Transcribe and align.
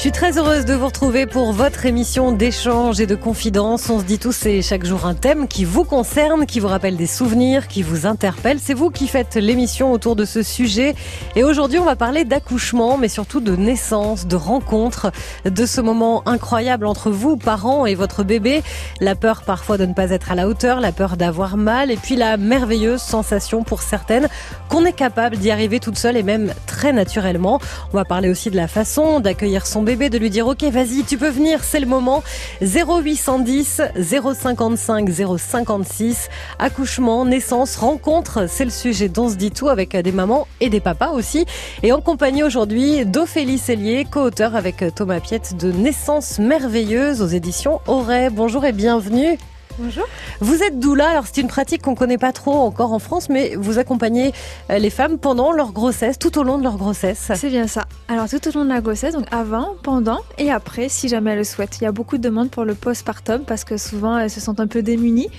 Je 0.00 0.04
suis 0.04 0.12
très 0.12 0.38
heureuse 0.38 0.64
de 0.64 0.72
vous 0.72 0.86
retrouver 0.86 1.26
pour 1.26 1.52
votre 1.52 1.84
émission 1.84 2.32
d'échange 2.32 3.02
et 3.02 3.06
de 3.06 3.14
confidence. 3.14 3.90
On 3.90 4.00
se 4.00 4.04
dit 4.04 4.18
tous, 4.18 4.32
c'est 4.32 4.62
chaque 4.62 4.86
jour 4.86 5.04
un 5.04 5.12
thème 5.12 5.46
qui 5.46 5.66
vous 5.66 5.84
concerne, 5.84 6.46
qui 6.46 6.58
vous 6.58 6.68
rappelle 6.68 6.96
des 6.96 7.06
souvenirs, 7.06 7.68
qui 7.68 7.82
vous 7.82 8.06
interpelle. 8.06 8.60
C'est 8.62 8.72
vous 8.72 8.88
qui 8.88 9.08
faites 9.08 9.34
l'émission 9.34 9.92
autour 9.92 10.16
de 10.16 10.24
ce 10.24 10.42
sujet. 10.42 10.94
Et 11.36 11.44
aujourd'hui, 11.44 11.78
on 11.78 11.84
va 11.84 11.96
parler 11.96 12.24
d'accouchement, 12.24 12.96
mais 12.96 13.08
surtout 13.08 13.40
de 13.40 13.54
naissance, 13.54 14.26
de 14.26 14.36
rencontre, 14.36 15.12
de 15.44 15.66
ce 15.66 15.82
moment 15.82 16.26
incroyable 16.26 16.86
entre 16.86 17.10
vous, 17.10 17.36
parents, 17.36 17.84
et 17.84 17.94
votre 17.94 18.24
bébé. 18.24 18.62
La 19.02 19.14
peur 19.14 19.42
parfois 19.42 19.76
de 19.76 19.84
ne 19.84 19.92
pas 19.92 20.08
être 20.12 20.32
à 20.32 20.34
la 20.34 20.48
hauteur, 20.48 20.80
la 20.80 20.92
peur 20.92 21.18
d'avoir 21.18 21.58
mal, 21.58 21.90
et 21.90 21.98
puis 21.98 22.16
la 22.16 22.38
merveilleuse 22.38 23.02
sensation 23.02 23.64
pour 23.64 23.82
certaines 23.82 24.28
qu'on 24.70 24.86
est 24.86 24.94
capable 24.94 25.36
d'y 25.36 25.50
arriver 25.50 25.78
toute 25.78 25.98
seule 25.98 26.16
et 26.16 26.22
même 26.22 26.54
très 26.66 26.94
naturellement. 26.94 27.60
On 27.92 27.98
va 27.98 28.06
parler 28.06 28.30
aussi 28.30 28.48
de 28.48 28.56
la 28.56 28.66
façon 28.66 29.20
d'accueillir 29.20 29.66
son 29.66 29.82
bébé 29.82 29.89
de 29.96 30.18
lui 30.18 30.30
dire 30.30 30.46
ok 30.46 30.62
vas-y 30.64 31.02
tu 31.02 31.18
peux 31.18 31.28
venir, 31.28 31.64
c'est 31.64 31.80
le 31.80 31.86
moment. 31.86 32.22
0810 32.62 33.82
055 34.00 35.10
056, 35.10 36.28
accouchement, 36.60 37.24
naissance, 37.24 37.74
rencontre, 37.76 38.48
c'est 38.48 38.64
le 38.64 38.70
sujet 38.70 39.08
dont 39.08 39.28
se 39.28 39.34
dit 39.34 39.50
tout 39.50 39.68
avec 39.68 39.96
des 39.96 40.12
mamans 40.12 40.46
et 40.60 40.70
des 40.70 40.80
papas 40.80 41.10
aussi. 41.10 41.44
Et 41.82 41.90
en 41.90 42.00
compagnie 42.00 42.44
aujourd'hui 42.44 43.04
d'Ophélie 43.04 43.58
Cellier, 43.58 44.06
co-auteur 44.08 44.54
avec 44.54 44.84
Thomas 44.94 45.18
Piette 45.18 45.56
de 45.56 45.72
Naissance 45.72 46.38
merveilleuse 46.38 47.20
aux 47.20 47.26
éditions 47.26 47.80
Auray. 47.88 48.30
Bonjour 48.30 48.64
et 48.64 48.72
bienvenue. 48.72 49.38
Bonjour. 49.82 50.06
Vous 50.40 50.62
êtes 50.62 50.78
doula, 50.78 51.08
alors 51.08 51.24
c'est 51.26 51.40
une 51.40 51.48
pratique 51.48 51.80
qu'on 51.80 51.94
connaît 51.94 52.18
pas 52.18 52.32
trop 52.32 52.52
encore 52.52 52.92
en 52.92 52.98
France, 52.98 53.30
mais 53.30 53.54
vous 53.56 53.78
accompagnez 53.78 54.32
euh, 54.68 54.76
les 54.76 54.90
femmes 54.90 55.16
pendant 55.16 55.52
leur 55.52 55.72
grossesse, 55.72 56.18
tout 56.18 56.38
au 56.38 56.42
long 56.42 56.58
de 56.58 56.62
leur 56.62 56.76
grossesse. 56.76 57.32
C'est 57.34 57.48
bien 57.48 57.66
ça. 57.66 57.86
Alors 58.08 58.28
tout 58.28 58.46
au 58.46 58.52
long 58.52 58.64
de 58.64 58.68
la 58.68 58.82
grossesse, 58.82 59.14
donc 59.14 59.24
avant, 59.30 59.76
pendant 59.82 60.18
et 60.36 60.50
après, 60.50 60.90
si 60.90 61.08
jamais 61.08 61.30
elles 61.30 61.38
le 61.38 61.44
souhaitent. 61.44 61.78
Il 61.80 61.84
y 61.84 61.86
a 61.86 61.92
beaucoup 61.92 62.18
de 62.18 62.22
demandes 62.22 62.50
pour 62.50 62.66
le 62.66 62.74
postpartum 62.74 63.44
parce 63.46 63.64
que 63.64 63.78
souvent 63.78 64.18
elles 64.18 64.28
se 64.28 64.40
sentent 64.40 64.60
un 64.60 64.66
peu 64.66 64.82
démunies 64.82 65.30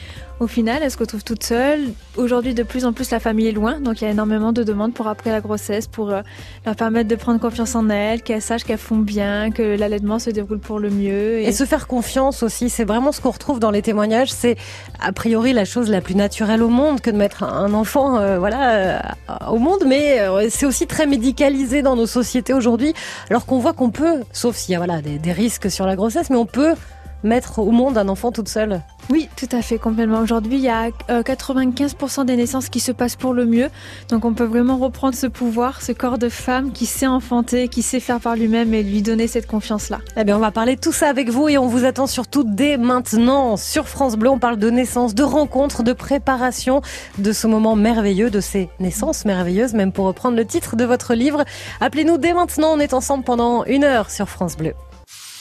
au 0.41 0.47
final, 0.47 0.79
elle 0.81 0.89
se 0.89 0.97
retrouve 0.97 1.23
toute 1.23 1.43
seule. 1.43 1.91
Aujourd'hui, 2.17 2.55
de 2.55 2.63
plus 2.63 2.83
en 2.85 2.93
plus, 2.93 3.11
la 3.11 3.19
famille 3.19 3.47
est 3.47 3.51
loin, 3.51 3.79
donc 3.79 4.01
il 4.01 4.05
y 4.05 4.07
a 4.07 4.09
énormément 4.09 4.51
de 4.51 4.63
demandes 4.63 4.91
pour 4.91 5.07
après 5.07 5.29
la 5.29 5.39
grossesse, 5.39 5.85
pour 5.85 6.09
euh, 6.09 6.21
leur 6.65 6.75
permettre 6.75 7.07
de 7.07 7.15
prendre 7.15 7.39
confiance 7.39 7.75
en 7.75 7.89
elles, 7.89 8.23
qu'elles 8.23 8.41
sachent 8.41 8.63
qu'elles 8.63 8.79
font 8.79 8.97
bien, 8.97 9.51
que 9.51 9.61
l'allaitement 9.77 10.17
se 10.17 10.31
déroule 10.31 10.57
pour 10.57 10.79
le 10.79 10.89
mieux. 10.89 11.41
Et... 11.41 11.51
se 11.51 11.63
faire 11.65 11.85
confiance 11.85 12.41
aussi, 12.41 12.71
c'est 12.71 12.85
vraiment 12.85 13.11
ce 13.11 13.21
qu'on 13.21 13.29
retrouve 13.29 13.59
dans 13.59 13.69
les 13.69 13.83
témoignages. 13.83 14.31
C'est 14.31 14.57
a 14.99 15.11
priori 15.11 15.53
la 15.53 15.63
chose 15.63 15.91
la 15.91 16.01
plus 16.01 16.15
naturelle 16.15 16.63
au 16.63 16.69
monde 16.69 17.01
que 17.01 17.11
de 17.11 17.17
mettre 17.17 17.43
un 17.43 17.75
enfant, 17.75 18.17
euh, 18.17 18.39
voilà, 18.39 18.71
euh, 18.73 18.99
au 19.47 19.59
monde, 19.59 19.83
mais 19.85 20.17
c'est 20.49 20.65
aussi 20.65 20.87
très 20.87 21.05
médicalisé 21.05 21.83
dans 21.83 21.95
nos 21.95 22.07
sociétés 22.07 22.53
aujourd'hui, 22.53 22.95
alors 23.29 23.45
qu'on 23.45 23.59
voit 23.59 23.73
qu'on 23.73 23.91
peut, 23.91 24.21
sauf 24.33 24.55
s'il 24.55 24.73
y 24.73 24.75
a 24.75 24.79
voilà 24.79 25.03
des, 25.03 25.19
des 25.19 25.33
risques 25.33 25.69
sur 25.69 25.85
la 25.85 25.95
grossesse, 25.95 26.31
mais 26.31 26.37
on 26.37 26.47
peut 26.47 26.73
mettre 27.23 27.59
au 27.59 27.71
monde 27.71 27.97
un 27.97 28.07
enfant 28.07 28.31
toute 28.31 28.47
seule. 28.47 28.81
Oui, 29.09 29.27
tout 29.35 29.49
à 29.51 29.61
fait, 29.61 29.77
complètement. 29.77 30.19
Aujourd'hui, 30.19 30.55
il 30.55 30.61
y 30.61 30.69
a 30.69 30.89
95% 31.09 32.21
euh, 32.21 32.23
des 32.23 32.35
naissances 32.35 32.69
qui 32.69 32.79
se 32.79 32.91
passent 32.91 33.15
pour 33.15 33.33
le 33.33 33.45
mieux. 33.45 33.69
Donc 34.09 34.25
on 34.25 34.33
peut 34.33 34.45
vraiment 34.45 34.77
reprendre 34.77 35.15
ce 35.15 35.27
pouvoir, 35.27 35.81
ce 35.81 35.91
corps 35.91 36.17
de 36.17 36.29
femme 36.29 36.71
qui 36.71 36.85
sait 36.85 37.07
enfanter, 37.07 37.67
qui 37.67 37.81
sait 37.81 37.99
faire 37.99 38.19
par 38.19 38.35
lui-même 38.35 38.73
et 38.73 38.83
lui 38.83 39.01
donner 39.01 39.27
cette 39.27 39.47
confiance-là. 39.47 39.99
Eh 40.17 40.23
bien, 40.23 40.37
on 40.37 40.39
va 40.39 40.51
parler 40.51 40.75
de 40.75 40.81
tout 40.81 40.93
ça 40.93 41.09
avec 41.09 41.29
vous 41.29 41.49
et 41.49 41.57
on 41.57 41.67
vous 41.67 41.83
attend 41.83 42.07
surtout 42.07 42.43
dès 42.45 42.77
maintenant 42.77 43.57
sur 43.57 43.87
France 43.87 44.15
Bleu. 44.15 44.29
On 44.29 44.39
parle 44.39 44.57
de 44.57 44.69
naissance, 44.69 45.15
de 45.15 45.23
rencontre, 45.23 45.83
de 45.83 45.93
préparation, 45.93 46.81
de 47.17 47.31
ce 47.33 47.47
moment 47.47 47.75
merveilleux, 47.75 48.29
de 48.29 48.39
ces 48.39 48.69
naissances 48.79 49.25
merveilleuses, 49.25 49.73
même 49.73 49.91
pour 49.91 50.05
reprendre 50.05 50.37
le 50.37 50.45
titre 50.45 50.75
de 50.75 50.85
votre 50.85 51.15
livre. 51.15 51.43
Appelez-nous 51.81 52.17
dès 52.17 52.33
maintenant, 52.33 52.69
on 52.73 52.79
est 52.79 52.93
ensemble 52.93 53.23
pendant 53.23 53.65
une 53.65 53.83
heure 53.83 54.09
sur 54.09 54.29
France 54.29 54.55
Bleu. 54.55 54.73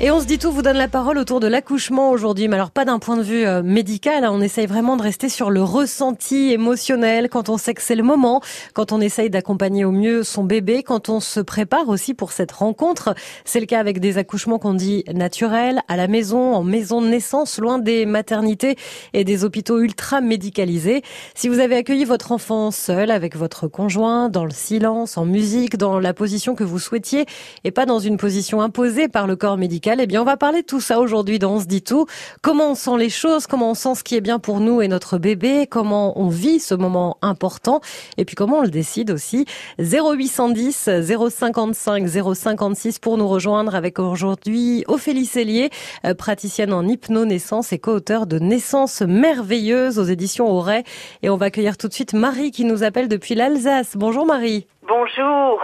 Et 0.00 0.10
on 0.10 0.20
se 0.20 0.26
dit 0.26 0.38
tout, 0.38 0.50
vous 0.50 0.62
donne 0.62 0.78
la 0.78 0.88
parole 0.88 1.16
autour 1.16 1.38
de 1.38 1.46
l'accouchement 1.46 2.10
aujourd'hui, 2.10 2.48
mais 2.48 2.56
alors 2.56 2.72
pas 2.72 2.84
d'un 2.84 2.98
point 2.98 3.16
de 3.16 3.22
vue 3.22 3.46
euh, 3.46 3.62
médical, 3.62 4.24
hein. 4.24 4.30
on 4.32 4.40
essaye 4.40 4.66
vraiment 4.66 4.96
de 4.96 5.02
rester 5.02 5.28
sur 5.28 5.48
le 5.48 5.62
ressenti 5.62 6.50
émotionnel 6.50 7.28
quand 7.28 7.48
on 7.48 7.56
sait 7.56 7.72
que 7.72 7.82
c'est 7.82 7.94
le 7.94 8.02
moment, 8.02 8.40
quand 8.74 8.90
on 8.90 9.00
essaye 9.00 9.30
d'accompagner 9.30 9.84
au 9.84 9.92
mieux 9.92 10.24
son 10.24 10.42
bébé, 10.42 10.82
quand 10.82 11.08
on 11.08 11.20
se 11.20 11.38
prépare 11.38 11.88
aussi 11.88 12.14
pour 12.14 12.32
cette 12.32 12.50
rencontre. 12.50 13.14
C'est 13.44 13.60
le 13.60 13.66
cas 13.66 13.78
avec 13.78 14.00
des 14.00 14.18
accouchements 14.18 14.58
qu'on 14.58 14.74
dit 14.74 15.04
naturels, 15.12 15.82
à 15.86 15.96
la 15.96 16.08
maison, 16.08 16.52
en 16.52 16.64
maison 16.64 17.00
de 17.00 17.06
naissance, 17.06 17.60
loin 17.60 17.78
des 17.78 18.04
maternités 18.04 18.76
et 19.12 19.22
des 19.22 19.44
hôpitaux 19.44 19.78
ultra 19.78 20.20
médicalisés. 20.20 21.02
Si 21.36 21.48
vous 21.48 21.60
avez 21.60 21.76
accueilli 21.76 22.04
votre 22.04 22.32
enfant 22.32 22.72
seul, 22.72 23.12
avec 23.12 23.36
votre 23.36 23.68
conjoint, 23.68 24.30
dans 24.30 24.46
le 24.46 24.50
silence, 24.50 25.16
en 25.16 25.26
musique, 25.26 25.76
dans 25.76 26.00
la 26.00 26.12
position 26.12 26.56
que 26.56 26.64
vous 26.64 26.80
souhaitiez, 26.80 27.26
et 27.62 27.70
pas 27.70 27.86
dans 27.86 28.00
une 28.00 28.16
position 28.16 28.62
imposée 28.62 29.06
par 29.06 29.28
le 29.28 29.36
corps 29.36 29.58
médical, 29.58 29.81
eh 29.84 30.06
bien, 30.06 30.22
on 30.22 30.24
va 30.24 30.36
parler 30.36 30.62
de 30.62 30.66
tout 30.66 30.80
ça 30.80 31.00
aujourd'hui 31.00 31.38
dans 31.38 31.52
On 31.54 31.60
se 31.60 31.66
dit 31.66 31.82
tout. 31.82 32.06
Comment 32.40 32.70
on 32.70 32.74
sent 32.74 32.96
les 32.98 33.10
choses, 33.10 33.46
comment 33.46 33.70
on 33.70 33.74
sent 33.74 33.96
ce 33.96 34.04
qui 34.04 34.16
est 34.16 34.20
bien 34.20 34.38
pour 34.38 34.60
nous 34.60 34.80
et 34.80 34.88
notre 34.88 35.18
bébé, 35.18 35.66
comment 35.66 36.18
on 36.18 36.28
vit 36.28 36.60
ce 36.60 36.74
moment 36.74 37.18
important 37.22 37.80
et 38.16 38.24
puis 38.24 38.36
comment 38.36 38.58
on 38.58 38.62
le 38.62 38.70
décide 38.70 39.10
aussi. 39.10 39.46
0810 39.78 40.88
055 41.30 42.08
056 42.08 42.98
pour 42.98 43.18
nous 43.18 43.28
rejoindre 43.28 43.74
avec 43.74 43.98
aujourd'hui 43.98 44.84
Ophélie 44.88 45.26
Cellier, 45.26 45.70
euh, 46.04 46.14
praticienne 46.14 46.72
en 46.72 46.86
hypnonaissance 46.86 47.72
et 47.72 47.78
co-auteur 47.78 48.26
de 48.26 48.38
Naissance 48.38 49.02
merveilleuse 49.02 49.98
aux 49.98 50.04
éditions 50.04 50.50
Auray. 50.50 50.84
Et 51.22 51.30
on 51.30 51.36
va 51.36 51.46
accueillir 51.46 51.76
tout 51.76 51.88
de 51.88 51.92
suite 51.92 52.14
Marie 52.14 52.50
qui 52.50 52.64
nous 52.64 52.82
appelle 52.82 53.08
depuis 53.08 53.34
l'Alsace. 53.34 53.96
Bonjour 53.96 54.26
Marie. 54.26 54.66
Bonjour. 54.88 55.60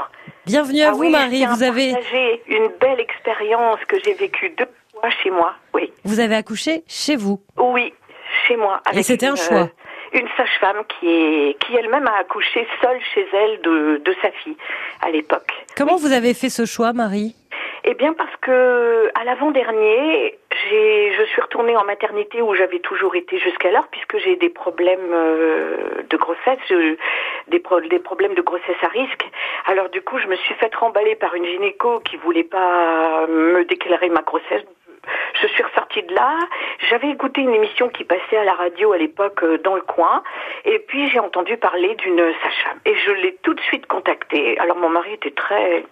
Bienvenue 0.49 0.81
à 0.81 0.89
ah 0.89 0.93
vous, 0.93 1.11
Marie. 1.11 1.45
Vous 1.45 1.63
avez 1.63 1.93
une 2.49 2.69
belle 2.81 3.01
expérience 3.01 3.81
que 3.87 3.97
j'ai 4.03 4.15
vécue 4.15 4.49
deux 4.57 4.65
fois 4.95 5.11
chez 5.23 5.31
moi. 5.31 5.53
Oui. 5.75 5.93
Vous 6.05 6.21
avez 6.21 6.37
accouché 6.37 6.85
chez 6.89 7.17
vous. 7.17 7.39
Oui, 7.59 7.93
chez 8.47 8.57
moi. 8.57 8.81
Et 8.95 9.03
c'était 9.03 9.27
un 9.27 9.37
choix. 9.37 9.59
Euh, 9.59 10.19
une 10.19 10.27
sage-femme 10.39 10.85
qui 10.89 11.07
est 11.07 11.63
qui 11.63 11.77
elle-même 11.77 12.07
a 12.07 12.21
accouché 12.21 12.67
seule 12.81 12.99
chez 13.15 13.27
elle 13.31 13.61
de, 13.61 14.01
de 14.03 14.17
sa 14.23 14.31
fille 14.43 14.57
à 15.03 15.11
l'époque. 15.11 15.53
Comment 15.77 15.97
vous 15.97 16.13
avez 16.13 16.33
fait 16.33 16.49
ce 16.49 16.65
choix, 16.65 16.95
Marie? 16.95 17.37
Eh 17.85 17.95
bien 17.95 18.13
parce 18.13 18.35
que 18.41 19.11
à 19.15 19.25
l'avant-dernier, 19.25 20.39
je 20.51 21.25
suis 21.25 21.41
retournée 21.41 21.77
en 21.77 21.85
maternité 21.85 22.43
où 22.43 22.55
j'avais 22.55 22.81
toujours 22.81 23.15
été 23.15 23.39
jusqu'alors 23.39 23.87
puisque 23.89 24.19
j'ai 24.19 24.37
des 24.37 24.49
problèmes 24.49 25.13
euh, 25.13 26.03
de 26.09 26.17
grossesse, 26.17 26.59
des, 27.49 27.63
des 27.91 27.99
problèmes 27.99 28.35
de 28.35 28.43
grossesse 28.43 28.83
à 28.83 28.89
risque. 28.89 29.27
Alors 29.67 29.89
du 29.89 30.03
coup, 30.03 30.19
je 30.19 30.27
me 30.27 30.37
suis 30.37 30.55
fait 30.55 30.75
remballer 30.75 31.15
par 31.15 31.35
une 31.35 31.47
gynéco 31.47 32.01
qui 32.01 32.17
voulait 32.17 32.45
pas 32.45 33.27
me 33.27 33.65
déclarer 33.65 34.09
ma 34.09 34.23
grossesse 34.23 34.65
je 35.41 35.47
suis 35.49 35.63
ressortie 35.63 36.03
de 36.03 36.15
là. 36.15 36.39
J'avais 36.91 37.11
écouté 37.11 37.41
une 37.41 37.55
émission 37.55 37.89
qui 37.89 38.05
passait 38.05 38.37
à 38.37 38.45
la 38.45 38.55
radio 38.55 38.93
à 38.93 38.99
l'époque 38.99 39.43
euh, 39.43 39.59
dans 39.59 39.75
le 39.75 39.83
coin. 39.83 40.23
Et 40.65 40.79
puis 40.79 41.09
j'ai 41.11 41.19
entendu 41.19 41.57
parler 41.57 41.95
d'une 41.97 42.33
sage-femme. 42.43 42.79
Et 42.85 42.95
je 42.95 43.11
l'ai 43.13 43.35
tout 43.43 43.55
de 43.55 43.61
suite 43.61 43.87
contactée. 43.87 44.59
Alors 44.59 44.77
mon 44.77 44.89
mari 44.89 45.15
était 45.15 45.31
très, 45.31 45.85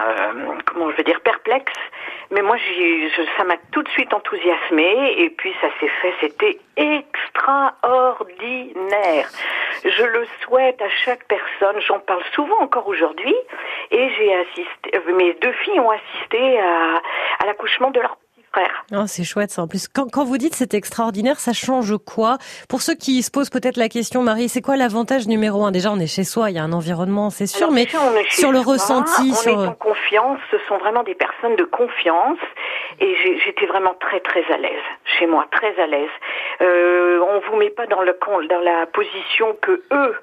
euh, 0.00 0.32
comment 0.66 0.90
je 0.90 0.96
veux 0.96 1.04
dire, 1.04 1.20
perplexe. 1.20 1.72
Mais 2.30 2.42
moi, 2.42 2.58
je, 2.58 3.22
ça 3.38 3.44
m'a 3.44 3.56
tout 3.72 3.82
de 3.82 3.88
suite 3.90 4.12
enthousiasmée. 4.12 5.14
Et 5.18 5.30
puis 5.30 5.54
ça 5.60 5.68
s'est 5.80 5.88
fait. 6.02 6.12
C'était 6.20 6.58
extraordinaire. 6.76 9.28
Je 9.84 10.04
le 10.04 10.26
souhaite 10.42 10.82
à 10.82 10.88
chaque 10.90 11.24
personne. 11.24 11.80
J'en 11.80 12.00
parle 12.00 12.22
souvent 12.34 12.58
encore 12.60 12.88
aujourd'hui. 12.88 13.34
Et 13.90 14.10
j'ai 14.10 14.34
assisté, 14.34 14.90
euh, 14.94 15.12
mes 15.14 15.32
deux 15.34 15.52
filles 15.64 15.80
ont 15.80 15.90
assisté 15.90 16.60
à, 16.60 17.00
à 17.40 17.46
l'accouchement 17.46 17.90
de 17.90 18.00
leur 18.00 18.18
Oh, 18.92 19.04
c'est 19.06 19.24
chouette 19.24 19.50
ça. 19.50 19.62
En 19.62 19.68
plus, 19.68 19.88
quand, 19.88 20.10
quand 20.10 20.24
vous 20.24 20.38
dites 20.38 20.54
c'est 20.54 20.74
extraordinaire, 20.74 21.38
ça 21.38 21.52
change 21.52 21.94
quoi? 21.98 22.38
Pour 22.68 22.82
ceux 22.82 22.94
qui 22.94 23.22
se 23.22 23.30
posent 23.30 23.50
peut-être 23.50 23.76
la 23.76 23.88
question, 23.88 24.22
Marie, 24.22 24.48
c'est 24.48 24.62
quoi 24.62 24.76
l'avantage 24.76 25.26
numéro 25.26 25.64
un? 25.64 25.70
Déjà, 25.70 25.92
on 25.92 25.98
est 25.98 26.06
chez 26.06 26.24
soi, 26.24 26.50
il 26.50 26.56
y 26.56 26.58
a 26.58 26.62
un 26.62 26.72
environnement, 26.72 27.30
c'est 27.30 27.46
sûr, 27.46 27.70
mais 27.70 27.86
sur 28.30 28.52
le 28.52 28.60
ressenti, 28.60 29.30
on 29.30 29.34
sur... 29.34 29.64
est 29.64 29.66
en 29.66 29.74
confiance. 29.74 30.38
Ce 30.50 30.56
sont 30.68 30.78
vraiment 30.78 31.02
des 31.02 31.14
personnes 31.14 31.56
de 31.56 31.64
confiance, 31.64 32.38
et 33.00 33.14
j'étais 33.44 33.66
vraiment 33.66 33.94
très 34.00 34.20
très 34.20 34.44
à 34.52 34.56
l'aise 34.56 34.86
chez 35.18 35.26
moi, 35.26 35.46
très 35.50 35.78
à 35.80 35.86
l'aise. 35.86 36.10
Euh, 36.60 37.20
on 37.20 37.40
vous 37.50 37.56
met 37.56 37.70
pas 37.70 37.86
dans 37.86 38.02
le 38.02 38.16
dans 38.48 38.60
la 38.60 38.86
position 38.86 39.56
que 39.60 39.82
eux 39.92 40.14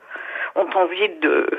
ont 0.55 0.69
envie 0.75 1.09
de 1.21 1.49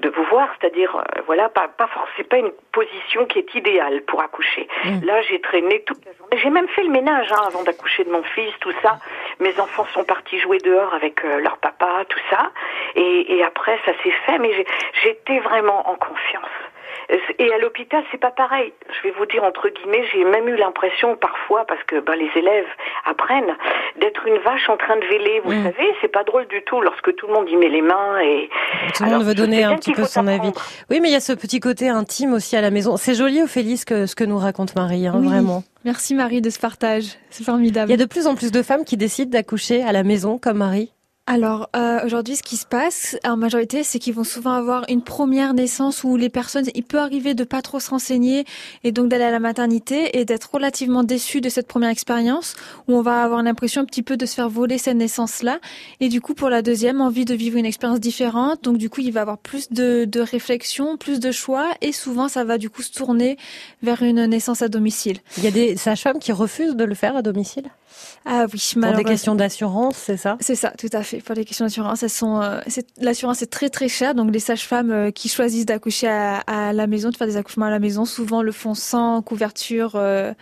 de 0.00 0.08
vous 0.08 0.24
voir, 0.24 0.48
c'est-à-dire 0.58 0.96
euh, 0.96 1.20
voilà, 1.26 1.48
pas 1.48 1.68
pas 1.68 1.86
forcément 1.88 2.28
pas 2.28 2.38
une 2.38 2.52
position 2.72 3.26
qui 3.26 3.38
est 3.38 3.54
idéale 3.54 4.02
pour 4.02 4.20
accoucher. 4.22 4.68
Mm. 4.84 5.04
Là, 5.04 5.22
j'ai 5.22 5.40
traîné 5.40 5.82
toute 5.82 6.04
la 6.04 6.12
journée. 6.12 6.36
J'ai 6.42 6.50
même 6.50 6.68
fait 6.68 6.82
le 6.82 6.90
ménage 6.90 7.30
hein, 7.32 7.42
avant 7.46 7.62
d'accoucher 7.62 8.04
de 8.04 8.10
mon 8.10 8.22
fils, 8.22 8.52
tout 8.60 8.72
ça. 8.82 8.98
Mes 9.40 9.58
enfants 9.60 9.86
sont 9.94 10.04
partis 10.04 10.38
jouer 10.40 10.58
dehors 10.58 10.92
avec 10.94 11.24
euh, 11.24 11.40
leur 11.40 11.58
papa, 11.58 12.04
tout 12.08 12.20
ça. 12.30 12.50
Et, 12.94 13.36
et 13.36 13.44
après, 13.44 13.78
ça 13.84 13.92
s'est 14.02 14.14
fait, 14.24 14.38
mais 14.38 14.52
j'étais 15.02 15.38
vraiment 15.40 15.88
en 15.88 15.94
confiance. 15.94 16.56
Et 17.38 17.52
à 17.52 17.58
l'hôpital, 17.58 18.02
c'est 18.10 18.20
pas 18.20 18.30
pareil. 18.30 18.72
Je 18.88 19.08
vais 19.08 19.14
vous 19.16 19.26
dire 19.26 19.44
entre 19.44 19.68
guillemets, 19.68 20.04
j'ai 20.12 20.24
même 20.24 20.48
eu 20.48 20.56
l'impression 20.56 21.16
parfois, 21.16 21.64
parce 21.66 21.82
que 21.84 22.00
ben, 22.00 22.14
les 22.16 22.30
élèves 22.36 22.66
apprennent, 23.04 23.54
d'être 24.00 24.26
une 24.26 24.38
vache 24.38 24.68
en 24.68 24.76
train 24.76 24.96
de 24.96 25.04
véler. 25.06 25.40
Vous 25.44 25.52
mm. 25.52 25.64
savez, 25.64 25.94
c'est 26.00 26.12
pas 26.12 26.24
drôle 26.24 26.46
du 26.48 26.62
tout 26.62 26.80
lorsque 26.80 27.14
tout 27.16 27.26
le 27.26 27.34
monde 27.34 27.48
y 27.48 27.56
met 27.56 27.68
les 27.68 27.82
mains 27.82 28.18
et 28.20 28.48
tout 28.94 29.04
le 29.04 29.10
monde 29.10 29.24
veut 29.24 29.34
donner 29.34 29.64
un 29.64 29.76
petit 29.76 29.92
peu 29.92 30.04
son 30.04 30.26
avis. 30.26 30.52
Oui, 30.90 31.00
mais 31.00 31.08
il 31.08 31.12
y 31.12 31.16
a 31.16 31.20
ce 31.20 31.32
petit 31.32 31.60
côté 31.60 31.88
intime 31.88 32.32
aussi 32.32 32.56
à 32.56 32.60
la 32.60 32.70
maison. 32.70 32.96
C'est 32.96 33.14
joli, 33.14 33.42
Ophélie, 33.42 33.76
ce 33.76 33.86
que, 33.86 34.06
ce 34.06 34.14
que 34.14 34.24
nous 34.24 34.38
raconte 34.38 34.74
Marie, 34.74 35.06
hein, 35.06 35.20
vraiment. 35.22 35.62
Merci 35.84 36.14
Marie 36.14 36.40
de 36.40 36.50
ce 36.50 36.58
partage. 36.58 37.16
C'est 37.30 37.44
formidable. 37.44 37.90
Il 37.90 37.98
y 37.98 38.02
a 38.02 38.04
de 38.04 38.08
plus 38.08 38.26
en 38.26 38.34
plus 38.34 38.50
de 38.50 38.62
femmes 38.62 38.84
qui 38.84 38.96
décident 38.96 39.30
d'accoucher 39.30 39.82
à 39.84 39.92
la 39.92 40.02
maison 40.02 40.38
comme 40.38 40.58
Marie. 40.58 40.92
Alors 41.28 41.68
euh, 41.74 42.04
aujourd'hui, 42.04 42.36
ce 42.36 42.44
qui 42.44 42.56
se 42.56 42.64
passe 42.64 43.16
en 43.24 43.36
majorité, 43.36 43.82
c'est 43.82 43.98
qu'ils 43.98 44.14
vont 44.14 44.22
souvent 44.22 44.52
avoir 44.52 44.84
une 44.88 45.02
première 45.02 45.54
naissance 45.54 46.04
où 46.04 46.16
les 46.16 46.28
personnes, 46.28 46.66
il 46.76 46.84
peut 46.84 47.00
arriver 47.00 47.34
de 47.34 47.42
pas 47.42 47.62
trop 47.62 47.80
se 47.80 47.90
renseigner 47.90 48.44
et 48.84 48.92
donc 48.92 49.08
d'aller 49.08 49.24
à 49.24 49.32
la 49.32 49.40
maternité 49.40 50.20
et 50.20 50.24
d'être 50.24 50.48
relativement 50.54 51.02
déçu 51.02 51.40
de 51.40 51.48
cette 51.48 51.66
première 51.66 51.90
expérience 51.90 52.54
où 52.86 52.94
on 52.94 53.02
va 53.02 53.24
avoir 53.24 53.42
l'impression 53.42 53.82
un 53.82 53.86
petit 53.86 54.04
peu 54.04 54.16
de 54.16 54.24
se 54.24 54.36
faire 54.36 54.48
voler 54.48 54.78
cette 54.78 54.98
naissance-là 54.98 55.58
et 55.98 56.08
du 56.08 56.20
coup 56.20 56.34
pour 56.34 56.48
la 56.48 56.62
deuxième, 56.62 57.00
envie 57.00 57.24
de 57.24 57.34
vivre 57.34 57.56
une 57.58 57.66
expérience 57.66 57.98
différente. 57.98 58.62
Donc 58.62 58.78
du 58.78 58.88
coup, 58.88 59.00
il 59.00 59.10
va 59.10 59.22
avoir 59.22 59.38
plus 59.38 59.72
de, 59.72 60.04
de 60.04 60.20
réflexion, 60.20 60.96
plus 60.96 61.18
de 61.18 61.32
choix 61.32 61.66
et 61.80 61.90
souvent 61.90 62.28
ça 62.28 62.44
va 62.44 62.56
du 62.56 62.70
coup 62.70 62.82
se 62.82 62.92
tourner 62.92 63.36
vers 63.82 64.02
une 64.02 64.26
naissance 64.26 64.62
à 64.62 64.68
domicile. 64.68 65.18
Il 65.38 65.42
y 65.42 65.48
a 65.48 65.50
des 65.50 65.76
sages-femmes 65.76 66.20
qui 66.20 66.30
refusent 66.30 66.76
de 66.76 66.84
le 66.84 66.94
faire 66.94 67.16
à 67.16 67.22
domicile? 67.22 67.64
Ah 68.24 68.46
oui, 68.52 68.72
Pour 68.80 68.92
des 68.92 69.04
questions 69.04 69.34
d'assurance, 69.34 69.96
c'est 69.96 70.16
ça? 70.16 70.36
C'est 70.40 70.56
ça, 70.56 70.70
tout 70.70 70.88
à 70.92 71.02
fait. 71.02 71.18
Pour 71.18 71.34
les 71.34 71.44
questions 71.44 71.64
d'assurance, 71.64 72.02
elles 72.02 72.10
sont, 72.10 72.40
euh, 72.42 72.60
l'assurance 73.00 73.42
est 73.42 73.46
très 73.46 73.68
très 73.68 73.88
chère, 73.88 74.14
donc 74.14 74.32
les 74.32 74.40
sages-femmes 74.40 74.90
euh, 74.90 75.10
qui 75.10 75.28
choisissent 75.28 75.66
d'accoucher 75.66 76.08
à, 76.08 76.38
à, 76.38 76.72
la 76.72 76.86
maison, 76.86 77.10
de 77.10 77.16
faire 77.16 77.28
des 77.28 77.36
accouchements 77.36 77.66
à 77.66 77.70
la 77.70 77.78
maison, 77.78 78.04
souvent 78.04 78.42
le 78.42 78.52
font 78.52 78.74
sans 78.74 79.22
couverture. 79.22 79.92
Euh, 79.94 80.32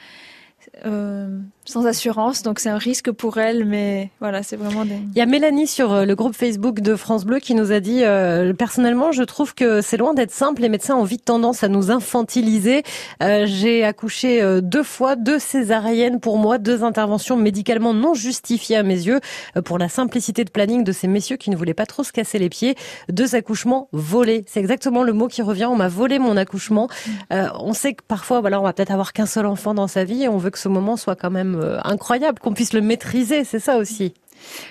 euh, 0.86 1.38
sans 1.66 1.86
assurance, 1.86 2.42
donc 2.42 2.58
c'est 2.58 2.68
un 2.68 2.78
risque 2.78 3.10
pour 3.10 3.38
elle, 3.38 3.64
mais 3.64 4.10
voilà, 4.20 4.42
c'est 4.42 4.56
vraiment 4.56 4.84
des... 4.84 4.96
Il 5.14 5.18
y 5.18 5.22
a 5.22 5.26
Mélanie 5.26 5.66
sur 5.66 5.92
euh, 5.92 6.04
le 6.04 6.14
groupe 6.14 6.34
Facebook 6.34 6.80
de 6.80 6.94
France 6.94 7.24
Bleu 7.24 7.38
qui 7.38 7.54
nous 7.54 7.72
a 7.72 7.80
dit 7.80 8.04
euh, 8.04 8.52
personnellement, 8.52 9.12
je 9.12 9.22
trouve 9.22 9.54
que 9.54 9.80
c'est 9.80 9.96
loin 9.96 10.12
d'être 10.12 10.30
simple. 10.30 10.60
Les 10.60 10.68
médecins 10.68 10.94
ont 10.94 11.04
vite 11.04 11.24
tendance 11.24 11.64
à 11.64 11.68
nous 11.68 11.90
infantiliser. 11.90 12.82
J'ai 13.20 13.84
accouché 13.84 14.60
deux 14.62 14.82
fois, 14.82 15.16
deux 15.16 15.38
césariennes 15.38 16.20
pour 16.20 16.38
moi, 16.38 16.58
deux 16.58 16.84
interventions 16.84 17.36
médicalement 17.36 17.94
non 17.94 18.14
justifiées 18.14 18.76
à 18.76 18.82
mes 18.82 18.94
yeux 18.94 19.20
pour 19.64 19.78
la 19.78 19.88
simplicité 19.88 20.44
de 20.44 20.50
planning 20.50 20.84
de 20.84 20.92
ces 20.92 21.08
messieurs 21.08 21.36
qui 21.36 21.50
ne 21.50 21.56
voulaient 21.56 21.74
pas 21.74 21.86
trop 21.86 22.04
se 22.04 22.12
casser 22.12 22.38
les 22.38 22.48
pieds. 22.48 22.74
Deux 23.10 23.34
accouchements 23.34 23.88
volés, 23.92 24.44
c'est 24.46 24.60
exactement 24.60 25.02
le 25.02 25.12
mot 25.12 25.28
qui 25.28 25.42
revient. 25.42 25.66
On 25.66 25.76
m'a 25.76 25.88
volé 25.88 26.18
mon 26.18 26.36
accouchement. 26.36 26.88
on 27.30 27.72
sait 27.72 27.94
que 27.94 28.02
parfois, 28.06 28.40
voilà, 28.40 28.60
on 28.60 28.64
va 28.64 28.72
peut-être 28.72 28.92
avoir 28.92 29.12
qu'un 29.12 29.26
seul 29.26 29.46
enfant 29.46 29.74
dans 29.74 29.88
sa 29.88 30.04
vie 30.04 30.24
et 30.24 30.28
on 30.28 30.38
veut 30.38 30.50
que 30.50 30.58
ce 30.58 30.68
moment 30.68 30.96
soit 30.96 31.16
quand 31.16 31.30
même 31.30 31.53
euh, 31.60 31.78
incroyable, 31.84 32.38
qu'on 32.38 32.52
puisse 32.52 32.72
le 32.72 32.80
maîtriser, 32.80 33.44
c'est 33.44 33.58
ça 33.58 33.76
aussi. 33.76 34.14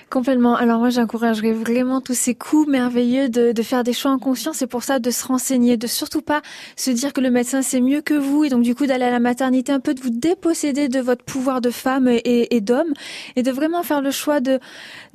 Complètement. 0.10 0.56
Alors 0.56 0.80
moi, 0.80 0.90
j'encouragerais 0.90 1.54
vraiment 1.54 2.02
tous 2.02 2.14
ces 2.14 2.36
coups 2.36 2.68
merveilleux 2.68 3.30
de, 3.30 3.64
faire 3.64 3.84
des 3.84 3.94
choix 3.94 4.12
en 4.12 4.20
conscience. 4.20 4.58
C'est 4.58 4.68
pour 4.68 4.84
ça 4.84 5.00
de 5.00 5.10
se 5.10 5.26
renseigner, 5.26 5.78
de 5.78 5.88
surtout 5.88 6.22
pas 6.22 6.42
se 6.76 6.92
dire 6.92 7.14
que 7.14 7.22
le 7.22 7.32
médecin 7.32 7.62
c'est 7.62 7.82
mieux 7.82 8.02
que 8.02 8.14
vous 8.14 8.44
et 8.44 8.50
donc 8.50 8.62
du 8.62 8.76
coup 8.76 8.86
d'aller 8.86 9.06
à 9.06 9.12
la 9.12 9.20
maternité 9.20 9.72
un 9.72 9.80
peu 9.80 9.94
de 9.94 10.02
vous 10.02 10.10
déposséder 10.10 10.90
de 10.90 11.00
votre 11.00 11.24
pouvoir 11.24 11.62
de 11.62 11.70
femme 11.70 12.08
et, 12.08 12.62
d'homme 12.62 12.94
et 13.36 13.44
de 13.44 13.52
vraiment 13.52 13.84
faire 13.84 14.02
le 14.02 14.12
choix 14.12 14.40
de 14.40 14.60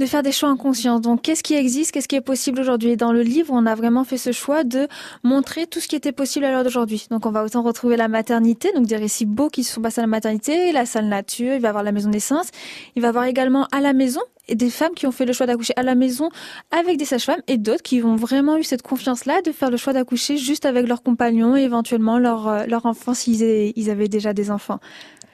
faire 0.06 0.22
des 0.22 0.32
choix 0.32 0.48
en 0.48 0.56
conscience. 0.56 1.00
Donc 1.00 1.22
qu'est-ce 1.22 1.42
qui 1.42 1.54
existe, 1.54 1.92
qu'est-ce 1.92 2.08
qui 2.08 2.16
est 2.16 2.20
possible 2.20 2.60
aujourd'hui? 2.60 2.96
Dans 2.96 3.12
le 3.12 3.22
livre, 3.22 3.52
on 3.52 3.66
a 3.66 3.74
vraiment 3.74 4.04
fait 4.04 4.18
ce 4.18 4.32
choix 4.32 4.64
de 4.64 4.88
montrer 5.22 5.66
tout 5.66 5.80
ce 5.80 5.88
qui 5.88 5.96
était 5.96 6.12
possible 6.12 6.44
à 6.44 6.50
l'heure 6.50 6.64
d'aujourd'hui. 6.64 7.06
Donc 7.10 7.26
on 7.26 7.30
va 7.30 7.44
autant 7.44 7.62
retrouver 7.62 7.96
la 7.96 8.08
maternité, 8.08 8.72
donc 8.74 8.86
des 8.86 8.96
récits 8.96 9.26
beaux 9.26 9.48
qui 9.48 9.64
se 9.64 9.74
sont 9.74 9.80
passés 9.80 10.00
à 10.00 10.02
la 10.02 10.08
maternité, 10.08 10.72
la 10.72 10.86
salle 10.86 11.06
nature, 11.06 11.54
il 11.54 11.60
va 11.60 11.68
y 11.68 11.70
avoir 11.70 11.84
la 11.84 11.92
maison 11.92 12.10
naissance, 12.10 12.48
il 12.96 13.02
va 13.02 13.08
y 13.08 13.10
avoir 13.10 13.24
également 13.24 13.66
à 13.72 13.80
la 13.80 13.92
maison 13.92 14.20
des 14.54 14.70
femmes 14.70 14.94
qui 14.94 15.06
ont 15.06 15.12
fait 15.12 15.24
le 15.24 15.32
choix 15.32 15.46
d'accoucher 15.46 15.74
à 15.76 15.82
la 15.82 15.94
maison 15.94 16.28
avec 16.70 16.96
des 16.96 17.04
sages-femmes 17.04 17.42
et 17.46 17.56
d'autres 17.56 17.82
qui 17.82 18.02
ont 18.02 18.16
vraiment 18.16 18.56
eu 18.56 18.64
cette 18.64 18.82
confiance-là 18.82 19.42
de 19.42 19.52
faire 19.52 19.70
le 19.70 19.76
choix 19.76 19.92
d'accoucher 19.92 20.36
juste 20.36 20.66
avec 20.66 20.86
leurs 20.86 21.02
compagnons 21.02 21.56
et 21.56 21.62
éventuellement 21.62 22.18
leur, 22.18 22.48
euh, 22.48 22.66
leur 22.66 22.86
enfant 22.86 23.14
s'ils 23.14 23.72
ils 23.76 23.90
avaient 23.90 24.08
déjà 24.08 24.32
des 24.32 24.50
enfants 24.50 24.80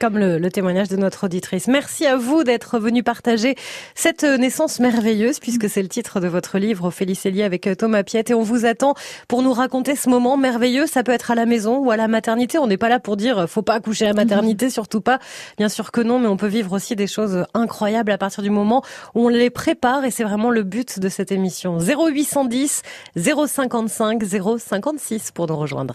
comme 0.01 0.19
le, 0.19 0.51
témoignage 0.51 0.89
de 0.89 0.97
notre 0.97 1.25
auditrice. 1.25 1.67
Merci 1.67 2.07
à 2.07 2.17
vous 2.17 2.45
d'être 2.45 2.79
venu 2.79 3.03
partager 3.03 3.55
cette 3.95 4.23
naissance 4.25 4.79
merveilleuse, 4.81 5.41
puisque 5.41 5.69
c'est 5.69 5.83
le 5.83 5.89
titre 5.89 6.21
de 6.21 6.29
votre 6.29 6.59
livre, 6.59 6.87
Ophélie 6.87 7.43
avec 7.43 7.67
euh, 7.67 7.75
Thomas 7.75 8.03
Piette. 8.03 8.31
Et 8.31 8.35
on 8.35 8.43
vous 8.43 8.67
attend 8.67 8.95
pour 9.29 9.43
nous 9.43 9.53
raconter 9.53 9.97
ce 9.97 10.09
moment 10.11 10.37
merveilleux. 10.37 10.87
Ça 10.87 11.03
peut 11.03 11.13
être 11.13 11.31
à 11.31 11.35
la 11.35 11.47
maison 11.47 11.79
ou 11.79 11.91
à 11.91 11.97
la 11.97 12.09
maternité. 12.09 12.59
On 12.59 12.67
n'est 12.67 12.77
pas 12.77 12.89
là 12.89 13.01
pour 13.01 13.17
dire, 13.17 13.49
faut 13.49 13.63
pas 13.63 13.75
accoucher 13.75 14.05
à 14.05 14.09
la 14.09 14.15
maternité, 14.15 14.69
surtout 14.71 15.01
pas. 15.01 15.19
Bien 15.59 15.69
sûr 15.69 15.91
que 15.91 16.01
non, 16.01 16.19
mais 16.19 16.29
on 16.29 16.37
peut 16.37 16.49
vivre 16.49 16.73
aussi 16.73 16.97
des 16.97 17.07
choses 17.07 17.45
incroyables 17.55 18.13
à 18.13 18.19
partir 18.19 18.43
du 18.43 18.51
moment 18.51 18.83
on 19.15 19.29
les 19.29 19.51
prépare. 19.51 20.05
Et 20.05 20.11
c'est 20.11 20.25
vraiment 20.25 20.51
le 20.51 20.63
but 20.63 20.99
de 20.99 21.09
cette 21.09 21.33
émission. 21.33 21.79
0810 21.79 22.83
055 23.17 24.23
056 24.59 25.31
pour 25.33 25.47
nous 25.49 25.57
rejoindre. 25.57 25.95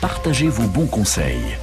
Partagez 0.00 0.48
vos 0.48 0.68
bons 0.68 0.86
conseils. 0.86 1.56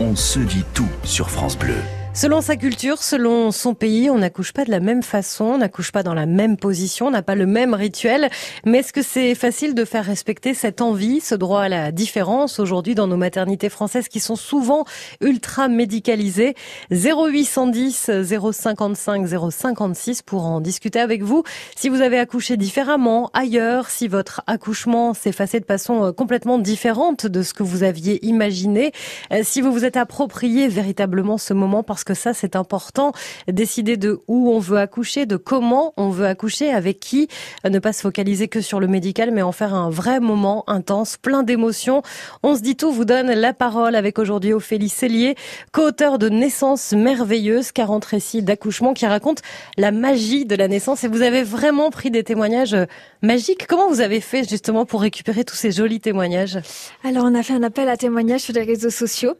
On 0.00 0.16
se 0.16 0.40
dit 0.40 0.64
tout 0.74 0.88
sur 1.04 1.30
France 1.30 1.58
Bleu. 1.58 1.76
Selon 2.14 2.42
sa 2.42 2.56
culture, 2.56 3.02
selon 3.02 3.50
son 3.52 3.72
pays, 3.72 4.10
on 4.10 4.18
n'accouche 4.18 4.52
pas 4.52 4.66
de 4.66 4.70
la 4.70 4.80
même 4.80 5.02
façon, 5.02 5.44
on 5.44 5.58
n'accouche 5.58 5.92
pas 5.92 6.02
dans 6.02 6.12
la 6.12 6.26
même 6.26 6.58
position, 6.58 7.06
on 7.06 7.10
n'a 7.10 7.22
pas 7.22 7.34
le 7.34 7.46
même 7.46 7.72
rituel. 7.72 8.28
Mais 8.66 8.80
est-ce 8.80 8.92
que 8.92 9.00
c'est 9.00 9.34
facile 9.34 9.74
de 9.74 9.86
faire 9.86 10.04
respecter 10.04 10.52
cette 10.52 10.82
envie, 10.82 11.22
ce 11.22 11.34
droit 11.34 11.62
à 11.62 11.68
la 11.70 11.90
différence 11.90 12.60
aujourd'hui 12.60 12.94
dans 12.94 13.06
nos 13.06 13.16
maternités 13.16 13.70
françaises 13.70 14.08
qui 14.08 14.20
sont 14.20 14.36
souvent 14.36 14.84
ultra 15.22 15.68
médicalisées? 15.68 16.54
0810 16.90 18.10
055 18.22 19.26
056 19.50 20.20
pour 20.20 20.44
en 20.44 20.60
discuter 20.60 21.00
avec 21.00 21.22
vous. 21.22 21.44
Si 21.76 21.88
vous 21.88 22.02
avez 22.02 22.18
accouché 22.18 22.58
différemment 22.58 23.30
ailleurs, 23.32 23.88
si 23.88 24.06
votre 24.06 24.42
accouchement 24.46 25.14
s'est 25.14 25.32
passé 25.32 25.60
de 25.60 25.64
façon 25.64 26.04
euh, 26.04 26.12
complètement 26.12 26.58
différente 26.58 27.24
de 27.26 27.42
ce 27.42 27.54
que 27.54 27.62
vous 27.62 27.84
aviez 27.84 28.24
imaginé, 28.26 28.92
euh, 29.32 29.40
si 29.42 29.62
vous 29.62 29.72
vous 29.72 29.86
êtes 29.86 29.96
approprié 29.96 30.68
véritablement 30.68 31.38
ce 31.38 31.54
moment 31.54 31.82
parce 31.82 32.01
que 32.04 32.14
ça 32.14 32.34
c'est 32.34 32.56
important. 32.56 33.12
Décider 33.48 33.96
de 33.96 34.20
où 34.28 34.50
on 34.50 34.58
veut 34.58 34.78
accoucher, 34.78 35.26
de 35.26 35.36
comment 35.36 35.92
on 35.96 36.10
veut 36.10 36.26
accoucher, 36.26 36.70
avec 36.70 37.00
qui, 37.00 37.28
ne 37.64 37.78
pas 37.78 37.92
se 37.92 38.02
focaliser 38.02 38.48
que 38.48 38.60
sur 38.60 38.80
le 38.80 38.86
médical, 38.86 39.30
mais 39.30 39.42
en 39.42 39.52
faire 39.52 39.74
un 39.74 39.90
vrai 39.90 40.20
moment 40.20 40.64
intense, 40.66 41.16
plein 41.16 41.42
d'émotions. 41.42 42.02
On 42.42 42.56
se 42.56 42.60
dit 42.60 42.76
tout 42.76 42.92
vous 42.92 43.04
donne 43.04 43.32
la 43.32 43.52
parole 43.52 43.94
avec 43.94 44.18
aujourd'hui 44.18 44.52
Ophélie 44.52 44.88
Cellier, 44.88 45.34
co-auteur 45.72 46.18
de 46.18 46.28
Naissance 46.28 46.92
merveilleuse, 46.92 47.72
40 47.72 48.04
récits 48.04 48.42
d'accouchement 48.42 48.94
qui 48.94 49.06
racontent 49.06 49.42
la 49.76 49.90
magie 49.90 50.44
de 50.44 50.54
la 50.54 50.68
naissance. 50.68 51.04
Et 51.04 51.08
vous 51.08 51.22
avez 51.22 51.42
vraiment 51.42 51.90
pris 51.90 52.10
des 52.10 52.24
témoignages 52.24 52.76
magiques. 53.22 53.66
Comment 53.66 53.88
vous 53.88 54.00
avez 54.00 54.20
fait 54.20 54.48
justement 54.48 54.84
pour 54.84 55.02
récupérer 55.02 55.44
tous 55.44 55.56
ces 55.56 55.70
jolis 55.70 56.00
témoignages? 56.00 56.58
Alors 57.04 57.24
on 57.24 57.34
a 57.34 57.42
fait 57.42 57.54
un 57.54 57.62
appel 57.62 57.88
à 57.88 57.96
témoignages 57.96 58.42
sur 58.42 58.54
les 58.54 58.62
réseaux 58.62 58.90
sociaux 58.90 59.34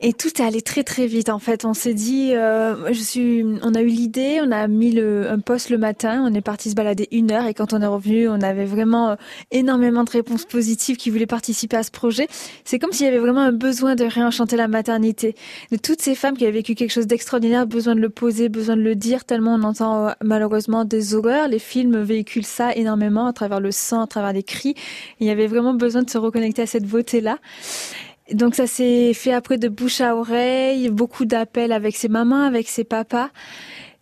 et 0.00 0.12
tout 0.12 0.40
est 0.40 0.44
allé 0.44 0.62
très 0.62 0.82
très 0.82 1.06
vite 1.06 1.28
en 1.28 1.38
fait. 1.38 1.64
On 1.64 1.74
s'est 1.74 1.94
dit 1.94 2.07
euh, 2.16 2.92
je 2.92 3.00
suis, 3.00 3.44
on 3.62 3.74
a 3.74 3.82
eu 3.82 3.86
l'idée, 3.86 4.40
on 4.42 4.50
a 4.50 4.68
mis 4.68 4.92
le, 4.92 5.30
un 5.30 5.38
poste 5.38 5.70
le 5.70 5.78
matin, 5.78 6.24
on 6.26 6.34
est 6.34 6.40
parti 6.40 6.70
se 6.70 6.74
balader 6.74 7.08
une 7.12 7.30
heure 7.30 7.46
et 7.46 7.54
quand 7.54 7.72
on 7.72 7.82
est 7.82 7.86
revenu, 7.86 8.28
on 8.28 8.40
avait 8.40 8.64
vraiment 8.64 9.10
euh, 9.10 9.14
énormément 9.50 10.04
de 10.04 10.10
réponses 10.10 10.44
positives 10.44 10.96
qui 10.96 11.10
voulaient 11.10 11.26
participer 11.26 11.76
à 11.76 11.82
ce 11.82 11.90
projet. 11.90 12.26
C'est 12.64 12.78
comme 12.78 12.92
s'il 12.92 13.06
y 13.06 13.08
avait 13.08 13.18
vraiment 13.18 13.40
un 13.40 13.52
besoin 13.52 13.94
de 13.94 14.04
réenchanter 14.04 14.56
la 14.56 14.68
maternité, 14.68 15.34
de 15.70 15.76
toutes 15.76 16.00
ces 16.02 16.14
femmes 16.14 16.36
qui 16.36 16.44
avaient 16.44 16.58
vécu 16.58 16.74
quelque 16.74 16.92
chose 16.92 17.06
d'extraordinaire, 17.06 17.66
besoin 17.66 17.94
de 17.94 18.00
le 18.00 18.10
poser, 18.10 18.48
besoin 18.48 18.76
de 18.76 18.82
le 18.82 18.94
dire, 18.94 19.24
tellement 19.24 19.54
on 19.54 19.62
entend 19.62 20.08
euh, 20.08 20.12
malheureusement 20.22 20.84
des 20.84 21.14
horreurs. 21.14 21.48
Les 21.48 21.58
films 21.58 22.00
véhiculent 22.02 22.44
ça 22.44 22.72
énormément 22.74 23.26
à 23.26 23.32
travers 23.32 23.60
le 23.60 23.70
sang, 23.70 24.02
à 24.02 24.06
travers 24.06 24.32
les 24.32 24.42
cris. 24.42 24.74
Il 25.20 25.26
y 25.26 25.30
avait 25.30 25.46
vraiment 25.46 25.74
besoin 25.74 26.02
de 26.02 26.10
se 26.10 26.18
reconnecter 26.18 26.62
à 26.62 26.66
cette 26.66 26.86
beauté-là. 26.86 27.38
Donc 28.32 28.54
ça 28.54 28.66
s'est 28.66 29.12
fait 29.14 29.32
après 29.32 29.58
de 29.58 29.68
bouche 29.68 30.00
à 30.00 30.16
oreille, 30.16 30.90
beaucoup 30.90 31.24
d'appels 31.24 31.72
avec 31.72 31.96
ses 31.96 32.08
mamans, 32.08 32.42
avec 32.42 32.68
ses 32.68 32.84
papas. 32.84 33.30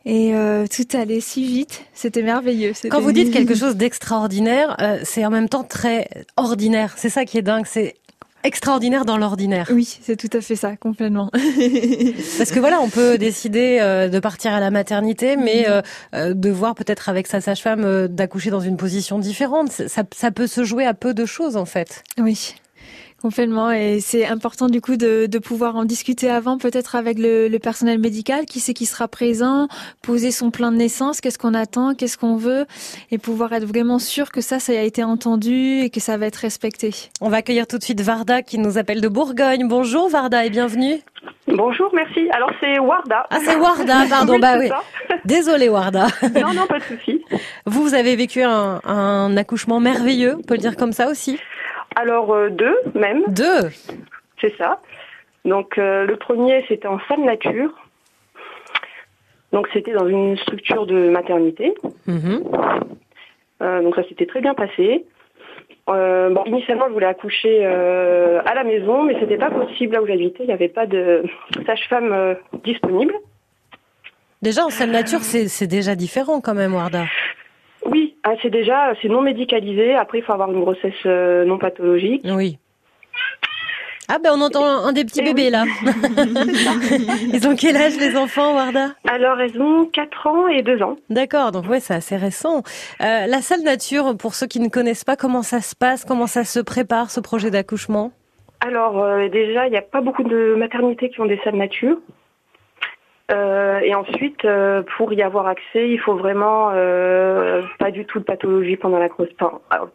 Et 0.05 0.37
euh, 0.37 0.67
tout 0.69 0.97
allait 0.97 1.21
si 1.21 1.45
vite, 1.45 1.85
c'était 1.93 2.23
merveilleux. 2.23 2.73
Quand 2.89 3.01
vous 3.01 3.11
dites 3.11 3.33
quelque 3.33 3.57
chose 3.57 3.75
d'extraordinaire, 3.75 4.77
euh, 4.81 5.01
c'est 5.03 5.27
en 5.27 5.31
même 5.31 5.49
temps 5.49 5.65
très 5.65 6.09
ordinaire. 6.37 6.95
C'est 6.97 7.09
ça 7.09 7.25
qui 7.25 7.39
est 7.39 7.43
dingue, 7.43 7.67
c'est 7.67 7.97
extraordinaire 8.45 9.05
dans 9.05 9.19
l'ordinaire. 9.19 9.69
Oui, 9.73 9.99
c'est 10.01 10.17
tout 10.17 10.31
à 10.33 10.41
fait 10.41 10.55
ça, 10.55 10.77
complètement. 10.77 11.31
Parce 12.39 12.53
que 12.53 12.61
voilà, 12.61 12.81
on 12.81 12.89
peut 12.89 13.19
décider 13.19 13.79
euh, 13.81 14.09
de 14.09 14.21
partir 14.21 14.55
à 14.55 14.61
la 14.61 14.71
maternité, 14.71 15.37
mais 15.37 15.67
euh, 15.69 16.35
de 16.35 16.51
voir 16.51 16.77
peut-être 16.77 17.09
avec 17.09 17.27
sa 17.27 17.41
sage-femme 17.41 18.07
d'accoucher 18.07 18.51
dans 18.51 18.61
une 18.61 18.77
position 18.77 19.19
différente. 19.19 19.73
Ça, 19.73 20.05
ça 20.15 20.31
peut 20.31 20.47
se 20.47 20.63
jouer 20.63 20.87
à 20.87 20.95
peu 20.95 21.15
de 21.15 21.27
choses 21.27 21.57
en 21.57 21.65
fait. 21.65 22.05
Oui. 22.19 22.55
Complètement. 23.27 23.73
Et 23.73 23.99
c'est 23.99 24.25
important 24.25 24.69
du 24.69 24.81
coup 24.81 24.97
de, 24.97 25.27
de, 25.27 25.39
pouvoir 25.41 25.75
en 25.75 25.85
discuter 25.85 26.31
avant, 26.31 26.59
peut-être 26.59 26.95
avec 26.95 27.19
le, 27.19 27.49
le, 27.49 27.59
personnel 27.59 27.99
médical, 27.99 28.45
qui 28.47 28.61
c'est 28.61 28.73
qui 28.73 28.87
sera 28.87 29.09
présent, 29.09 29.67
poser 30.01 30.31
son 30.31 30.53
plan 30.53 30.71
de 30.71 30.77
naissance, 30.77 31.21
qu'est-ce 31.21 31.37
qu'on 31.37 31.53
attend, 31.53 31.95
qu'est-ce 31.95 32.19
qu'on 32.19 32.37
veut, 32.37 32.67
et 33.11 33.19
pouvoir 33.19 33.53
être 33.53 33.65
vraiment 33.65 33.99
sûr 33.99 34.31
que 34.31 34.41
ça, 34.41 34.61
ça 34.61 34.75
a 34.75 34.83
été 34.83 35.03
entendu 35.03 35.81
et 35.81 35.91
que 35.91 35.99
ça 35.99 36.17
va 36.19 36.27
être 36.27 36.37
respecté. 36.37 36.93
On 37.21 37.29
va 37.29 37.39
accueillir 37.39 37.67
tout 37.67 37.79
de 37.79 37.83
suite 37.83 38.01
Varda 38.01 38.43
qui 38.43 38.59
nous 38.59 38.79
appelle 38.79 39.01
de 39.01 39.09
Bourgogne. 39.09 39.67
Bonjour 39.67 40.09
Varda 40.09 40.45
et 40.45 40.51
bienvenue. 40.51 41.01
Bonjour, 41.49 41.91
merci. 41.93 42.29
Alors 42.31 42.53
c'est 42.61 42.79
Warda. 42.79 43.27
Ah 43.31 43.39
c'est 43.45 43.57
Warda, 43.57 44.05
pardon. 44.09 44.39
bah 44.39 44.57
oui. 44.57 44.71
Désolée 45.25 45.69
Warda. 45.69 46.07
Non, 46.41 46.55
non, 46.55 46.67
pas 46.69 46.79
de 46.79 46.85
souci. 46.85 47.25
Vous, 47.65 47.83
vous 47.83 47.95
avez 47.95 48.15
vécu 48.15 48.43
un, 48.43 48.81
un 48.85 49.37
accouchement 49.37 49.81
merveilleux, 49.81 50.37
on 50.39 50.43
peut 50.43 50.55
le 50.55 50.61
dire 50.61 50.77
comme 50.77 50.93
ça 50.93 51.09
aussi? 51.09 51.41
Alors 51.97 52.33
euh, 52.33 52.51
deux 52.51 52.77
même. 52.95 53.23
Deux. 53.29 53.71
C'est 54.41 54.55
ça. 54.57 54.81
Donc 55.45 55.79
euh, 55.79 56.07
le 56.07 56.17
premier 56.17 56.65
c'était 56.69 56.87
en 56.87 57.01
salle 57.09 57.25
nature. 57.25 57.71
Donc 59.53 59.69
c'était 59.73 59.93
dans 59.93 60.07
une 60.07 60.37
structure 60.37 60.87
de 60.87 61.09
maternité. 61.09 61.75
Mhm. 62.07 62.45
Euh, 63.63 63.83
donc 63.83 63.97
ça 63.97 64.05
s'était 64.05 64.27
très 64.27 64.43
bien 64.43 64.55
passé. 64.55 65.07
bon, 65.87 66.45
initialement, 66.45 66.87
je 66.89 66.93
voulais 66.93 67.07
accoucher 67.07 67.65
à 67.65 68.55
la 68.55 68.65
maison, 68.65 69.05
mais 69.05 69.17
c'était 69.19 69.39
pas 69.39 69.51
possible 69.51 69.95
là 69.95 70.03
où 70.03 70.07
j'habitais. 70.07 70.45
Il 70.45 70.49
n'y 70.49 70.53
avait 70.53 70.69
pas 70.69 70.87
de 70.87 71.25
sage-femme 71.65 72.37
disponible. 72.65 73.15
Déjà, 74.43 74.67
en 74.67 74.71
salle 74.71 74.91
nature, 74.91 75.21
c'est 75.23 75.67
déjà 75.67 75.95
différent 75.95 76.41
quand 76.41 76.55
même, 76.55 76.75
Warda. 76.75 77.07
Ah, 78.29 78.35
c'est 78.43 78.51
déjà 78.51 78.93
c'est 79.01 79.09
non 79.09 79.23
médicalisé. 79.23 79.95
Après, 79.95 80.19
il 80.19 80.25
faut 80.25 80.33
avoir 80.33 80.51
une 80.51 80.61
grossesse 80.61 80.93
euh, 81.07 81.45
non 81.45 81.59
pathologique. 81.59 82.23
Oui. 82.25 82.59
Ah 84.09 84.19
ben 84.23 84.31
on 84.35 84.41
entend 84.41 84.65
un 84.65 84.93
des 84.93 85.05
petits 85.05 85.21
eh 85.23 85.25
bébés 85.25 85.51
là. 85.51 85.65
ils 87.33 87.47
ont 87.47 87.55
quel 87.55 87.77
âge 87.77 87.97
les 87.99 88.17
enfants, 88.17 88.55
Warda? 88.55 88.95
Alors 89.09 89.41
elles 89.41 89.61
ont 89.61 89.85
4 89.87 90.27
ans 90.27 90.49
et 90.49 90.63
2 90.63 90.83
ans. 90.83 90.97
D'accord, 91.09 91.53
donc 91.53 91.69
ouais 91.69 91.81
c'est 91.81 91.95
assez 91.95 92.17
récent. 92.17 92.63
Euh, 93.01 93.27
la 93.27 93.43
salle 93.43 93.63
nature, 93.63 94.17
pour 94.17 94.35
ceux 94.35 94.47
qui 94.47 94.59
ne 94.61 94.69
connaissent 94.69 95.05
pas, 95.05 95.17
comment 95.17 95.43
ça 95.43 95.61
se 95.61 95.75
passe, 95.77 96.05
comment 96.05 96.29
ça 96.29 96.45
se 96.45 96.61
prépare 96.61 97.11
ce 97.11 97.21
projet 97.21 97.51
d'accouchement? 97.51 98.13
Alors 98.61 99.03
euh, 99.03 99.29
déjà, 99.29 99.67
il 99.67 99.71
n'y 99.71 99.77
a 99.77 99.83
pas 99.83 100.01
beaucoup 100.01 100.25
de 100.25 100.55
maternités 100.57 101.11
qui 101.11 101.21
ont 101.21 101.27
des 101.27 101.41
salles 101.45 101.57
nature. 101.57 101.99
Euh, 103.33 103.81
et 103.81 103.93
ensuite, 103.95 104.45
euh, 104.45 104.83
pour 104.97 105.13
y 105.13 105.21
avoir 105.21 105.49
accès, 105.49 105.91
il 105.91 105.99
faut 105.99 106.15
vraiment 106.15 106.71
euh, 106.73 107.63
pas 107.81 107.91
du 107.91 108.05
tout 108.05 108.21
de 108.21 108.25
pathologie 108.25 108.77
pendant 108.77 109.01
la 109.01 109.09
grossesse. 109.09 109.35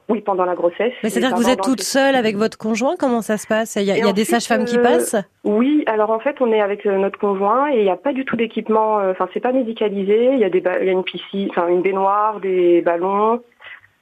oui, 0.10 0.20
pendant 0.20 0.44
la 0.44 0.56
grossesse. 0.56 0.92
Mais 1.02 1.10
c'est-à-dire 1.10 1.38
que 1.38 1.42
vous 1.42 1.50
êtes 1.50 1.62
toute 1.62 1.82
seule 1.82 2.16
avec 2.16 2.36
votre 2.36 2.58
conjoint 2.58 2.96
Comment 3.00 3.22
ça 3.22 3.38
se 3.38 3.48
passe? 3.48 3.78
Il 3.78 3.84
y 3.84 3.92
a, 3.92 3.98
y 3.98 4.10
a 4.10 4.12
des 4.12 4.26
sages-femmes 4.26 4.66
qui 4.66 4.78
passent? 4.78 5.16
Oui, 5.46 5.84
alors 5.88 6.10
en 6.10 6.20
fait, 6.20 6.42
on 6.42 6.52
est 6.52 6.62
avec 6.62 6.86
notre 6.86 7.18
conjoint 7.18 7.72
et 7.72 7.78
il 7.78 7.84
n'y 7.84 7.90
a 7.90 7.96
pas 7.96 8.12
du 8.12 8.26
tout 8.26 8.36
d'équipement. 8.36 8.96
Enfin, 8.98 9.30
c'est 9.34 9.40
pas 9.40 9.54
médicalisé. 9.54 10.32
Il 10.34 10.40
y 10.40 10.44
a 10.44 10.50
des, 10.50 10.62
il 10.82 10.86
y 10.88 10.90
a 10.90 10.92
une 10.92 11.04
piscine, 11.04 11.48
enfin 11.52 11.68
une 11.70 11.82
baignoire, 11.82 12.42
des 12.42 12.82
ballons. 12.82 13.42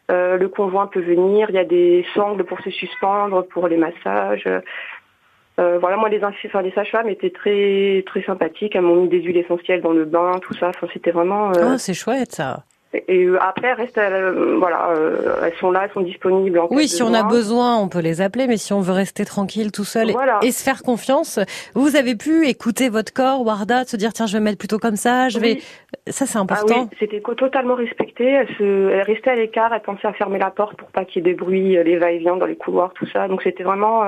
le 0.10 0.48
conjoint 0.48 0.88
peut 0.88 1.02
venir. 1.02 1.50
Il 1.50 1.56
y 1.56 1.60
a 1.60 1.66
des 1.66 2.04
sangles 2.16 2.46
pour 2.46 2.60
se 2.62 2.72
suspendre, 2.72 3.46
pour 3.46 3.68
les 3.68 3.78
massages. 3.78 4.46
Euh, 5.60 5.78
voilà, 5.80 5.98
moi 5.98 6.10
les, 6.10 6.22
enfin, 6.24 6.62
les 6.62 6.72
sages-femmes 6.72 7.10
étaient 7.10 7.32
très 7.32 8.04
très 8.06 8.24
sympathiques. 8.24 8.76
Elles 8.76 8.82
m'ont 8.82 9.04
mis 9.04 9.10
des 9.10 9.22
huiles 9.22 9.38
essentielles 9.38 9.82
dans 9.82 9.92
le 9.92 10.06
bain, 10.06 10.40
tout 10.42 10.54
ça. 10.54 10.70
Enfin, 10.70 10.88
c'était 10.94 11.12
vraiment. 11.12 11.50
Euh, 11.52 11.72
ah, 11.74 11.78
c'est 11.78 11.94
chouette 11.94 12.32
ça. 12.32 12.64
Et, 13.08 13.26
euh, 13.26 13.38
après, 13.40 13.74
restent, 13.74 14.02
voilà, 14.58 14.94
elles 15.44 15.54
sont 15.60 15.70
là, 15.70 15.82
elles 15.84 15.92
sont 15.92 16.02
disponibles. 16.02 16.58
En 16.58 16.68
oui, 16.72 16.88
si 16.88 17.04
on 17.04 17.14
a 17.14 17.22
besoin, 17.22 17.78
on 17.78 17.88
peut 17.88 18.00
les 18.00 18.20
appeler, 18.20 18.48
mais 18.48 18.58
si 18.58 18.74
on 18.74 18.82
veut 18.82 18.94
rester 18.94 19.26
tranquille 19.26 19.72
tout 19.72 19.84
seul 19.84 20.12
et, 20.42 20.52
se 20.52 20.64
faire 20.64 20.82
confiance, 20.82 21.40
vous 21.76 21.96
avez 21.96 22.16
pu 22.16 22.48
écouter 22.48 22.90
votre 22.90 23.14
corps, 23.14 23.46
Warda, 23.46 23.86
se 23.86 23.96
dire 23.96 24.12
tiens, 24.12 24.26
je 24.26 24.34
vais 24.34 24.44
mettre 24.44 24.58
plutôt 24.58 24.80
comme 24.80 24.96
ça, 24.96 25.30
je 25.30 25.38
vais. 25.38 25.60
Ça, 26.08 26.26
c'est 26.26 26.40
important. 26.40 26.76
Ah 26.76 26.88
oui, 26.90 26.98
c'était 27.00 27.22
totalement 27.22 27.76
respecté. 27.76 28.26
Elle, 28.26 28.48
se... 28.58 28.90
elle 28.90 29.04
restait 29.04 29.30
à 29.30 29.36
l'écart, 29.36 29.72
elle 29.72 29.82
pensait 29.82 30.08
à 30.08 30.14
fermer 30.14 30.40
la 30.40 30.50
porte 30.50 30.76
pour 30.76 30.90
pas 30.90 31.06
qu'il 31.06 31.24
y 31.24 31.30
ait 31.30 31.32
des 31.32 31.38
bruits, 31.38 31.78
les 31.84 31.98
va-et-vient 31.98 32.38
dans 32.38 32.48
les 32.48 32.56
couloirs, 32.56 32.94
tout 32.96 33.06
ça. 33.06 33.28
Donc 33.28 33.44
c'était 33.44 33.64
vraiment 33.64 34.04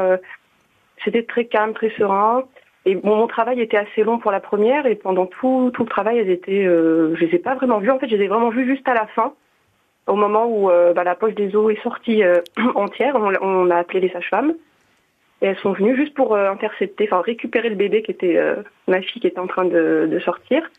c'était 1.04 1.24
très 1.24 1.46
calme, 1.46 1.74
très 1.74 1.90
serein. 1.92 2.44
Et 2.86 2.96
bon, 2.96 3.16
mon 3.16 3.28
travail 3.28 3.62
était 3.62 3.78
assez 3.78 4.04
long 4.04 4.18
pour 4.18 4.32
la 4.32 4.40
première 4.40 4.86
et 4.86 4.96
pendant 4.96 5.28
tout, 5.28 5.72
tout 5.74 5.84
le 5.84 5.90
travail, 5.90 6.18
elles 6.18 6.30
étaient, 6.30 6.66
euh, 6.66 7.16
je 7.16 7.26
les 7.26 7.36
ai 7.36 7.40
pas 7.40 7.56
vraiment 7.56 7.80
vues. 7.80 7.92
En 7.92 8.00
fait, 8.00 8.10
je 8.10 8.16
les 8.16 8.26
ai 8.26 8.28
vraiment 8.28 8.50
vues 8.50 8.66
juste 8.66 8.88
à 8.88 8.94
la 8.94 9.06
fin, 9.08 9.34
au 10.08 10.16
moment 10.16 10.48
où 10.48 10.70
euh, 10.70 10.94
bah, 10.94 11.04
la 11.04 11.16
poche 11.16 11.36
des 11.36 11.56
os 11.56 11.72
est 11.72 11.82
sortie 11.84 12.24
euh, 12.24 12.42
entière. 12.76 13.16
On, 13.16 13.70
a 13.70 13.76
appelé 13.76 14.00
les 14.00 14.10
sages-femmes 14.10 14.56
et 15.44 15.48
elles 15.48 15.58
sont 15.60 15.74
venues 15.74 15.96
juste 15.96 16.14
pour 16.16 16.36
intercepter, 16.36 17.08
enfin 17.10 17.22
récupérer 17.22 17.70
le 17.70 17.76
bébé 17.76 18.04
qui 18.04 18.12
était 18.12 18.40
ma 18.88 19.02
fille 19.02 19.20
qui 19.20 19.26
était 19.26 19.40
en 19.40 19.48
train 19.48 19.66
de, 19.66 20.08
de 20.10 20.20
sortir. 20.20 20.70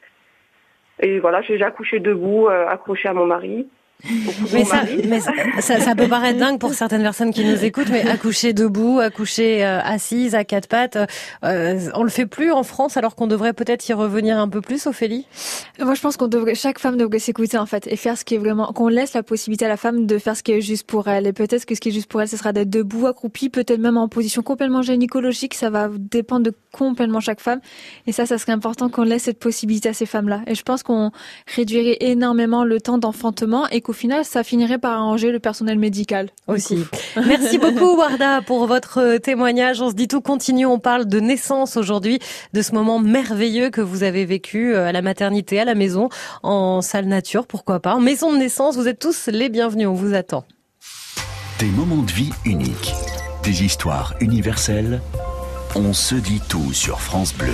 Et 1.01 1.19
voilà, 1.19 1.43
j'ai 1.43 1.61
accouché 1.63 1.99
debout, 1.99 2.47
accroché 2.47 3.09
à 3.09 3.13
mon 3.13 3.27
mari. 3.27 3.67
Mais, 4.53 4.65
ça, 4.65 4.83
mais 5.09 5.21
ça, 5.21 5.81
ça, 5.81 5.95
peut 5.95 6.09
paraître 6.09 6.39
dingue 6.39 6.59
pour 6.59 6.75
certaines 6.75 7.03
personnes 7.03 7.33
qui 7.33 7.45
nous 7.45 7.65
écoutent, 7.65 7.89
mais 7.91 8.09
accoucher 8.09 8.53
debout, 8.53 8.99
accoucher 8.99 9.65
euh, 9.65 9.81
assise 9.81 10.35
à 10.35 10.45
quatre 10.45 10.67
pattes, 10.67 10.99
euh, 11.45 11.91
on 11.95 12.03
le 12.03 12.09
fait 12.11 12.27
plus 12.27 12.51
en 12.51 12.65
France 12.65 12.97
alors 12.97 13.15
qu'on 13.15 13.29
devrait 13.29 13.53
peut-être 13.53 13.89
y 13.89 13.93
revenir 13.93 14.39
un 14.39 14.49
peu 14.49 14.61
plus, 14.61 14.87
Ophélie? 14.87 15.27
Moi, 15.79 15.95
je 15.95 16.01
pense 16.01 16.17
qu'on 16.17 16.27
devrait, 16.27 16.55
chaque 16.55 16.79
femme 16.79 16.97
devrait 16.97 17.21
s'écouter 17.21 17.59
en 17.59 17.67
fait 17.67 17.87
et 17.87 17.97
faire 17.97 18.19
ce 18.19 18.25
qui 18.25 18.35
est 18.35 18.39
vraiment, 18.39 18.73
qu'on 18.73 18.89
laisse 18.89 19.15
la 19.15 19.23
possibilité 19.23 19.67
à 19.67 19.69
la 19.69 19.77
femme 19.77 20.07
de 20.07 20.19
faire 20.19 20.37
ce 20.37 20.43
qui 20.43 20.53
est 20.53 20.61
juste 20.61 20.87
pour 20.87 21.07
elle. 21.09 21.27
Et 21.27 21.33
peut-être 21.33 21.65
que 21.65 21.75
ce 21.75 21.81
qui 21.81 21.91
est 21.91 21.93
juste 21.93 22.09
pour 22.09 22.21
elle, 22.21 22.29
ce 22.29 22.37
sera 22.37 22.53
d'être 22.53 22.71
debout, 22.71 23.07
accroupie, 23.07 23.51
peut-être 23.51 23.81
même 23.81 23.97
en 23.97 24.09
position 24.09 24.43
complètement 24.43 24.83
gynécologique. 24.83 25.55
Ça 25.55 25.71
va 25.71 25.89
dépendre 25.97 26.45
de 26.45 26.53
complètement 26.73 27.21
chaque 27.21 27.41
femme. 27.41 27.61
Et 28.07 28.13
ça, 28.13 28.27
ça 28.27 28.39
serait 28.39 28.53
important 28.53 28.89
qu'on 28.89 29.05
laisse 29.05 29.25
cette 29.25 29.39
possibilité 29.39 29.91
à 29.91 29.95
ces 29.95 30.07
femmes-là. 30.07 30.43
Et 30.47 30.55
je 30.55 30.63
pense 30.63 30.83
qu'on 30.83 31.13
réduirait 31.55 31.99
énormément 32.01 32.65
le 32.65 32.81
temps 32.81 32.99
d'enfantement 32.99 33.69
et 33.69 33.81
qu'au 33.93 33.99
final, 33.99 34.25
ça 34.25 34.43
finirait 34.43 34.79
par 34.79 34.93
arranger 34.93 35.31
le 35.31 35.39
personnel 35.39 35.79
médical. 35.79 36.31
Aussi. 36.47 36.79
Merci 37.27 37.59
beaucoup, 37.59 37.97
Warda, 37.97 38.41
pour 38.41 38.67
votre 38.67 39.19
témoignage. 39.19 39.83
On 39.83 39.91
se 39.91 39.95
dit 39.95 40.09
tout 40.09 40.23
continue. 40.23 40.65
On 40.65 40.79
parle 40.79 41.07
de 41.07 41.21
naissance 41.21 41.77
aujourd'hui, 41.77 42.19
de 42.55 42.63
ce 42.63 42.73
moment 42.73 42.99
merveilleux 42.99 43.69
que 43.69 43.83
vous 43.83 44.03
avez 44.03 44.25
vécu 44.25 44.75
euh, 44.75 44.87
à 44.87 44.93
la 44.93 45.03
maternité, 45.03 45.61
à 45.61 45.67
la 45.67 45.75
maison, 45.75 46.09
en 46.43 46.81
salle 46.81 47.07
nature, 47.07 47.47
pourquoi 47.47 47.81
pas, 47.81 47.95
en 47.95 48.01
maison 48.01 48.33
de 48.33 48.39
naissance. 48.39 48.77
Vous 48.77 48.89
êtes 48.89 48.99
tous 48.99 49.27
les 49.27 49.51
bienvenus. 49.51 49.89
On 49.89 49.95
vous 49.95 50.15
attend. 50.15 50.45
Des 51.59 51.67
moments 51.67 52.03
de 52.03 52.13
vie 52.13 52.31
uniques, 52.47 52.95
des 53.45 53.63
histoires 53.63 54.15
universelles. 54.21 55.03
On 55.77 55.93
se 55.93 56.15
dit 56.15 56.41
tout 56.49 56.73
sur 56.73 57.01
France 57.01 57.35
Bleu. 57.35 57.53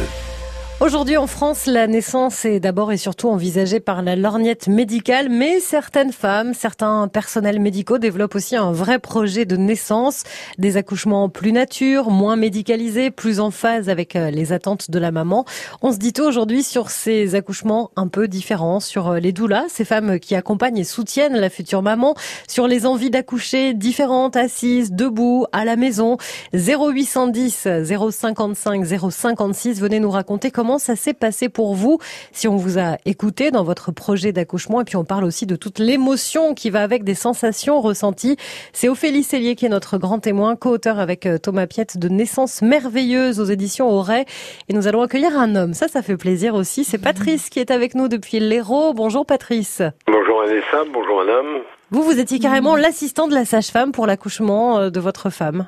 Aujourd'hui 0.80 1.16
en 1.16 1.26
France, 1.26 1.66
la 1.66 1.88
naissance 1.88 2.44
est 2.44 2.60
d'abord 2.60 2.92
et 2.92 2.96
surtout 2.98 3.28
envisagée 3.28 3.80
par 3.80 4.00
la 4.00 4.14
lorgnette 4.14 4.68
médicale, 4.68 5.28
mais 5.28 5.58
certaines 5.58 6.12
femmes, 6.12 6.54
certains 6.54 7.08
personnels 7.08 7.58
médicaux 7.58 7.98
développent 7.98 8.36
aussi 8.36 8.54
un 8.54 8.70
vrai 8.70 9.00
projet 9.00 9.44
de 9.44 9.56
naissance, 9.56 10.22
des 10.56 10.76
accouchements 10.76 11.28
plus 11.28 11.50
nature, 11.50 12.10
moins 12.12 12.36
médicalisés, 12.36 13.10
plus 13.10 13.40
en 13.40 13.50
phase 13.50 13.88
avec 13.88 14.14
euh, 14.14 14.30
les 14.30 14.52
attentes 14.52 14.88
de 14.88 15.00
la 15.00 15.10
maman. 15.10 15.44
On 15.82 15.90
se 15.90 15.96
dit 15.96 16.12
tout 16.12 16.22
aujourd'hui 16.22 16.62
sur 16.62 16.90
ces 16.90 17.34
accouchements 17.34 17.90
un 17.96 18.06
peu 18.06 18.28
différents, 18.28 18.78
sur 18.78 19.08
euh, 19.08 19.18
les 19.18 19.32
doulas, 19.32 19.64
ces 19.66 19.84
femmes 19.84 20.20
qui 20.20 20.36
accompagnent 20.36 20.78
et 20.78 20.84
soutiennent 20.84 21.36
la 21.36 21.50
future 21.50 21.82
maman, 21.82 22.14
sur 22.46 22.68
les 22.68 22.86
envies 22.86 23.10
d'accoucher 23.10 23.74
différentes, 23.74 24.36
assises, 24.36 24.92
debout, 24.92 25.44
à 25.50 25.64
la 25.64 25.74
maison. 25.74 26.18
0810 26.54 27.66
055 27.84 28.86
056, 29.10 29.80
venez 29.80 29.98
nous 29.98 30.12
raconter 30.12 30.52
comment 30.52 30.67
comment 30.68 30.78
ça 30.78 30.96
s'est 30.96 31.14
passé 31.14 31.48
pour 31.48 31.74
vous 31.74 31.98
si 32.30 32.46
on 32.46 32.56
vous 32.56 32.78
a 32.78 32.98
écouté 33.06 33.50
dans 33.50 33.64
votre 33.64 33.90
projet 33.90 34.32
d'accouchement 34.32 34.82
et 34.82 34.84
puis 34.84 34.96
on 34.96 35.04
parle 35.04 35.24
aussi 35.24 35.46
de 35.46 35.56
toute 35.56 35.78
l'émotion 35.78 36.52
qui 36.52 36.68
va 36.68 36.82
avec 36.82 37.04
des 37.04 37.14
sensations 37.14 37.80
ressenties. 37.80 38.36
C'est 38.74 38.90
Ophélie 38.90 39.22
Cellier 39.22 39.54
qui 39.54 39.64
est 39.64 39.70
notre 39.70 39.96
grand 39.96 40.18
témoin, 40.18 40.56
co-auteur 40.56 40.98
avec 40.98 41.24
euh, 41.24 41.38
Thomas 41.38 41.66
Piette 41.66 41.96
de 41.96 42.10
Naissance 42.10 42.60
merveilleuse 42.60 43.40
aux 43.40 43.46
éditions 43.46 43.88
Auray 43.88 44.26
et 44.68 44.74
nous 44.74 44.86
allons 44.86 45.00
accueillir 45.00 45.38
un 45.38 45.56
homme. 45.56 45.72
Ça, 45.72 45.88
ça 45.88 46.02
fait 46.02 46.18
plaisir 46.18 46.54
aussi. 46.54 46.84
C'est 46.84 46.98
Patrice 46.98 47.48
qui 47.48 47.60
est 47.60 47.70
avec 47.70 47.94
nous 47.94 48.08
depuis 48.08 48.38
l'Hérault. 48.38 48.92
Bonjour 48.92 49.24
Patrice. 49.24 49.80
Bonjour 50.06 50.42
Anessa, 50.42 50.84
bonjour 50.92 51.16
madame. 51.24 51.62
Vous, 51.90 52.02
vous 52.02 52.20
étiez 52.20 52.40
carrément 52.40 52.76
l'assistant 52.76 53.26
de 53.26 53.34
la 53.34 53.46
sage-femme 53.46 53.92
pour 53.92 54.06
l'accouchement 54.06 54.80
euh, 54.80 54.90
de 54.90 55.00
votre 55.00 55.30
femme. 55.30 55.66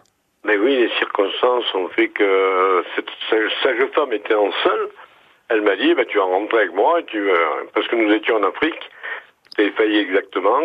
Mais 0.51 0.57
oui, 0.57 0.77
les 0.79 0.91
circonstances 0.99 1.73
ont 1.75 1.87
fait 1.91 2.09
que 2.09 2.85
cette 2.97 3.09
sage-femme 3.63 4.13
était 4.13 4.35
en 4.35 4.51
seule. 4.65 4.89
Elle 5.49 5.63
m'a 5.63 5.77
dit, 5.77 5.95
bah, 5.95 6.05
tu 6.05 6.19
vas 6.19 6.25
rentrer 6.25 6.63
avec 6.63 6.75
moi, 6.75 7.01
tu, 7.05 7.25
parce 7.73 7.87
que 7.87 7.95
nous 7.95 8.13
étions 8.13 8.35
en 8.35 8.43
Afrique. 8.43 8.91
J'ai 9.57 9.71
failli 9.71 9.99
exactement. 9.99 10.63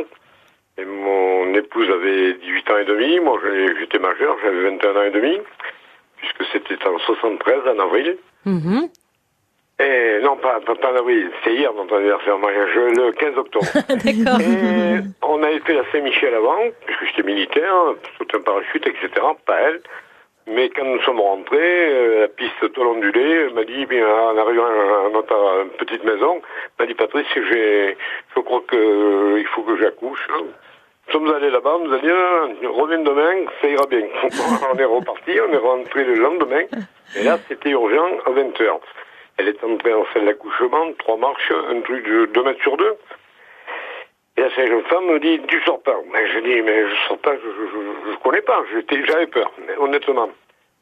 Et 0.79 0.85
mon 0.85 1.53
épouse 1.53 1.87
avait 1.91 2.33
18 2.33 2.71
ans 2.71 2.77
et 2.79 2.85
demi, 2.85 3.19
moi 3.19 3.39
j'étais 3.79 3.99
majeur, 3.99 4.35
j'avais 4.43 4.63
21 4.71 4.95
ans 4.95 5.03
et 5.03 5.11
demi, 5.11 5.37
puisque 6.17 6.51
c'était 6.51 6.87
en 6.87 6.97
73, 6.97 7.59
en 7.67 7.79
avril. 7.79 8.17
Mm-hmm. 8.47 8.89
Et 9.79 10.19
non, 10.23 10.37
pas, 10.37 10.61
pas, 10.61 10.73
en 10.89 10.95
avril, 10.95 11.29
c'est 11.43 11.53
hier 11.53 11.71
notre 11.73 11.95
anniversaire 11.95 12.39
mariage, 12.39 12.75
le 12.75 13.11
15 13.11 13.37
octobre. 13.37 13.65
D'accord. 13.89 14.41
Et 14.41 14.99
on 15.35 15.43
avait 15.43 15.59
fait 15.59 15.73
la 15.73 15.83
Saint-Michel 15.91 16.33
avant, 16.33 16.59
puisque 16.85 17.05
j'étais 17.07 17.23
militaire, 17.23 17.73
tout 18.17 18.37
un 18.37 18.41
parachute, 18.41 18.87
etc. 18.87 19.09
Pas 19.45 19.61
elle. 19.61 19.81
Mais 20.47 20.69
quand 20.69 20.85
nous 20.85 21.01
sommes 21.01 21.19
rentrés, 21.19 21.57
euh, 21.89 22.21
la 22.21 22.27
piste 22.27 22.71
tout 22.71 22.81
ondulée, 22.81 23.49
m'a 23.53 23.63
dit, 23.63 23.85
en 24.01 24.37
arrivant 24.37 24.65
à 24.65 25.09
notre 25.11 25.65
petite 25.77 26.03
maison, 26.03 26.41
m'a 26.79 26.85
dit, 26.85 26.93
Patrice, 26.93 27.25
je 27.35 28.39
crois 28.41 28.61
que 28.67 28.75
euh, 28.75 29.39
il 29.39 29.47
faut 29.47 29.63
que 29.63 29.75
j'accouche. 29.77 30.27
Nous 30.37 31.11
sommes 31.11 31.33
allés 31.33 31.49
là-bas, 31.49 31.77
on 31.81 31.87
nous 31.87 31.93
a 31.93 31.99
dit, 31.99 32.09
ah, 32.09 32.47
reviens 32.69 32.99
demain, 32.99 33.45
ça 33.59 33.67
ira 33.67 33.85
bien. 33.87 34.05
on 34.73 34.77
est 34.77 34.85
reparti, 34.85 35.31
on 35.49 35.51
est 35.51 35.57
rentré 35.57 36.03
le 36.03 36.15
lendemain, 36.15 36.63
et 37.17 37.23
là, 37.23 37.39
c'était 37.47 37.71
urgent 37.71 38.07
à 38.25 38.29
20h. 38.29 38.79
Elle 39.37 39.49
est 39.49 39.63
entrée 39.63 39.93
en 39.93 40.05
salle 40.13 40.25
d'accouchement, 40.25 40.93
trois 40.99 41.17
marches, 41.17 41.51
un 41.51 41.81
truc 41.81 42.07
de 42.07 42.25
2 42.27 42.43
mètres 42.43 42.61
sur 42.61 42.77
deux. 42.77 42.95
Et 44.37 44.43
cette 44.55 44.67
jeune 44.67 44.83
femme 44.83 45.05
me 45.05 45.19
dit, 45.19 45.39
tu 45.47 45.61
sors 45.61 45.81
pas. 45.81 45.97
Mais 46.11 46.27
je 46.27 46.39
dis, 46.39 46.61
mais 46.61 46.89
je 46.89 46.95
sors 47.07 47.17
pas, 47.19 47.35
je, 47.35 47.41
je, 47.41 48.11
je 48.11 48.17
connais 48.17 48.41
pas, 48.41 48.63
j'avais 49.07 49.27
peur, 49.27 49.51
honnêtement. 49.77 50.29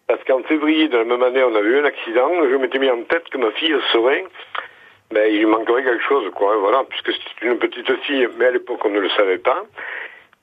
Parce 0.07 0.24
qu'en 0.25 0.41
février 0.43 0.88
de 0.88 0.98
la 0.98 1.05
même 1.05 1.24
année, 1.24 1.43
on 1.43 1.55
avait 1.55 1.69
eu 1.69 1.79
un 1.79 1.86
accident, 1.86 2.29
je 2.50 2.55
m'étais 2.55 2.79
mis 2.79 2.89
en 2.89 3.03
tête 3.03 3.29
que 3.29 3.38
ma 3.38 3.51
fille 3.51 3.75
serait, 3.91 4.25
ben, 5.12 5.31
il 5.31 5.39
lui 5.39 5.45
manquerait 5.45 5.83
quelque 5.83 6.03
chose, 6.03 6.29
quoi, 6.36 6.57
voilà, 6.57 6.83
puisque 6.89 7.12
c'est 7.12 7.45
une 7.45 7.60
petite 7.60 7.91
fille, 8.01 8.27
mais 8.38 8.45
à 8.45 8.51
l'époque, 8.51 8.83
on 8.83 8.89
ne 8.89 9.00
le 9.00 9.10
savait 9.10 9.38
pas. 9.38 9.63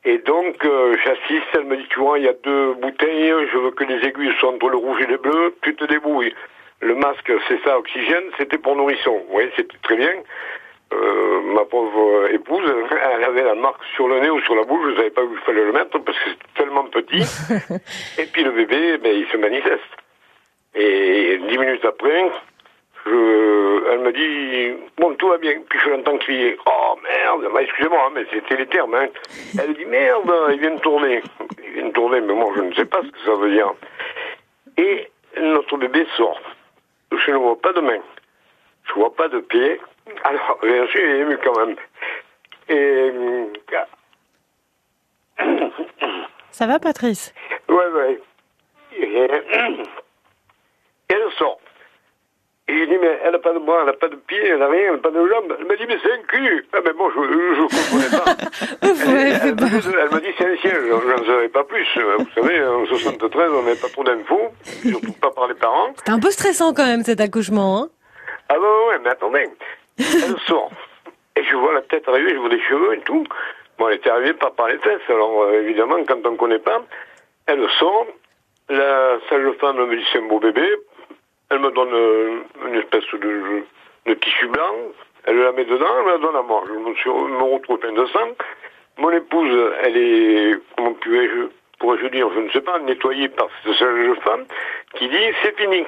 Et 0.05 0.19
donc, 0.19 0.65
euh, 0.65 0.97
j'assiste, 1.05 1.49
elle 1.53 1.65
me 1.65 1.77
dit, 1.77 1.87
tu 1.91 1.99
vois, 1.99 2.19
il 2.19 2.25
y 2.25 2.29
a 2.29 2.33
deux 2.33 2.75
bouteilles, 2.75 3.35
je 3.53 3.59
veux 3.59 3.73
que 3.73 3.85
les 3.85 4.07
aiguilles 4.07 4.33
soient 4.39 4.51
entre 4.51 4.71
le 4.71 4.77
rouge 4.77 5.03
et 5.03 5.07
le 5.07 5.19
bleu, 5.19 5.55
tu 5.63 5.75
te 5.75 5.85
débrouilles. 5.85 6.35
Le 6.81 6.95
masque, 6.95 7.31
c'est 7.49 7.63
ça, 7.63 7.79
oxygène, 7.79 8.31
c'était 8.39 8.57
pour 8.57 8.77
nourrisson. 8.77 9.23
Oui, 9.29 9.51
c'était 9.57 9.77
très 9.83 9.97
bien. 9.97 10.15
Euh, 10.93 11.41
ma 11.55 11.65
pauvre 11.65 12.29
épouse, 12.33 12.65
elle 12.91 13.25
avait 13.25 13.45
la 13.45 13.55
marque 13.55 13.85
sur 13.95 14.09
le 14.09 14.21
nez 14.21 14.31
ou 14.31 14.41
sur 14.41 14.57
la 14.57 14.65
bouche, 14.65 14.83
je 14.87 14.91
ne 14.91 14.97
savais 14.97 15.11
pas 15.11 15.23
où 15.23 15.33
il 15.33 15.39
fallait 15.41 15.65
le 15.65 15.73
mettre 15.73 15.99
parce 15.99 16.19
que 16.19 16.31
c'était 16.31 16.63
tellement 16.63 16.85
petit. 16.85 17.23
et 18.19 18.27
puis 18.27 18.43
le 18.43 18.51
bébé, 18.51 18.99
ben, 18.99 19.15
il 19.15 19.27
se 19.29 19.37
manifeste. 19.37 19.83
Et 20.75 21.39
dix 21.49 21.59
minutes 21.59 21.85
après, 21.85 22.31
je, 23.07 23.93
elle 23.93 24.01
me 24.01 24.13
dit, 24.13 24.83
bon, 24.99 25.15
tout 25.15 25.29
va 25.29 25.39
bien. 25.39 25.61
Puis 25.69 25.79
je 25.79 25.91
l'entends 25.91 26.19
crier, 26.19 26.57
oh 26.67 26.99
merde, 27.03 27.53
bah, 27.53 27.63
excusez-moi, 27.63 28.07
hein, 28.07 28.13
mais 28.15 28.27
c'était 28.33 28.57
les 28.57 28.67
termes. 28.67 28.95
Hein. 28.95 29.09
Elle 29.61 29.75
dit, 29.75 29.87
merde, 29.87 30.33
il 30.53 30.61
vient 30.61 30.75
de 30.75 30.81
tourner. 30.81 31.23
Il 31.65 31.71
vient 31.73 31.87
de 31.87 31.93
tourner, 31.93 32.21
mais 32.21 32.35
moi 32.35 32.53
je 32.57 32.63
ne 32.63 32.75
sais 32.75 32.85
pas 32.85 33.01
ce 33.03 33.09
que 33.09 33.19
ça 33.25 33.35
veut 33.35 33.51
dire. 33.51 33.73
Et 34.77 35.09
notre 35.41 35.77
bébé 35.77 36.07
sort. 36.17 36.41
Je 37.13 37.31
ne 37.31 37.37
vois 37.37 37.61
pas 37.61 37.73
de 37.73 37.81
main. 37.81 38.01
Je 38.89 38.95
vois 38.95 39.15
pas 39.15 39.29
de 39.29 39.41
pied. 39.41 39.81
Alors, 40.25 40.59
je 40.63 40.87
suis 40.89 41.03
ému 41.03 41.39
quand 41.43 41.59
même. 41.59 41.77
Et. 42.69 43.13
Ça 46.51 46.67
va, 46.67 46.79
Patrice? 46.79 47.33
Ouais, 47.69 47.87
ouais. 47.95 48.21
Et, 48.97 49.31
elle 51.09 51.33
sort? 51.39 51.59
Et 52.69 52.79
je 52.79 52.85
dis, 52.85 52.99
mais 52.99 53.19
elle 53.25 53.33
n'a 53.33 53.39
pas 53.39 53.53
de 53.53 53.59
bras, 53.59 53.79
elle 53.81 53.87
n'a 53.87 53.93
pas 53.95 54.09
de 54.09 54.17
pieds, 54.17 54.47
elle 54.47 54.59
n'a 54.59 54.69
rien, 54.69 54.89
elle 54.89 54.93
n'a 54.93 54.99
pas 54.99 55.11
de 55.11 55.27
jambes. 55.27 55.57
Elle 55.59 55.67
m'a 55.67 55.75
dit, 55.77 55.87
mais 55.89 55.99
c'est 56.03 56.13
un 56.13 56.23
cul. 56.23 56.67
Ah, 56.73 56.79
mais 56.85 56.93
bon, 56.93 57.11
je 57.11 57.19
ne 57.19 57.67
comprenais 57.67 58.11
pas. 58.17 58.37
elle, 58.83 58.91
elle, 59.01 59.99
elle 59.99 60.11
m'a 60.11 60.21
dit, 60.21 60.29
c'est 60.39 60.47
un 60.47 60.57
ciel. 60.59 60.77
Je 60.87 61.11
n'en 61.11 61.25
savais 61.25 61.49
pas 61.49 61.65
plus. 61.65 61.87
Vous 62.19 62.31
savez, 62.35 62.65
en 62.65 62.87
73, 62.87 63.51
on 63.53 63.63
n'avait 63.63 63.81
pas 63.81 63.89
trop 63.89 64.05
d'infos, 64.05 64.53
surtout 64.63 65.13
pas 65.15 65.31
par 65.31 65.49
les 65.49 65.55
parents. 65.55 65.93
C'était 65.97 66.13
un 66.13 66.21
peu 66.21 66.31
stressant 66.31 66.73
quand 66.73 66.87
même, 66.87 67.03
cet 67.03 67.21
accouchement. 67.21 67.83
Hein 67.83 67.89
ah, 68.49 68.55
bah 68.55 68.89
ouais, 68.89 68.99
mais 69.03 69.11
attendez. 69.11 69.49
Elle 70.01 70.39
sort. 70.47 70.71
Et 71.37 71.45
je 71.45 71.57
vois 71.57 71.75
la 71.75 71.83
tête 71.83 72.09
arriver, 72.09 72.31
je 72.31 72.39
vois 72.39 72.49
des 72.49 72.61
cheveux 72.61 72.95
et 72.95 73.01
tout. 73.01 73.25
Bon, 73.79 73.89
elle 73.89 73.97
était 73.97 74.11
arrivée 74.11 74.35
pas 74.35 74.51
par 74.51 74.69
les 74.69 74.79
fesses, 74.79 75.01
alors 75.09 75.43
euh, 75.43 75.63
évidemment, 75.63 75.97
quand 76.07 76.27
on 76.27 76.33
ne 76.33 76.37
connaît 76.37 76.59
pas, 76.59 76.83
elle 77.47 77.67
sort. 77.79 78.07
La 78.69 79.19
sage-femme 79.29 79.85
me 79.85 79.97
dit 79.97 80.05
c'est 80.13 80.19
un 80.19 80.27
beau 80.27 80.39
bébé. 80.39 80.69
Elle 81.51 81.59
me 81.59 81.71
donne 81.71 81.93
euh, 81.93 82.41
une 82.69 82.77
espèce 82.77 83.05
de, 83.13 84.15
tissu 84.15 84.47
blanc. 84.49 84.75
Elle 85.25 85.39
la 85.39 85.53
met 85.53 85.65
dedans, 85.65 85.87
elle 86.01 86.13
la 86.13 86.19
donne 86.19 86.37
à 86.37 86.43
moi. 86.43 86.63
Je 86.69 86.73
me, 86.73 86.95
suis, 86.95 87.11
me 87.11 87.55
retrouve 87.55 87.79
plein 87.79 87.93
de 87.93 88.07
sang. 88.07 88.29
Mon 88.99 89.11
épouse, 89.11 89.73
elle 89.83 89.97
est, 89.97 90.59
comment 90.77 90.93
pourrais-je 90.95 91.49
pourrais 91.81 92.11
dire, 92.11 92.29
je 92.35 92.41
ne 92.41 92.51
sais 92.51 92.61
pas, 92.61 92.79
nettoyée 92.79 93.29
par 93.31 93.49
cette 93.65 93.75
sage-femme 93.75 94.45
qui 94.95 95.09
dit 95.09 95.35
c'est 95.43 95.59
fini. 95.59 95.85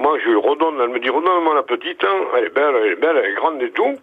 Moi, 0.00 0.18
je 0.24 0.30
lui 0.30 0.36
redonne, 0.36 0.80
elle 0.80 0.88
me 0.88 0.98
dit, 0.98 1.10
redonne-moi 1.10 1.54
la 1.54 1.62
petite, 1.62 2.02
hein. 2.02 2.24
elle 2.34 2.44
est 2.44 2.54
belle, 2.54 2.74
elle 2.74 2.92
est 2.92 2.96
belle, 2.96 3.18
elle 3.18 3.32
est 3.32 3.34
grande 3.34 3.62
et 3.62 3.70
tout. 3.70 3.96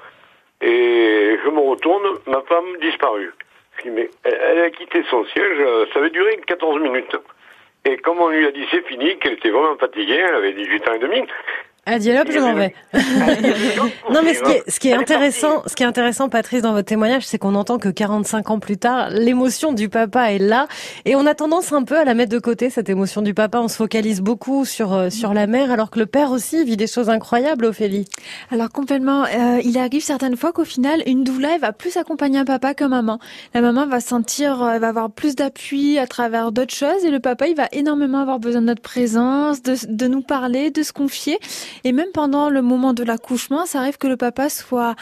Et 0.61 1.37
je 1.43 1.49
me 1.49 1.59
retourne, 1.59 2.19
ma 2.27 2.41
femme 2.41 2.65
disparue. 2.79 3.33
Je 3.77 3.81
dis, 3.81 3.89
mais 3.89 4.07
elle 4.23 4.61
a 4.61 4.69
quitté 4.69 5.03
son 5.09 5.25
siège, 5.25 5.57
ça 5.91 5.99
avait 5.99 6.11
duré 6.11 6.39
14 6.45 6.79
minutes. 6.81 7.17
Et 7.85 7.97
comme 7.97 8.19
on 8.19 8.27
lui 8.27 8.45
a 8.45 8.51
dit 8.51 8.67
c'est 8.69 8.85
fini, 8.85 9.17
qu'elle 9.17 9.33
était 9.33 9.49
vraiment 9.49 9.75
fatiguée, 9.77 10.23
elle 10.23 10.35
avait 10.35 10.53
18 10.53 10.87
ans 10.87 10.93
et 10.93 10.99
demi, 10.99 11.23
elle 11.89 12.01
dit 12.01 12.11
hop, 12.11 12.27
je 12.29 12.39
m'en 12.39 12.53
vais. 12.53 12.75
non, 14.11 14.19
mais 14.21 14.33
ce 14.33 14.43
qui 14.43 14.51
est, 14.51 14.63
ce 14.69 14.77
qui 14.77 14.89
est 14.89 14.93
intéressant, 14.93 15.63
ce 15.65 15.73
qui 15.73 15.83
est 15.83 15.85
intéressant, 15.85 16.27
Patrice, 16.27 16.61
dans 16.61 16.73
votre 16.73 16.87
témoignage, 16.87 17.25
c'est 17.25 17.37
qu'on 17.37 17.55
entend 17.55 17.77
que 17.77 17.87
45 17.87 18.49
ans 18.49 18.59
plus 18.59 18.77
tard, 18.77 19.09
l'émotion 19.09 19.71
du 19.71 19.87
papa 19.87 20.33
est 20.33 20.37
là, 20.39 20.67
et 21.05 21.15
on 21.15 21.25
a 21.25 21.33
tendance 21.33 21.71
un 21.71 21.83
peu 21.83 21.97
à 21.97 22.03
la 22.03 22.13
mettre 22.13 22.33
de 22.33 22.39
côté 22.39 22.69
cette 22.69 22.89
émotion 22.89 23.21
du 23.21 23.33
papa. 23.33 23.59
On 23.61 23.69
se 23.69 23.77
focalise 23.77 24.19
beaucoup 24.19 24.65
sur 24.65 24.93
euh, 24.93 25.09
sur 25.09 25.33
la 25.33 25.47
mère, 25.47 25.71
alors 25.71 25.89
que 25.89 25.99
le 25.99 26.05
père 26.05 26.31
aussi 26.31 26.65
vit 26.65 26.75
des 26.75 26.87
choses 26.87 27.09
incroyables, 27.09 27.63
Ophélie. 27.63 28.05
Alors 28.51 28.69
complètement, 28.69 29.23
euh, 29.23 29.61
il 29.63 29.77
arrive 29.77 30.03
certaines 30.03 30.35
fois 30.35 30.51
qu'au 30.51 30.65
final, 30.65 31.01
une 31.05 31.23
doula 31.23 31.55
elle 31.55 31.61
va 31.61 31.71
plus 31.71 31.95
accompagner 31.95 32.39
un 32.39 32.45
papa 32.45 32.73
que 32.73 32.83
maman. 32.83 33.17
La 33.53 33.61
maman 33.61 33.87
va 33.87 34.01
sentir, 34.01 34.61
euh, 34.61 34.71
elle 34.73 34.81
va 34.81 34.89
avoir 34.89 35.09
plus 35.09 35.35
d'appui 35.35 35.97
à 35.99 36.05
travers 36.07 36.51
d'autres 36.51 36.75
choses, 36.75 37.05
et 37.05 37.11
le 37.11 37.21
papa 37.21 37.47
il 37.47 37.55
va 37.55 37.69
énormément 37.71 38.19
avoir 38.19 38.39
besoin 38.39 38.59
de 38.59 38.67
notre 38.67 38.81
présence, 38.81 39.61
de, 39.63 39.75
de 39.87 40.07
nous 40.07 40.21
parler, 40.21 40.69
de 40.69 40.83
se 40.83 40.91
confier. 40.91 41.39
Et 41.83 41.91
même 41.91 42.11
pendant 42.13 42.49
le 42.49 42.61
moment 42.61 42.93
de 42.93 43.03
l'accouchement, 43.03 43.65
ça 43.65 43.79
arrive 43.79 43.97
que 43.97 44.07
le 44.07 44.17
papa 44.17 44.49
soit 44.49 44.95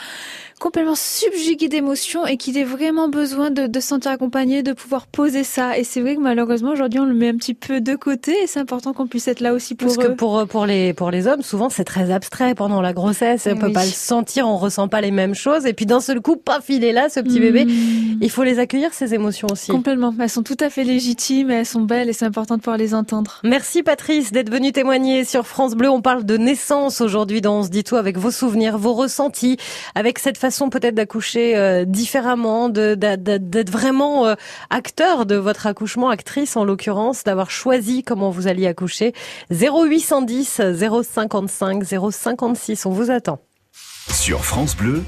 complètement 0.60 0.96
subjugué 0.96 1.68
d'émotions 1.68 2.26
et 2.26 2.38
qu'il 2.38 2.58
ait 2.58 2.64
vraiment 2.64 3.10
besoin 3.10 3.52
de, 3.52 3.68
de 3.68 3.80
se 3.80 3.88
sentir 3.88 4.12
accompagné, 4.12 4.64
de 4.64 4.74
pouvoir 4.74 5.08
poser 5.08 5.44
ça. 5.44 5.78
Et 5.78 5.84
c'est 5.84 6.02
vrai 6.02 6.16
que 6.16 6.22
malheureusement 6.22 6.72
aujourd'hui 6.72 7.00
on 7.00 7.06
le 7.06 7.14
met 7.14 7.30
un 7.30 7.36
petit 7.36 7.54
peu 7.54 7.82
de 7.82 7.96
côté 7.96 8.32
et 8.44 8.48
c'est 8.48 8.60
important 8.60 8.94
qu'on 8.94 9.08
puisse 9.08 9.28
être 9.28 9.42
là 9.42 9.54
aussi 9.54 9.76
pour 9.76 9.94
Parce 9.94 10.08
que 10.08 10.14
pour 10.14 10.48
pour 10.48 10.66
les 10.66 10.94
pour 10.94 11.12
les 11.12 11.28
hommes 11.28 11.42
souvent 11.42 11.70
c'est 11.70 11.84
très 11.84 12.12
abstrait 12.12 12.56
pendant 12.56 12.82
la 12.82 12.94
grossesse, 12.94 13.48
on 13.52 13.58
peut 13.58 13.72
pas 13.72 13.86
le 13.86 13.92
sentir, 13.92 14.48
on 14.48 14.58
ressent 14.58 14.88
pas 14.88 15.02
les 15.02 15.12
mêmes 15.12 15.36
choses 15.36 15.66
et 15.66 15.74
puis 15.74 15.86
d'un 15.86 16.00
seul 16.00 16.22
coup 16.22 16.38
paf 16.38 16.66
il 16.70 16.84
est 16.84 16.94
là 16.94 17.10
ce 17.10 17.20
petit 17.20 17.40
bébé. 17.40 17.66
Hmm. 17.66 18.18
Il 18.22 18.30
faut 18.30 18.44
les 18.44 18.60
accueillir 18.60 18.94
ces 18.94 19.14
émotions 19.14 19.48
aussi. 19.52 19.72
Complètement, 19.72 20.14
elles 20.20 20.30
sont 20.30 20.44
tout 20.44 20.58
à 20.60 20.70
fait 20.70 20.84
légitimes, 20.84 21.52
elles 21.52 21.66
sont 21.66 21.82
belles 21.82 22.10
et 22.10 22.14
c'est 22.14 22.26
important 22.26 22.56
de 22.56 22.62
pouvoir 22.62 22.78
les 22.78 22.94
entendre. 22.94 23.42
Merci 23.44 23.84
Patrice 23.84 24.32
d'être 24.32 24.52
venue 24.52 24.72
témoigner 24.72 25.26
sur 25.26 25.46
France 25.46 25.76
Bleu. 25.76 25.90
On 25.90 26.02
parle 26.02 26.24
de 26.24 26.38
naissance 26.38 27.02
aujourd'hui 27.02 27.42
dans 27.42 27.60
On 27.60 27.64
se 27.64 27.70
dit 27.70 27.84
tout 27.84 27.96
avec 27.96 28.18
vos 28.18 28.32
souvenirs, 28.32 28.78
vos 28.78 28.94
ressentis, 28.94 29.58
avec 29.96 30.20
cette 30.20 30.38
façon 30.46 30.70
peut-être 30.70 30.94
d'accoucher 30.94 31.58
euh, 31.58 31.86
différemment, 31.86 32.70
d'être 32.70 33.72
vraiment 33.72 34.28
euh, 34.28 34.36
acteur 34.70 35.26
de 35.26 35.36
votre 35.36 35.66
accouchement, 35.66 36.10
actrice 36.10 36.56
en 36.56 36.64
l'occurrence, 36.64 37.24
d'avoir 37.24 37.50
choisi 37.50 38.04
comment 38.04 38.30
vous 38.30 38.48
alliez 38.48 38.68
accoucher. 38.68 39.14
0810 39.50 40.62
055 41.04 41.84
056, 41.84 42.86
on 42.86 42.92
vous 42.92 43.10
attend. 43.10 43.40
Sur 44.12 44.46
France 44.46 44.76
Bleu, 44.76 45.04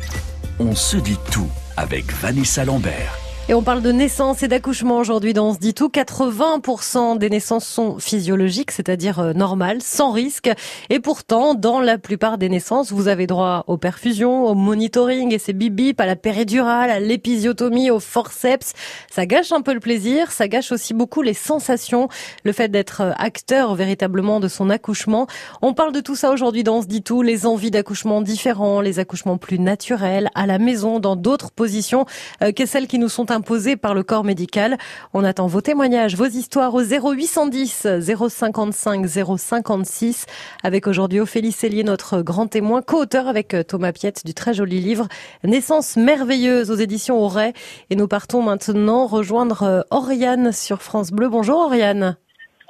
on 0.59 0.73
se 0.73 0.97
dit 0.97 1.19
tout 1.31 1.49
avec 1.75 2.11
Vanessa 2.13 2.65
Lambert. 2.65 3.26
Et 3.49 3.53
on 3.53 3.63
parle 3.63 3.81
de 3.81 3.93
naissance 3.93 4.43
et 4.43 4.49
d'accouchement 4.49 4.97
aujourd'hui 4.97 5.31
dans 5.31 5.47
On 5.47 5.53
se 5.53 5.59
dit 5.59 5.73
tout. 5.73 5.87
80% 5.87 7.17
des 7.17 7.29
naissances 7.29 7.65
sont 7.65 7.97
physiologiques, 7.97 8.71
c'est-à-dire 8.71 9.19
euh, 9.19 9.31
normales, 9.31 9.81
sans 9.81 10.11
risque. 10.11 10.51
Et 10.89 10.99
pourtant, 10.99 11.55
dans 11.55 11.79
la 11.79 11.97
plupart 11.97 12.37
des 12.37 12.49
naissances, 12.49 12.91
vous 12.91 13.07
avez 13.07 13.25
droit 13.25 13.63
aux 13.67 13.77
perfusions, 13.77 14.47
au 14.47 14.53
monitoring 14.53 15.33
et 15.33 15.53
bip 15.53 15.73
bip, 15.73 16.01
à 16.01 16.05
la 16.05 16.17
péridurale, 16.17 16.89
à 16.89 16.99
l'épisiotomie, 16.99 17.89
au 17.89 18.01
forceps. 18.01 18.73
Ça 19.09 19.25
gâche 19.25 19.53
un 19.53 19.61
peu 19.61 19.73
le 19.73 19.79
plaisir, 19.79 20.33
ça 20.33 20.49
gâche 20.49 20.73
aussi 20.73 20.93
beaucoup 20.93 21.21
les 21.21 21.33
sensations, 21.33 22.09
le 22.43 22.51
fait 22.51 22.67
d'être 22.67 22.99
euh, 22.99 23.11
acteur 23.17 23.75
véritablement 23.75 24.41
de 24.41 24.49
son 24.49 24.69
accouchement. 24.69 25.25
On 25.61 25.73
parle 25.73 25.93
de 25.93 26.01
tout 26.01 26.17
ça 26.17 26.31
aujourd'hui 26.31 26.65
dans 26.65 26.79
On 26.79 26.81
se 26.81 26.87
dit 26.87 27.01
tout, 27.01 27.21
les 27.21 27.45
envies 27.45 27.71
d'accouchement 27.71 28.19
différents, 28.19 28.81
les 28.81 28.99
accouchements 28.99 29.37
plus 29.37 29.57
naturels, 29.57 30.27
à 30.35 30.45
la 30.47 30.59
maison, 30.59 30.99
dans 30.99 31.15
d'autres 31.15 31.51
positions 31.51 32.05
euh, 32.43 32.51
que 32.51 32.65
celles 32.65 32.87
qui 32.87 32.99
nous 32.99 33.07
sont 33.07 33.31
imposé 33.37 33.77
par 33.77 33.93
le 33.93 34.03
corps 34.03 34.23
médical. 34.23 34.77
On 35.13 35.23
attend 35.23 35.45
vos 35.45 35.61
témoignages, 35.61 36.15
vos 36.15 36.25
histoires 36.25 36.73
au 36.73 36.81
0810 36.81 37.87
055 38.01 39.05
056 39.07 40.25
avec 40.63 40.87
aujourd'hui 40.87 41.19
Ophélie 41.19 41.51
Cellier, 41.51 41.83
notre 41.83 42.21
grand 42.21 42.47
témoin, 42.47 42.81
co-auteur 42.81 43.27
avec 43.27 43.53
euh, 43.53 43.63
Thomas 43.63 43.91
Piette 43.91 44.25
du 44.25 44.33
très 44.33 44.55
joli 44.55 44.79
livre 44.79 45.07
Naissance 45.43 45.97
merveilleuse 45.97 46.71
aux 46.71 46.75
éditions 46.75 47.23
Auray. 47.23 47.53
Et 47.91 47.95
nous 47.95 48.07
partons 48.07 48.41
maintenant 48.41 49.05
rejoindre 49.05 49.63
euh, 49.63 49.81
Oriane 49.91 50.51
sur 50.51 50.81
France 50.81 51.11
Bleu. 51.11 51.29
Bonjour 51.29 51.59
Oriane. 51.59 52.17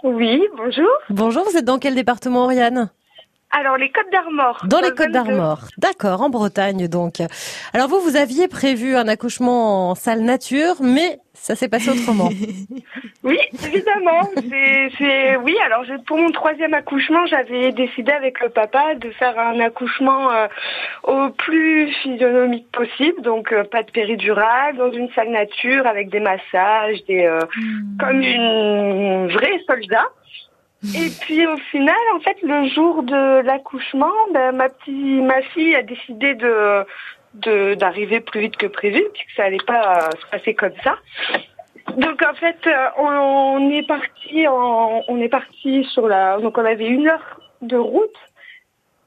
Oui, 0.04 0.42
bonjour. 0.58 0.88
Bonjour, 1.10 1.44
vous 1.50 1.58
êtes 1.58 1.66
dans 1.66 1.80
quel 1.80 1.96
département 1.96 2.44
Oriane? 2.44 2.92
Alors, 3.52 3.78
les 3.78 3.90
Côtes 3.90 4.12
d'Armor. 4.12 4.66
Dans 4.66 4.80
les 4.82 4.92
Côtes 4.92 5.12
d'Armor. 5.12 5.60
D'accord, 5.78 6.22
en 6.22 6.30
Bretagne 6.30 6.88
donc. 6.88 7.22
Alors 7.74 7.88
vous, 7.88 8.00
vous 8.00 8.16
aviez 8.16 8.48
prévu 8.48 8.96
un 8.96 9.08
accouchement 9.08 9.92
en 9.92 9.96
salle 9.96 10.22
nature, 10.22 10.76
mais 10.82 11.20
ça 11.34 11.56
s'est 11.56 11.70
passé 11.70 11.90
autrement. 11.90 12.30
oui, 13.24 13.40
évidemment. 13.66 14.30
C'est, 14.98 15.38
oui. 15.38 15.56
Alors 15.66 15.84
pour 16.06 16.18
mon 16.18 16.32
troisième 16.32 16.74
accouchement, 16.74 17.26
j'avais 17.28 17.72
décidé 17.72 18.12
avec 18.12 18.42
le 18.42 18.50
papa 18.50 18.96
de 18.96 19.12
faire 19.12 19.38
un 19.40 19.60
accouchement 19.60 20.32
euh, 20.32 20.48
au 21.04 21.30
plus 21.30 21.92
physionomique 22.04 22.70
possible, 22.72 23.22
donc 23.22 23.52
euh, 23.54 23.64
pas 23.64 23.84
de 23.84 23.92
péridurale, 23.92 24.76
dans 24.78 24.92
une 24.92 25.10
salle 25.14 25.30
nature 25.30 25.88
avec 25.88 26.10
des 26.10 26.20
massages, 26.20 27.04
des 27.08 27.24
euh, 27.24 27.40
hmm. 27.40 27.98
comme 28.00 28.22
une 28.22 29.28
vraie 29.30 29.62
soldat. 29.68 30.08
Et 30.84 31.10
puis 31.22 31.46
au 31.48 31.58
final, 31.58 31.96
en 32.16 32.20
fait, 32.20 32.38
le 32.44 32.68
jour 32.70 33.04
de 33.04 33.42
l'accouchement, 33.42 34.14
ben, 34.34 34.52
ma 34.52 34.70
petite, 34.70 35.24
ma 35.24 35.42
fille 35.42 35.76
a 35.76 35.84
décidé 35.84 36.36
de 36.36 36.86
d'arriver 37.76 38.20
plus 38.20 38.42
vite 38.42 38.58
que 38.58 38.66
prévu, 38.66 39.04
puisque 39.14 39.30
ça 39.36 39.44
allait 39.44 39.58
pas 39.68 40.10
se 40.12 40.26
passer 40.32 40.56
comme 40.56 40.74
ça. 40.84 40.98
Donc 41.96 42.24
en 42.24 42.34
fait, 42.34 42.58
euh, 42.66 42.88
on, 42.98 43.70
est 43.70 43.88
parti, 43.88 44.48
on 44.48 45.22
est 45.22 45.30
parti 45.30 45.84
sur 45.94 46.08
la, 46.08 46.40
donc 46.40 46.58
on 46.58 46.66
avait 46.66 46.88
une 46.88 47.08
heure 47.08 47.40
de 47.62 47.78
route 47.78 48.16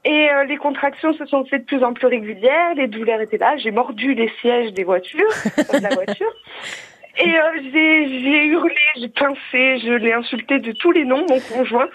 et 0.03 0.31
euh, 0.31 0.45
les 0.45 0.57
contractions 0.57 1.13
se 1.13 1.25
sont 1.25 1.45
faites 1.45 1.61
de 1.61 1.65
plus 1.65 1.83
en 1.83 1.93
plus 1.93 2.07
régulières, 2.07 2.73
les 2.75 2.87
douleurs 2.87 3.21
étaient 3.21 3.37
là. 3.37 3.55
J'ai 3.57 3.69
mordu 3.69 4.15
les 4.15 4.31
sièges 4.41 4.73
des 4.73 4.83
voitures, 4.83 5.29
de 5.55 5.81
la 5.81 5.89
voiture. 5.89 6.31
Et 7.23 7.37
euh, 7.37 7.41
j'ai 7.71 8.45
hurlé, 8.45 8.75
j'ai 8.95 9.09
pincé, 9.09 9.79
je 9.79 9.93
l'ai 9.93 10.13
insulté 10.13 10.59
de 10.59 10.71
tous 10.71 10.91
les 10.91 11.05
noms, 11.05 11.25
mon 11.29 11.39
conjoint. 11.39 11.87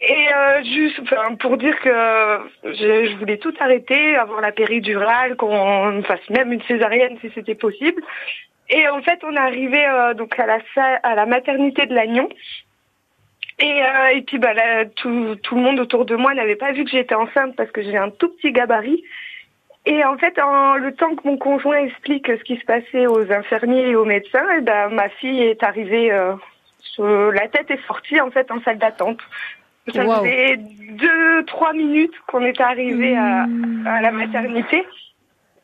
Et 0.00 0.28
euh, 0.32 0.62
juste 0.64 1.00
enfin, 1.00 1.34
pour 1.36 1.56
dire 1.56 1.78
que 1.80 1.90
je, 2.64 3.06
je, 3.10 3.16
voulais 3.16 3.38
tout 3.38 3.54
arrêter, 3.60 4.16
avoir 4.16 4.40
la 4.40 4.52
péridurale, 4.52 5.36
qu'on 5.36 6.02
fasse 6.02 6.28
même 6.30 6.52
une 6.52 6.62
césarienne 6.62 7.18
si 7.20 7.30
c'était 7.34 7.56
possible. 7.56 8.02
Et 8.70 8.88
en 8.88 9.02
fait, 9.02 9.20
on 9.24 9.34
est 9.34 9.38
arrivé 9.38 9.84
euh, 9.86 10.14
donc 10.14 10.38
à 10.38 10.46
la 10.46 10.58
à 11.02 11.14
la 11.14 11.26
maternité 11.26 11.86
de 11.86 11.94
Lannion. 11.94 12.28
Et, 13.60 13.82
euh, 13.82 14.08
et 14.14 14.22
puis 14.22 14.38
bah, 14.38 14.54
là, 14.54 14.84
tout, 14.84 15.36
tout 15.42 15.56
le 15.56 15.62
monde 15.62 15.80
autour 15.80 16.04
de 16.04 16.14
moi 16.14 16.32
n'avait 16.34 16.56
pas 16.56 16.72
vu 16.72 16.84
que 16.84 16.90
j'étais 16.90 17.14
enceinte 17.14 17.56
parce 17.56 17.70
que 17.72 17.82
j'ai 17.82 17.96
un 17.96 18.10
tout 18.10 18.28
petit 18.28 18.52
gabarit. 18.52 19.02
Et 19.88 20.04
en 20.04 20.18
fait, 20.18 20.38
en 20.38 20.74
le 20.74 20.92
temps 20.92 21.16
que 21.16 21.26
mon 21.26 21.38
conjoint 21.38 21.78
explique 21.78 22.26
ce 22.26 22.44
qui 22.44 22.58
se 22.58 22.64
passait 22.66 23.06
aux 23.06 23.32
infirmiers 23.32 23.88
et 23.88 23.96
aux 23.96 24.04
médecins, 24.04 24.44
et 24.52 24.58
eh 24.58 24.60
ben, 24.60 24.90
ma 24.90 25.08
fille 25.08 25.40
est 25.40 25.62
arrivée, 25.62 26.12
euh, 26.12 26.34
sur, 26.78 27.06
la 27.32 27.48
tête 27.48 27.70
est 27.70 27.80
sortie 27.86 28.20
en 28.20 28.30
fait 28.30 28.50
en 28.50 28.60
salle 28.62 28.76
d'attente. 28.76 29.18
Ça 29.94 30.02
faisait 30.04 30.58
deux, 30.58 31.42
trois 31.46 31.72
minutes 31.72 32.12
qu'on 32.26 32.44
était 32.44 32.62
arrivé 32.62 33.16
à, 33.16 33.46
à, 33.86 34.02
la 34.02 34.10
maternité. 34.10 34.84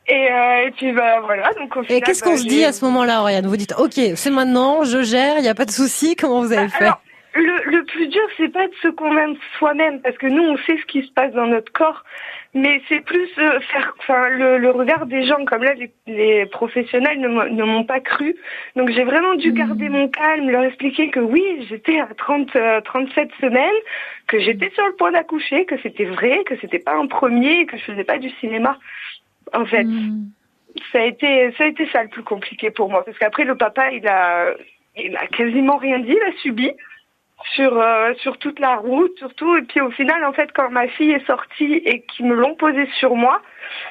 Et, 0.07 0.31
euh, 0.31 0.65
et, 0.65 0.71
puis 0.71 0.91
bah 0.91 1.19
voilà. 1.23 1.51
Donc 1.59 1.77
au 1.77 1.83
et 1.83 2.01
qu'est-ce 2.01 2.23
qu'on 2.23 2.31
bah, 2.31 2.37
se 2.37 2.47
dit 2.47 2.65
à 2.65 2.73
ce 2.73 2.83
moment-là, 2.85 3.21
Oriane? 3.21 3.45
Vous 3.45 3.57
dites, 3.57 3.75
ok, 3.77 3.93
c'est 4.15 4.31
maintenant, 4.31 4.83
je 4.83 5.03
gère, 5.03 5.37
il 5.37 5.43
n'y 5.43 5.49
a 5.49 5.53
pas 5.53 5.65
de 5.65 5.71
souci. 5.71 6.15
Comment 6.15 6.41
vous 6.41 6.51
avez 6.51 6.65
bah, 6.65 6.77
fait? 6.79 6.91
Le, 7.35 7.69
le 7.69 7.83
plus 7.83 8.07
dur, 8.07 8.21
c'est 8.37 8.51
pas 8.51 8.67
de 8.67 8.73
se 8.81 8.87
convaincre 8.87 9.39
soi-même, 9.57 10.01
parce 10.01 10.17
que 10.17 10.27
nous, 10.27 10.41
on 10.41 10.57
sait 10.57 10.77
ce 10.77 10.85
qui 10.85 11.03
se 11.05 11.11
passe 11.11 11.33
dans 11.33 11.47
notre 11.47 11.71
corps, 11.71 12.03
mais 12.53 12.81
c'est 12.87 13.01
plus 13.01 13.29
euh, 13.37 13.59
faire, 13.59 13.93
enfin, 13.99 14.29
le, 14.29 14.57
le, 14.57 14.71
regard 14.71 15.05
des 15.05 15.25
gens. 15.25 15.43
Comme 15.43 15.63
là, 15.63 15.73
les, 15.73 15.91
les 16.07 16.45
professionnels 16.45 17.19
ne 17.19 17.63
m'ont 17.63 17.83
pas 17.83 17.99
cru, 17.99 18.35
donc 18.77 18.89
j'ai 18.89 19.03
vraiment 19.03 19.35
dû 19.35 19.51
garder 19.51 19.89
mon 19.89 20.07
calme, 20.07 20.49
leur 20.49 20.63
expliquer 20.63 21.09
que 21.09 21.19
oui, 21.19 21.43
j'étais 21.67 21.99
à 21.99 22.07
30, 22.17 22.55
37 22.85 23.27
euh, 23.27 23.47
semaines, 23.47 23.81
que 24.27 24.39
j'étais 24.39 24.69
sur 24.71 24.85
le 24.85 24.93
point 24.93 25.11
d'accoucher, 25.11 25.65
que 25.65 25.75
c'était 25.83 26.05
vrai, 26.05 26.43
que 26.45 26.55
c'était 26.61 26.79
pas 26.79 26.95
un 26.95 27.07
premier, 27.07 27.65
que 27.65 27.77
je 27.77 27.83
faisais 27.83 28.05
pas 28.05 28.17
du 28.17 28.29
cinéma. 28.39 28.77
En 29.53 29.65
fait. 29.65 29.83
Mm. 29.83 30.29
Ça 30.91 30.99
a 30.99 31.05
été, 31.05 31.53
ça 31.57 31.63
a 31.63 31.67
été 31.67 31.87
ça 31.87 32.03
le 32.03 32.09
plus 32.09 32.23
compliqué 32.23 32.69
pour 32.69 32.89
moi, 32.89 33.05
parce 33.05 33.17
qu'après 33.17 33.45
le 33.45 33.55
papa, 33.55 33.91
il 33.91 34.05
a, 34.09 34.53
il 34.97 35.15
a 35.15 35.25
quasiment 35.27 35.77
rien 35.77 35.99
dit, 35.99 36.11
il 36.11 36.21
a 36.21 36.33
subi 36.41 36.69
sur 37.53 37.79
euh, 37.79 38.13
sur 38.15 38.37
toute 38.37 38.59
la 38.59 38.75
route 38.75 39.17
surtout. 39.17 39.55
Et 39.57 39.61
puis 39.63 39.81
au 39.81 39.91
final 39.91 40.23
en 40.25 40.33
fait 40.33 40.51
quand 40.53 40.69
ma 40.69 40.87
fille 40.87 41.11
est 41.11 41.25
sortie 41.25 41.81
et 41.85 42.01
qu'ils 42.01 42.25
me 42.25 42.35
l'ont 42.35 42.55
posée 42.55 42.87
sur 42.99 43.15
moi 43.15 43.41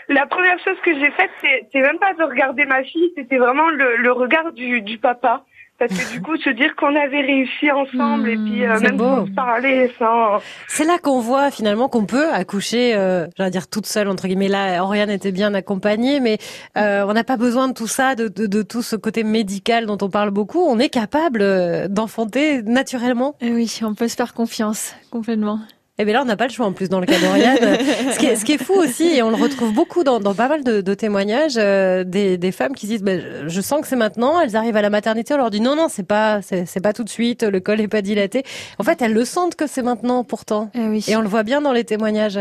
la 0.08 0.26
première 0.26 0.58
chose 0.60 0.76
que 0.82 0.94
j'ai 0.94 1.10
faite 1.12 1.30
c'est 1.40 1.80
même 1.80 1.98
pas 1.98 2.14
de 2.14 2.22
regarder 2.22 2.64
ma 2.64 2.82
fille 2.84 3.12
c'était 3.16 3.38
vraiment 3.38 3.68
le, 3.70 3.96
le 3.96 4.12
regard 4.12 4.52
du, 4.52 4.80
du 4.82 4.98
papa 4.98 5.44
parce 5.78 5.92
que 5.92 6.12
du 6.12 6.22
coup, 6.22 6.36
se 6.36 6.50
dire 6.50 6.76
qu'on 6.76 6.94
avait 6.94 7.22
réussi 7.22 7.70
ensemble 7.70 8.28
et 8.28 8.36
puis 8.36 8.64
euh, 8.64 8.78
même 8.78 8.96
beau. 8.96 9.26
parler 9.34 9.92
sans... 9.98 10.38
C'est 10.68 10.84
là 10.84 10.98
qu'on 11.02 11.20
voit 11.20 11.50
finalement 11.50 11.88
qu'on 11.88 12.06
peut 12.06 12.32
accoucher, 12.32 12.94
euh, 12.94 13.26
j'allais 13.36 13.50
dire 13.50 13.68
toute 13.68 13.86
seule 13.86 14.08
entre 14.08 14.28
guillemets. 14.28 14.48
Là, 14.48 14.82
Oriane 14.84 15.10
était 15.10 15.32
bien 15.32 15.52
accompagnée, 15.52 16.20
mais 16.20 16.38
euh, 16.76 17.04
on 17.08 17.12
n'a 17.12 17.24
pas 17.24 17.36
besoin 17.36 17.68
de 17.68 17.74
tout 17.74 17.88
ça, 17.88 18.14
de, 18.14 18.28
de, 18.28 18.46
de, 18.46 18.62
tout 18.62 18.82
ce 18.82 18.94
côté 18.94 19.24
médical 19.24 19.86
dont 19.86 19.98
on 20.00 20.10
parle 20.10 20.30
beaucoup. 20.30 20.60
On 20.60 20.78
est 20.78 20.88
capable 20.88 21.42
euh, 21.42 21.88
d'enfanter 21.88 22.62
naturellement. 22.62 23.34
Et 23.40 23.48
eh 23.48 23.52
oui, 23.52 23.80
on 23.82 23.94
peut 23.94 24.08
se 24.08 24.14
faire 24.14 24.32
confiance 24.32 24.94
complètement. 25.10 25.58
Eh 25.96 26.04
bien 26.04 26.14
là, 26.14 26.22
on 26.22 26.24
n'a 26.24 26.36
pas 26.36 26.48
le 26.48 26.52
choix 26.52 26.66
en 26.66 26.72
plus 26.72 26.88
dans 26.88 26.98
le 26.98 27.06
cas 27.06 27.20
d'Oriane. 27.20 27.56
ce, 28.12 28.18
qui 28.18 28.26
est, 28.26 28.34
ce 28.34 28.44
qui 28.44 28.52
est 28.52 28.62
fou 28.62 28.72
aussi, 28.74 29.04
et 29.04 29.22
on 29.22 29.30
le 29.30 29.36
retrouve 29.36 29.72
beaucoup 29.72 30.02
dans, 30.02 30.18
dans 30.18 30.34
pas 30.34 30.48
mal 30.48 30.64
de, 30.64 30.80
de 30.80 30.94
témoignages, 30.94 31.54
euh, 31.56 32.02
des, 32.02 32.36
des, 32.36 32.50
femmes 32.50 32.74
qui 32.74 32.88
disent 32.88 33.04
ben, 33.04 33.22
"Je 33.46 33.60
sens 33.60 33.80
que 33.80 33.86
c'est 33.86 33.94
maintenant." 33.94 34.40
Elles 34.40 34.56
arrivent 34.56 34.76
à 34.76 34.82
la 34.82 34.90
maternité, 34.90 35.34
on 35.34 35.36
leur 35.36 35.50
dit 35.50 35.60
"Non, 35.60 35.76
non, 35.76 35.86
c'est 35.88 36.02
pas, 36.06 36.40
c'est 36.42 36.82
pas 36.82 36.92
tout 36.92 37.04
de 37.04 37.08
suite. 37.08 37.44
Le 37.44 37.60
col 37.60 37.80
est 37.80 37.86
pas 37.86 38.02
dilaté." 38.02 38.42
En 38.80 38.82
fait, 38.82 39.02
elles 39.02 39.12
le 39.12 39.24
sentent 39.24 39.54
que 39.54 39.68
c'est 39.68 39.82
maintenant, 39.82 40.24
pourtant. 40.24 40.70
Eh 40.74 40.88
oui. 40.88 41.04
Et 41.06 41.14
on 41.14 41.20
le 41.20 41.28
voit 41.28 41.44
bien 41.44 41.60
dans 41.60 41.72
les 41.72 41.84
témoignages. 41.84 42.40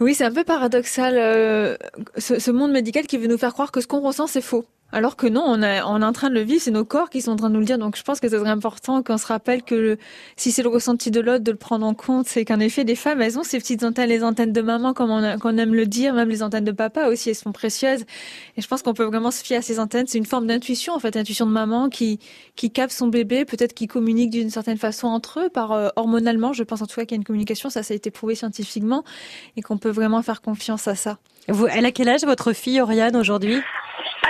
Oui, 0.00 0.14
c'est 0.14 0.24
un 0.24 0.32
peu 0.32 0.42
paradoxal 0.42 1.14
euh, 1.16 1.76
ce, 2.18 2.40
ce 2.40 2.50
monde 2.50 2.72
médical 2.72 3.06
qui 3.06 3.16
veut 3.16 3.28
nous 3.28 3.38
faire 3.38 3.52
croire 3.52 3.70
que 3.70 3.80
ce 3.80 3.86
qu'on 3.86 4.00
ressent 4.00 4.26
c'est 4.26 4.40
faux. 4.40 4.64
Alors 4.94 5.16
que 5.16 5.26
non, 5.26 5.42
on, 5.46 5.62
est 5.62 5.80
en 5.80 6.12
train 6.12 6.28
de 6.28 6.34
le 6.34 6.42
vivre, 6.42 6.60
c'est 6.60 6.70
nos 6.70 6.84
corps 6.84 7.08
qui 7.08 7.22
sont 7.22 7.32
en 7.32 7.36
train 7.36 7.48
de 7.48 7.54
nous 7.54 7.60
le 7.60 7.66
dire. 7.66 7.78
Donc 7.78 7.96
je 7.96 8.02
pense 8.02 8.20
que 8.20 8.28
c'est 8.28 8.38
très 8.38 8.50
important 8.50 9.02
qu'on 9.02 9.16
se 9.16 9.26
rappelle 9.26 9.62
que 9.62 9.96
si 10.36 10.52
c'est 10.52 10.62
le 10.62 10.68
ressenti 10.68 11.10
de 11.10 11.20
l'autre, 11.20 11.42
de 11.42 11.50
le 11.50 11.56
prendre 11.56 11.86
en 11.86 11.94
compte, 11.94 12.26
c'est 12.26 12.44
qu'en 12.44 12.60
effet, 12.60 12.84
les 12.84 12.94
femmes, 12.94 13.22
elles 13.22 13.38
ont 13.38 13.42
ces 13.42 13.58
petites 13.58 13.84
antennes, 13.84 14.10
les 14.10 14.22
antennes 14.22 14.52
de 14.52 14.60
maman, 14.60 14.92
comme 14.92 15.10
on, 15.10 15.56
aime 15.56 15.74
le 15.74 15.86
dire, 15.86 16.12
même 16.12 16.28
les 16.28 16.42
antennes 16.42 16.64
de 16.64 16.72
papa 16.72 17.06
aussi, 17.06 17.30
elles 17.30 17.36
sont 17.36 17.52
précieuses. 17.52 18.02
Et 18.58 18.60
je 18.60 18.68
pense 18.68 18.82
qu'on 18.82 18.92
peut 18.92 19.04
vraiment 19.04 19.30
se 19.30 19.42
fier 19.42 19.56
à 19.56 19.62
ces 19.62 19.80
antennes. 19.80 20.06
C'est 20.06 20.18
une 20.18 20.26
forme 20.26 20.46
d'intuition, 20.46 20.92
en 20.92 20.98
fait, 20.98 21.16
intuition 21.16 21.46
de 21.46 21.52
maman 21.52 21.88
qui, 21.88 22.18
qui 22.54 22.70
capte 22.70 22.92
son 22.92 23.08
bébé, 23.08 23.46
peut-être 23.46 23.72
qui 23.72 23.86
communique 23.86 24.28
d'une 24.28 24.50
certaine 24.50 24.78
façon 24.78 25.08
entre 25.08 25.40
eux, 25.40 25.48
par 25.48 25.72
euh, 25.72 25.88
hormonalement. 25.96 26.52
Je 26.52 26.64
pense 26.64 26.82
en 26.82 26.86
tout 26.86 26.96
cas 26.96 27.06
qu'il 27.06 27.16
y 27.16 27.18
a 27.18 27.20
une 27.20 27.24
communication, 27.24 27.70
ça, 27.70 27.82
ça 27.82 27.94
a 27.94 27.96
été 27.96 28.10
prouvé 28.10 28.34
scientifiquement, 28.34 29.04
et 29.56 29.62
qu'on 29.62 29.78
peut 29.78 29.90
vraiment 29.90 30.20
faire 30.20 30.42
confiance 30.42 30.86
à 30.86 30.94
ça. 30.94 31.18
Vous, 31.48 31.66
elle 31.66 31.86
a 31.86 31.92
quel 31.92 32.08
âge 32.08 32.24
votre 32.24 32.52
fille 32.52 32.80
Oriane 32.80 33.16
aujourd'hui? 33.16 33.60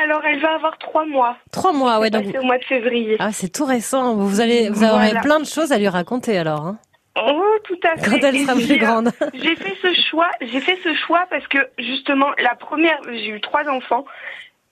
Alors, 0.03 0.23
elle 0.25 0.41
va 0.41 0.55
avoir 0.55 0.79
trois 0.79 1.05
mois. 1.05 1.37
Trois 1.51 1.73
mois, 1.73 1.99
ouais. 2.01 2.11
Donc 2.11 2.25
au 2.39 2.45
mois 2.45 2.59
de 2.59 2.65
février. 2.65 3.17
Ah, 3.19 3.33
c'est 3.33 3.51
tout 3.51 3.65
récent. 3.65 4.15
Vous 4.15 4.41
allez, 4.41 4.71
vous 4.71 4.85
aurez 4.85 5.13
plein 5.23 5.41
de 5.41 5.47
choses 5.47 5.73
à 5.73 5.79
lui 5.79 5.89
raconter 5.89 6.39
alors. 6.39 6.67
Hein. 6.67 6.79
Oh, 7.17 7.57
tout 7.65 7.79
à 7.85 7.97
fait. 7.97 8.11
Quand 8.11 8.27
elle 8.27 8.39
sera 8.39 8.55
plus 8.55 8.79
grande. 8.79 9.11
J'ai 9.35 9.55
fait 9.57 9.77
ce 9.83 9.95
choix. 10.09 10.31
J'ai 10.41 10.61
fait 10.61 10.79
ce 10.83 10.95
choix 10.95 11.27
parce 11.29 11.47
que 11.47 11.59
justement, 11.79 12.29
la 12.43 12.55
première, 12.55 12.99
j'ai 13.07 13.29
eu 13.29 13.41
trois 13.41 13.69
enfants. 13.69 14.05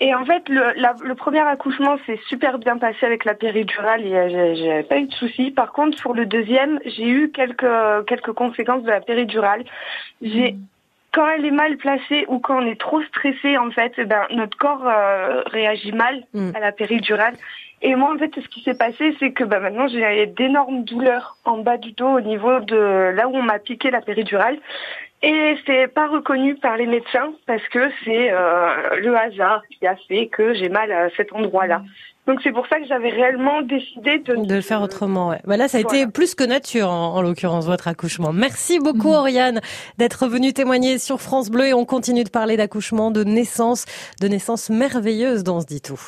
Et 0.02 0.14
en 0.14 0.24
fait, 0.24 0.48
le, 0.48 0.72
le 1.06 1.14
premier 1.14 1.40
accouchement 1.40 1.98
s'est 2.06 2.18
super 2.26 2.58
bien 2.58 2.78
passé 2.78 3.04
avec 3.04 3.26
la 3.26 3.34
péridurale 3.34 4.06
et 4.06 4.56
j'ai 4.56 4.82
pas 4.84 4.96
eu 4.96 5.06
de 5.06 5.12
soucis. 5.12 5.50
Par 5.50 5.72
contre, 5.72 6.00
pour 6.00 6.14
le 6.14 6.24
deuxième, 6.24 6.80
j'ai 6.86 7.06
eu 7.06 7.30
quelques 7.30 8.06
quelques 8.06 8.32
conséquences 8.32 8.82
de 8.82 8.88
la 8.88 9.02
péridurale. 9.02 9.64
J'ai 10.22 10.52
hmm 10.52 10.60
quand 11.12 11.28
elle 11.28 11.44
est 11.44 11.50
mal 11.50 11.76
placée 11.76 12.24
ou 12.28 12.38
quand 12.38 12.62
on 12.62 12.66
est 12.66 12.80
trop 12.80 13.02
stressé, 13.02 13.58
en 13.58 13.70
fait, 13.70 13.92
eh 13.98 14.04
ben, 14.04 14.22
notre 14.30 14.56
corps 14.56 14.86
euh, 14.86 15.42
réagit 15.46 15.92
mal 15.92 16.22
mm. 16.34 16.52
à 16.54 16.60
la 16.60 16.72
péridurale. 16.72 17.34
Et 17.82 17.94
moi, 17.94 18.12
en 18.14 18.18
fait, 18.18 18.30
ce 18.34 18.46
qui 18.48 18.62
s'est 18.62 18.76
passé, 18.76 19.16
c'est 19.18 19.32
que 19.32 19.44
ben, 19.44 19.60
maintenant, 19.60 19.88
j'ai 19.88 20.26
d'énormes 20.26 20.84
douleurs 20.84 21.36
en 21.44 21.58
bas 21.58 21.78
du 21.78 21.92
dos 21.92 22.18
au 22.18 22.20
niveau 22.20 22.60
de 22.60 23.12
là 23.16 23.28
où 23.28 23.36
on 23.36 23.42
m'a 23.42 23.58
piqué 23.58 23.90
la 23.90 24.00
péridurale. 24.00 24.58
Et 25.22 25.56
c'est 25.66 25.88
pas 25.88 26.06
reconnu 26.06 26.54
par 26.54 26.76
les 26.76 26.86
médecins 26.86 27.32
parce 27.46 27.66
que 27.68 27.90
c'est 28.04 28.32
euh, 28.32 28.96
le 29.00 29.14
hasard 29.16 29.62
qui 29.68 29.86
a 29.86 29.96
fait 30.08 30.28
que 30.28 30.54
j'ai 30.54 30.70
mal 30.70 30.90
à 30.92 31.10
cet 31.10 31.32
endroit-là. 31.32 31.82
Donc 32.30 32.38
c'est 32.44 32.52
pour 32.52 32.64
ça 32.68 32.78
que 32.78 32.86
j'avais 32.86 33.08
réellement 33.08 33.60
décidé 33.62 34.20
de... 34.20 34.46
De 34.46 34.54
le 34.54 34.60
faire 34.60 34.82
autrement, 34.82 35.30
ouais. 35.30 35.40
Bah 35.46 35.56
là, 35.56 35.66
ça 35.66 35.78
a 35.78 35.80
été 35.80 36.06
plus 36.06 36.36
que 36.36 36.44
nature, 36.44 36.88
en, 36.88 37.20
l'occurrence, 37.22 37.66
votre 37.66 37.88
accouchement. 37.88 38.32
Merci 38.32 38.78
beaucoup. 38.78 39.08
Oriane, 39.08 39.60
d'être 39.98 40.28
venue 40.28 40.52
témoigner 40.52 41.00
sur 41.00 41.20
France 41.20 41.50
Bleu 41.50 41.66
et 41.66 41.74
on 41.74 41.84
continue 41.84 42.22
de 42.22 42.28
parler 42.28 42.56
d'accouchement, 42.56 43.10
de 43.10 43.24
naissance, 43.24 43.84
de 44.20 44.28
naissance 44.28 44.70
merveilleuse 44.70 45.42
dans 45.42 45.60
ce 45.60 45.66
dit 45.66 45.80
tout. 45.80 46.00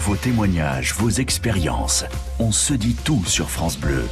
Vos 0.00 0.16
témoignages, 0.16 0.92
vos 0.94 1.10
expériences, 1.10 2.04
on 2.40 2.50
se 2.50 2.74
dit 2.74 2.96
tout 3.04 3.24
sur 3.24 3.48
France 3.48 3.78
Bleu. 3.78 4.02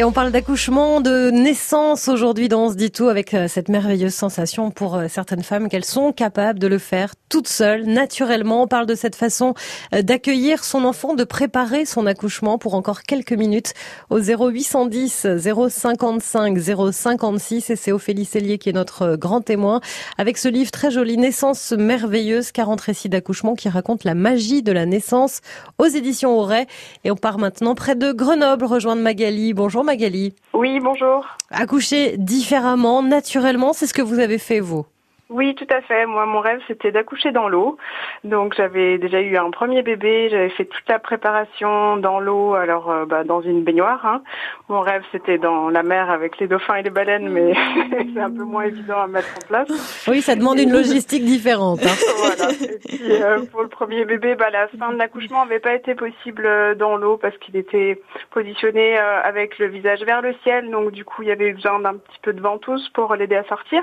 Et 0.00 0.04
on 0.04 0.12
parle 0.12 0.30
d'accouchement, 0.30 1.00
de 1.00 1.32
naissance 1.32 2.06
aujourd'hui 2.06 2.48
dans 2.48 2.66
On 2.66 2.70
se 2.70 2.76
dit 2.76 2.92
tout 2.92 3.08
avec 3.08 3.34
euh, 3.34 3.48
cette 3.48 3.68
merveilleuse 3.68 4.14
sensation 4.14 4.70
pour 4.70 4.94
euh, 4.94 5.06
certaines 5.08 5.42
femmes 5.42 5.68
qu'elles 5.68 5.84
sont 5.84 6.12
capables 6.12 6.60
de 6.60 6.68
le 6.68 6.78
faire 6.78 7.14
toutes 7.28 7.48
seules, 7.48 7.84
naturellement. 7.84 8.62
On 8.62 8.66
parle 8.68 8.86
de 8.86 8.94
cette 8.94 9.16
façon 9.16 9.54
euh, 9.92 10.02
d'accueillir 10.02 10.62
son 10.62 10.84
enfant, 10.84 11.14
de 11.14 11.24
préparer 11.24 11.84
son 11.84 12.06
accouchement 12.06 12.58
pour 12.58 12.74
encore 12.74 13.02
quelques 13.02 13.32
minutes 13.32 13.74
au 14.08 14.20
0810 14.20 15.26
055 15.68 16.56
056 16.92 17.70
et 17.70 17.74
c'est 17.74 17.90
Ophélie 17.90 18.24
Cellier 18.24 18.58
qui 18.58 18.68
est 18.68 18.74
notre 18.74 19.16
grand 19.16 19.40
témoin 19.40 19.80
avec 20.16 20.38
ce 20.38 20.46
livre 20.46 20.70
très 20.70 20.92
joli 20.92 21.16
Naissance 21.16 21.72
merveilleuse, 21.72 22.52
40 22.52 22.80
récits 22.80 23.08
d'accouchement 23.08 23.56
qui 23.56 23.68
raconte 23.68 24.04
la 24.04 24.14
magie 24.14 24.62
de 24.62 24.70
la 24.70 24.86
naissance 24.86 25.40
aux 25.78 25.86
éditions 25.86 26.38
Auray. 26.38 26.68
Et 27.02 27.10
on 27.10 27.16
part 27.16 27.38
maintenant 27.38 27.74
près 27.74 27.96
de 27.96 28.12
Grenoble 28.12 28.64
rejoindre 28.64 29.02
Magali. 29.02 29.54
Bonjour 29.54 29.87
Magali. 29.88 30.34
Oui, 30.52 30.80
bonjour. 30.80 31.26
Accoucher 31.50 32.18
différemment, 32.18 33.02
naturellement, 33.02 33.72
c'est 33.72 33.86
ce 33.86 33.94
que 33.94 34.02
vous 34.02 34.18
avez 34.18 34.36
fait 34.36 34.60
vous? 34.60 34.84
Oui, 35.30 35.54
tout 35.54 35.66
à 35.68 35.82
fait. 35.82 36.06
Moi, 36.06 36.24
mon 36.24 36.40
rêve, 36.40 36.60
c'était 36.68 36.90
d'accoucher 36.90 37.32
dans 37.32 37.48
l'eau. 37.48 37.76
Donc, 38.24 38.54
j'avais 38.56 38.96
déjà 38.96 39.20
eu 39.20 39.36
un 39.36 39.50
premier 39.50 39.82
bébé. 39.82 40.30
J'avais 40.30 40.48
fait 40.48 40.64
toute 40.64 40.88
la 40.88 40.98
préparation 40.98 41.98
dans 41.98 42.18
l'eau, 42.18 42.54
alors 42.54 42.90
euh, 42.90 43.04
bah, 43.04 43.24
dans 43.24 43.42
une 43.42 43.62
baignoire. 43.62 44.06
Hein. 44.06 44.22
Mon 44.70 44.80
rêve, 44.80 45.02
c'était 45.12 45.36
dans 45.36 45.68
la 45.68 45.82
mer 45.82 46.10
avec 46.10 46.38
les 46.38 46.48
dauphins 46.48 46.76
et 46.76 46.82
les 46.82 46.88
baleines, 46.88 47.28
mais 47.28 47.52
c'est 48.14 48.20
un 48.20 48.30
peu 48.30 48.42
moins 48.44 48.62
évident 48.62 49.02
à 49.02 49.06
mettre 49.06 49.28
en 49.36 49.46
place. 49.46 50.06
Oui, 50.08 50.22
ça 50.22 50.34
demande 50.34 50.60
une 50.60 50.72
logistique 50.72 51.26
différente. 51.26 51.80
Hein. 51.84 51.96
voilà. 52.16 52.50
Et 52.52 52.78
puis, 52.78 53.22
euh, 53.22 53.44
pour 53.52 53.60
le 53.60 53.68
premier 53.68 54.06
bébé, 54.06 54.34
bah, 54.34 54.48
la 54.48 54.68
fin 54.68 54.92
de 54.92 54.96
l'accouchement 54.96 55.44
n'avait 55.44 55.60
pas 55.60 55.74
été 55.74 55.94
possible 55.94 56.46
euh, 56.46 56.74
dans 56.74 56.96
l'eau 56.96 57.18
parce 57.18 57.36
qu'il 57.36 57.56
était 57.56 58.00
positionné 58.30 58.96
avec 58.96 59.58
le 59.58 59.66
visage 59.66 60.00
vers 60.04 60.22
le 60.22 60.34
ciel. 60.42 60.70
Donc, 60.70 60.92
du 60.92 61.04
coup, 61.04 61.20
il 61.20 61.28
y 61.28 61.32
avait 61.32 61.52
besoin 61.52 61.80
d'un 61.80 61.96
petit 61.96 62.18
peu 62.22 62.32
de 62.32 62.40
ventouse 62.40 62.88
pour 62.94 63.14
l'aider 63.14 63.36
à 63.36 63.44
sortir. 63.44 63.82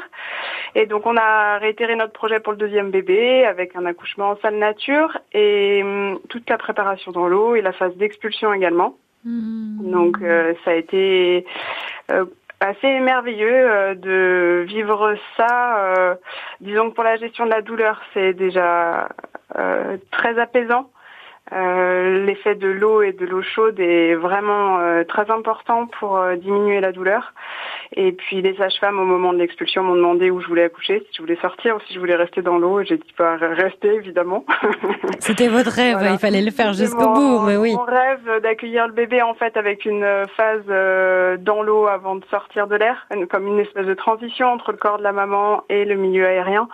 Et 0.74 0.88
donc, 0.88 1.06
on 1.06 1.16
a 1.16 1.35
réitéré 1.60 1.96
notre 1.96 2.14
projet 2.14 2.40
pour 2.40 2.54
le 2.54 2.58
deuxième 2.58 2.92
bébé 2.92 3.46
avec 3.46 3.76
un 3.76 3.86
accouchement 3.86 4.32
en 4.32 4.38
salle 4.38 4.58
nature 4.58 5.18
et 5.34 5.82
hum, 5.84 6.20
toute 6.30 6.50
la 6.50 6.58
préparation 6.58 7.12
dans 7.12 7.28
l'eau 7.28 7.56
et 7.56 7.62
la 7.62 7.72
phase 7.72 7.96
d'expulsion 7.96 8.54
également. 8.54 8.98
Mmh. 9.26 9.92
Donc 9.92 10.18
euh, 10.22 10.54
ça 10.64 10.72
a 10.72 10.74
été 10.76 11.46
euh, 12.12 12.26
assez 12.60 13.00
merveilleux 13.00 13.48
euh, 13.50 13.96
de 13.96 14.64
vivre 14.68 15.16
ça. 15.36 16.18
disons 16.62 16.90
que 16.90 16.96
pour 16.96 17.04
la 17.04 17.18
gestion 17.18 17.46
de 17.46 17.52
la 17.52 17.62
douleur, 17.62 18.02
c'est 18.14 18.34
déjà 18.34 19.10
très 20.12 20.40
apaisant. 20.40 20.90
L'effet 21.52 22.56
de 22.56 22.68
l'eau 22.68 23.02
et 23.04 23.14
de 23.14 23.26
l'eau 23.26 23.44
chaude 23.44 23.80
est 23.80 24.16
vraiment 24.16 24.80
très 25.08 25.30
important 25.30 25.86
pour 25.86 26.20
diminuer 26.38 26.82
la 26.82 26.92
douleur. 26.92 27.34
Et 27.94 28.12
puis 28.12 28.42
les 28.42 28.56
sages-femmes 28.56 29.00
au 29.00 29.06
moment 29.06 29.34
de 29.34 29.40
l'expulsion 29.40 29.84
m'ont 29.84 29.96
demandé 29.96 30.30
où 30.30 30.42
je 30.42 30.48
voulais 30.48 30.64
accoucher, 30.64 31.00
si 31.10 31.18
je 31.18 31.22
voulais 31.22 31.38
sortir 31.42 31.76
ou 31.76 31.80
si 31.88 31.94
je 31.94 32.00
voulais 32.00 32.16
rester 32.16 32.42
dans 32.42 32.58
l'eau. 32.58 32.84
J'ai 32.84 32.98
dit 32.98 33.14
pas 33.18 33.38
rester 33.38 33.94
évidemment. 33.94 34.46
C'était 35.20 35.48
votre 35.48 35.72
rêve, 35.72 36.00
il 36.12 36.18
fallait 36.18 36.42
le 36.42 36.52
faire 36.52 36.74
jusqu'au 36.74 37.14
bout, 37.14 37.40
mais 37.42 37.58
oui. 37.58 37.74
Mon 37.74 37.84
rêve 37.84 38.42
d'accueillir 38.42 38.88
le 38.88 38.94
bébé 38.94 39.22
en 39.22 39.34
fait 39.34 39.58
avec 39.58 39.86
une 39.86 40.06
phase 40.36 40.64
euh, 40.70 41.38
dans 41.38 41.62
l'eau 41.62 41.88
avant 41.88 42.16
de 42.16 42.26
sortir 42.26 42.68
de 42.68 42.76
l'air, 42.76 43.08
comme 43.30 43.48
une 43.48 43.60
espèce 43.60 43.86
de 43.86 43.94
transition 43.94 44.48
entre 44.48 44.72
le 44.72 44.78
corps 44.78 44.98
de 44.98 45.04
la 45.04 45.12
maman 45.12 45.64
et 45.70 45.86
le 45.86 45.96
milieu 45.96 46.26
aérien. 46.26 46.68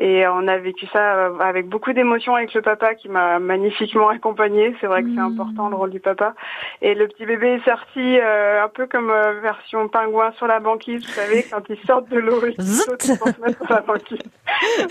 Et 0.00 0.26
on 0.28 0.46
a 0.46 0.58
vécu 0.58 0.86
ça 0.92 1.16
euh, 1.16 1.38
avec 1.40 1.68
beaucoup 1.68 1.92
d'émotions 1.92 2.36
avec 2.36 2.54
le 2.54 2.62
papa 2.62 2.94
qui 2.94 3.08
m'a 3.08 3.40
magnifiquement 3.40 4.08
accompagnée. 4.08 4.74
C'est 4.80 4.86
vrai 4.86 5.02
que 5.02 5.08
c'est 5.08 5.20
mmh. 5.20 5.32
important 5.32 5.68
le 5.68 5.74
rôle 5.74 5.90
du 5.90 5.98
papa. 5.98 6.34
Et 6.82 6.94
le 6.94 7.08
petit 7.08 7.26
bébé 7.26 7.54
est 7.54 7.64
sorti 7.64 8.18
euh, 8.18 8.62
un 8.62 8.68
peu 8.68 8.86
comme 8.86 9.12
version 9.42 9.88
pingouin 9.88 10.30
sur 10.32 10.46
la 10.46 10.60
banquise, 10.60 11.04
vous 11.04 11.12
savez, 11.12 11.44
quand 11.50 11.62
ils 11.68 11.84
sortent 11.84 12.08
de 12.10 12.18
l'eau, 12.18 12.40
ils 12.46 12.64
sautent 12.64 13.02
se 13.02 13.40
mettre 13.40 13.64
sur 13.64 13.74
la 13.74 13.80
banquise. 13.80 14.18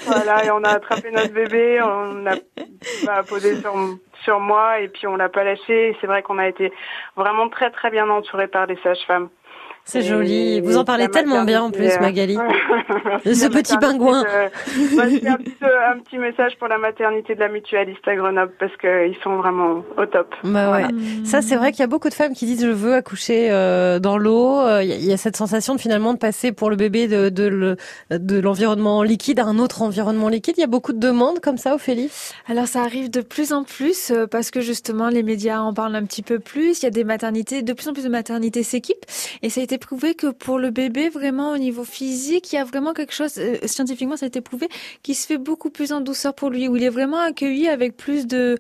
voilà, 0.08 0.44
et 0.44 0.52
on 0.52 0.64
a 0.64 0.70
attrapé 0.72 1.10
notre 1.12 1.34
bébé, 1.34 1.80
on 1.82 2.26
a 2.26 2.36
bah, 3.06 3.24
posé 3.28 3.56
sur, 3.56 3.74
sur 4.24 4.40
moi 4.42 4.82
et 4.82 4.90
puis 4.90 5.08
on 5.08 5.16
l'a 5.16 5.30
pas 5.30 5.46
lâché. 5.46 5.96
C'est 6.02 6.08
vrai 6.08 6.22
qu'on 6.22 6.38
a 6.38 6.48
été 6.48 6.74
vraiment 7.16 7.48
très 7.48 7.72
très 7.72 7.90
bien 7.92 8.10
entouré 8.10 8.48
par 8.48 8.68
des 8.68 8.78
sages-femmes. 8.84 9.30
C'est 9.88 10.02
joli. 10.02 10.60
Vous 10.60 10.76
en 10.76 10.84
parlez 10.84 11.08
tellement 11.08 11.46
bien 11.46 11.64
en 11.64 11.72
plus, 11.72 11.98
Magali. 12.02 12.38
de 13.26 13.34
ce 13.34 13.48
petit 13.48 13.78
pingouin. 13.78 14.24
Bah, 14.24 15.06
c'est 15.10 15.28
un, 15.28 15.36
un, 15.36 16.00
petit 16.00 16.18
message 16.18 16.58
pour 16.60 16.68
la 16.68 16.78
maternité 16.78 17.36
de 17.36 17.40
la 17.40 17.48
mutualiste 17.48 18.06
à 18.06 18.16
Grenoble 18.16 18.52
parce 18.60 18.76
qu'ils 18.78 19.16
sont 19.24 19.38
vraiment 19.38 19.84
au 19.98 20.06
top. 20.06 20.34
Bah 20.44 20.72
ouais. 20.72 20.88
Ça, 21.24 21.42
c'est 21.42 21.56
vrai 21.56 21.72
qu'il 21.72 21.80
y 21.80 21.84
a 21.84 21.88
beaucoup 21.88 22.10
de 22.10 22.14
femmes 22.14 22.34
qui 22.34 22.46
disent 22.46 22.66
je 22.66 22.68
veux 22.68 22.94
accoucher 22.94 23.48
euh, 23.50 24.00
dans 24.00 24.18
l'eau. 24.18 24.60
Euh, 24.60 24.84
il 24.84 25.06
y 25.06 25.14
a 25.14 25.18
cette 25.18 25.38
sensation 25.38 25.76
de 25.76 25.80
finalement 25.80 26.14
de 26.14 26.20
passer 26.20 26.52
pour 26.52 26.70
le 26.70 26.76
bébé 26.76 27.08
de, 27.08 27.30
de, 27.30 27.78
de 28.12 28.40
l'environnement 28.40 29.04
liquide 29.04 29.40
à 29.40 29.46
un 29.46 29.58
autre 29.58 29.82
environnement 29.82 30.28
liquide. 30.28 30.56
Il 30.58 30.62
y 30.62 30.66
a 30.66 30.68
beaucoup 30.68 30.92
de 30.92 31.00
demandes 31.00 31.40
comme 31.40 31.58
ça, 31.58 31.74
Ophélie? 31.74 32.12
Alors 32.50 32.68
ça 32.68 32.82
arrive 32.82 33.10
de 33.10 33.22
plus 33.22 33.54
en 33.54 33.64
plus 33.64 34.12
euh, 34.12 34.28
parce 34.28 34.52
que 34.52 34.60
justement 34.60 35.08
les 35.08 35.24
médias 35.24 35.60
en 35.60 35.74
parlent 35.74 35.96
un 35.96 36.06
petit 36.06 36.24
peu 36.24 36.40
plus. 36.40 36.82
Il 36.82 36.84
y 36.84 36.88
a 36.88 36.92
des 36.92 37.06
maternités, 37.06 37.62
de 37.62 37.74
plus 37.74 37.88
en 37.88 37.94
plus 37.94 38.04
de 38.04 38.10
maternités 38.10 38.64
s'équipent 38.64 39.06
et 39.42 39.50
ça 39.50 39.62
a 39.62 39.64
été 39.64 39.77
prouvé 39.78 40.16
que 40.16 40.28
pour 40.28 40.60
le 40.60 40.72
bébé, 40.72 41.10
vraiment 41.10 41.52
au 41.52 41.58
niveau 41.58 41.84
physique, 41.84 42.52
il 42.52 42.56
y 42.56 42.60
a 42.60 42.64
vraiment 42.64 42.94
quelque 42.94 43.14
chose, 43.14 43.38
euh, 43.38 43.58
scientifiquement 43.66 44.18
ça 44.18 44.26
a 44.26 44.28
été 44.28 44.42
prouvé, 44.42 44.70
qui 45.04 45.16
se 45.16 45.28
fait 45.28 45.38
beaucoup 45.38 45.70
plus 45.70 45.92
en 45.92 46.02
douceur 46.02 46.34
pour 46.34 46.50
lui, 46.50 46.68
où 46.68 46.76
il 46.76 46.84
est 46.84 46.90
vraiment 46.90 47.20
accueilli 47.20 47.68
avec 47.68 47.98
plus 47.98 48.28
de 48.28 48.58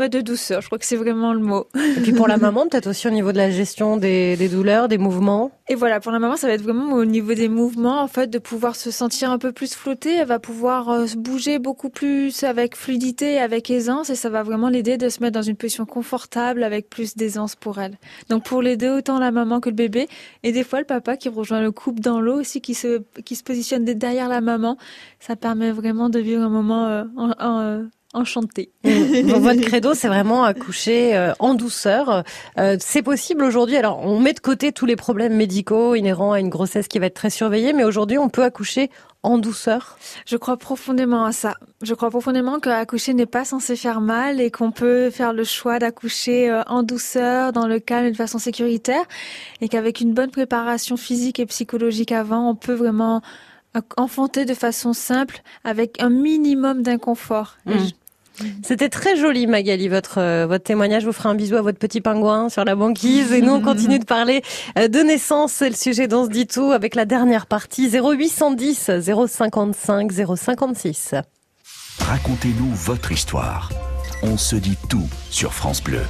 bah, 0.00 0.08
de 0.08 0.22
douceur, 0.22 0.62
je 0.62 0.66
crois 0.66 0.78
que 0.78 0.86
c'est 0.86 0.96
vraiment 0.96 1.34
le 1.34 1.40
mot. 1.40 1.68
Et 1.74 2.00
puis 2.00 2.14
pour 2.14 2.26
la 2.26 2.36
maman, 2.38 2.66
peut-être 2.66 2.86
aussi 2.86 3.06
au 3.06 3.10
niveau 3.10 3.32
de 3.32 3.36
la 3.36 3.50
gestion 3.50 3.98
des, 3.98 4.34
des, 4.34 4.48
douleurs, 4.48 4.88
des 4.88 4.96
mouvements. 4.96 5.50
Et 5.68 5.74
voilà, 5.74 6.00
pour 6.00 6.10
la 6.10 6.18
maman, 6.18 6.38
ça 6.38 6.46
va 6.46 6.54
être 6.54 6.62
vraiment 6.62 6.94
au 6.94 7.04
niveau 7.04 7.34
des 7.34 7.50
mouvements, 7.50 8.00
en 8.00 8.06
fait, 8.06 8.28
de 8.28 8.38
pouvoir 8.38 8.76
se 8.76 8.90
sentir 8.90 9.30
un 9.30 9.36
peu 9.36 9.52
plus 9.52 9.74
flottée. 9.74 10.14
Elle 10.14 10.26
va 10.26 10.38
pouvoir 10.38 10.88
euh, 10.88 11.06
se 11.06 11.18
bouger 11.18 11.58
beaucoup 11.58 11.90
plus 11.90 12.44
avec 12.44 12.76
fluidité, 12.76 13.38
avec 13.38 13.70
aisance, 13.70 14.08
et 14.08 14.14
ça 14.14 14.30
va 14.30 14.42
vraiment 14.42 14.70
l'aider 14.70 14.96
de 14.96 15.10
se 15.10 15.20
mettre 15.20 15.34
dans 15.34 15.42
une 15.42 15.56
position 15.56 15.84
confortable 15.84 16.62
avec 16.62 16.88
plus 16.88 17.14
d'aisance 17.14 17.54
pour 17.54 17.78
elle. 17.78 17.98
Donc 18.30 18.44
pour 18.44 18.62
l'aider 18.62 18.88
autant 18.88 19.18
la 19.18 19.30
maman 19.30 19.60
que 19.60 19.68
le 19.68 19.74
bébé, 19.74 20.08
et 20.44 20.52
des 20.52 20.64
fois 20.64 20.78
le 20.78 20.86
papa 20.86 21.18
qui 21.18 21.28
rejoint 21.28 21.60
le 21.60 21.72
couple 21.72 22.00
dans 22.00 22.22
l'eau 22.22 22.40
aussi, 22.40 22.62
qui 22.62 22.72
se 22.72 23.02
qui 23.26 23.36
se 23.36 23.42
positionne 23.42 23.84
derrière 23.84 24.30
la 24.30 24.40
maman, 24.40 24.78
ça 25.18 25.36
permet 25.36 25.72
vraiment 25.72 26.08
de 26.08 26.20
vivre 26.20 26.40
un 26.40 26.48
moment 26.48 26.86
euh, 26.86 27.04
en, 27.18 27.32
en, 27.38 27.82
enchantée. 28.12 28.70
Mmh. 28.84 29.32
votre 29.34 29.60
credo, 29.66 29.94
c'est 29.94 30.08
vraiment 30.08 30.44
accoucher 30.44 31.16
euh, 31.16 31.32
en 31.38 31.54
douceur. 31.54 32.24
Euh, 32.58 32.76
c'est 32.80 33.02
possible 33.02 33.44
aujourd'hui. 33.44 33.76
Alors, 33.76 34.00
on 34.00 34.18
met 34.18 34.32
de 34.32 34.40
côté 34.40 34.72
tous 34.72 34.86
les 34.86 34.96
problèmes 34.96 35.34
médicaux 35.36 35.94
inhérents 35.94 36.32
à 36.32 36.40
une 36.40 36.48
grossesse 36.48 36.88
qui 36.88 36.98
va 36.98 37.06
être 37.06 37.14
très 37.14 37.30
surveillée, 37.30 37.72
mais 37.72 37.84
aujourd'hui, 37.84 38.18
on 38.18 38.28
peut 38.28 38.42
accoucher 38.42 38.90
en 39.22 39.38
douceur? 39.38 39.98
Je 40.26 40.36
crois 40.36 40.56
profondément 40.56 41.24
à 41.24 41.32
ça. 41.32 41.54
Je 41.82 41.92
crois 41.94 42.10
profondément 42.10 42.58
qu'accoucher 42.58 43.12
n'est 43.12 43.26
pas 43.26 43.44
censé 43.44 43.76
faire 43.76 44.00
mal 44.00 44.40
et 44.40 44.50
qu'on 44.50 44.70
peut 44.70 45.10
faire 45.10 45.32
le 45.32 45.44
choix 45.44 45.78
d'accoucher 45.78 46.50
euh, 46.50 46.62
en 46.66 46.82
douceur, 46.82 47.52
dans 47.52 47.66
le 47.66 47.80
calme 47.80 48.06
et 48.06 48.10
de 48.10 48.16
façon 48.16 48.38
sécuritaire 48.38 49.04
et 49.60 49.68
qu'avec 49.68 50.00
une 50.00 50.14
bonne 50.14 50.30
préparation 50.30 50.96
physique 50.96 51.38
et 51.38 51.46
psychologique 51.46 52.12
avant, 52.12 52.48
on 52.48 52.54
peut 52.54 52.72
vraiment 52.72 53.20
enfanter 53.96 54.44
de 54.44 54.54
façon 54.54 54.92
simple 54.92 55.42
avec 55.64 56.02
un 56.02 56.10
minimum 56.10 56.82
d'inconfort. 56.82 57.56
Mmh. 57.66 57.72
C'était 58.62 58.88
très 58.88 59.16
joli, 59.16 59.46
Magali, 59.46 59.88
votre, 59.88 60.18
euh, 60.18 60.46
votre 60.46 60.64
témoignage. 60.64 61.02
Je 61.02 61.06
vous 61.06 61.12
ferai 61.12 61.28
un 61.28 61.34
bisou 61.34 61.56
à 61.56 61.62
votre 61.62 61.78
petit 61.78 62.00
pingouin 62.00 62.48
sur 62.48 62.64
la 62.64 62.74
banquise. 62.74 63.32
Et 63.32 63.40
nous, 63.40 63.52
on 63.52 63.60
continue 63.60 63.98
de 63.98 64.04
parler 64.04 64.42
euh, 64.78 64.88
de 64.88 65.00
naissance. 65.00 65.52
C'est 65.52 65.68
le 65.68 65.76
sujet 65.76 66.08
dont 66.08 66.24
se 66.24 66.30
dit 66.30 66.46
tout 66.46 66.72
avec 66.72 66.94
la 66.94 67.04
dernière 67.04 67.46
partie 67.46 67.88
0810 67.90 68.90
055 69.28 70.12
056. 70.36 71.14
Racontez-nous 72.00 72.70
votre 72.74 73.12
histoire. 73.12 73.70
On 74.22 74.36
se 74.36 74.56
dit 74.56 74.76
tout 74.88 75.08
sur 75.30 75.54
France 75.54 75.82
Bleu. 75.82 76.02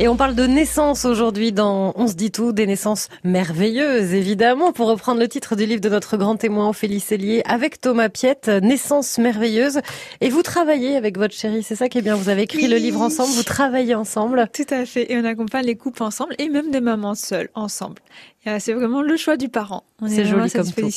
Et 0.00 0.08
on 0.08 0.16
parle 0.16 0.34
de 0.34 0.46
naissance 0.46 1.04
aujourd'hui 1.04 1.52
dans 1.52 1.92
On 1.96 2.08
se 2.08 2.14
dit 2.14 2.30
tout, 2.32 2.52
des 2.52 2.66
naissances 2.66 3.08
merveilleuses, 3.24 4.14
évidemment, 4.14 4.72
pour 4.72 4.88
reprendre 4.88 5.20
le 5.20 5.28
titre 5.28 5.54
du 5.54 5.66
livre 5.66 5.80
de 5.80 5.88
notre 5.88 6.16
grand 6.16 6.36
témoin 6.36 6.70
Ophélie 6.70 6.98
Cellier 6.98 7.42
avec 7.44 7.80
Thomas 7.80 8.08
Piette, 8.08 8.48
Naissance 8.48 9.18
merveilleuse. 9.18 9.80
Et 10.20 10.30
vous 10.30 10.42
travaillez 10.42 10.96
avec 10.96 11.18
votre 11.18 11.34
chérie, 11.34 11.62
c'est 11.62 11.76
ça 11.76 11.88
qui 11.88 11.98
est 11.98 12.02
bien. 12.02 12.16
Vous 12.16 12.30
avez 12.30 12.42
écrit 12.42 12.66
le 12.68 12.78
livre 12.78 13.00
ensemble, 13.02 13.32
vous 13.34 13.42
travaillez 13.42 13.94
ensemble. 13.94 14.48
Tout 14.52 14.66
à 14.70 14.86
fait. 14.86 15.12
Et 15.12 15.18
on 15.18 15.24
accompagne 15.24 15.66
les 15.66 15.76
couples 15.76 16.02
ensemble 16.02 16.34
et 16.38 16.48
même 16.48 16.70
des 16.70 16.80
mamans 16.80 17.14
seules 17.14 17.50
ensemble. 17.54 18.00
C'est 18.58 18.72
vraiment 18.72 19.02
le 19.02 19.16
choix 19.16 19.36
du 19.36 19.48
parent. 19.48 19.84
C'est 20.08 20.24
joli 20.24 20.50
comme 20.50 20.72
tout. 20.72 20.88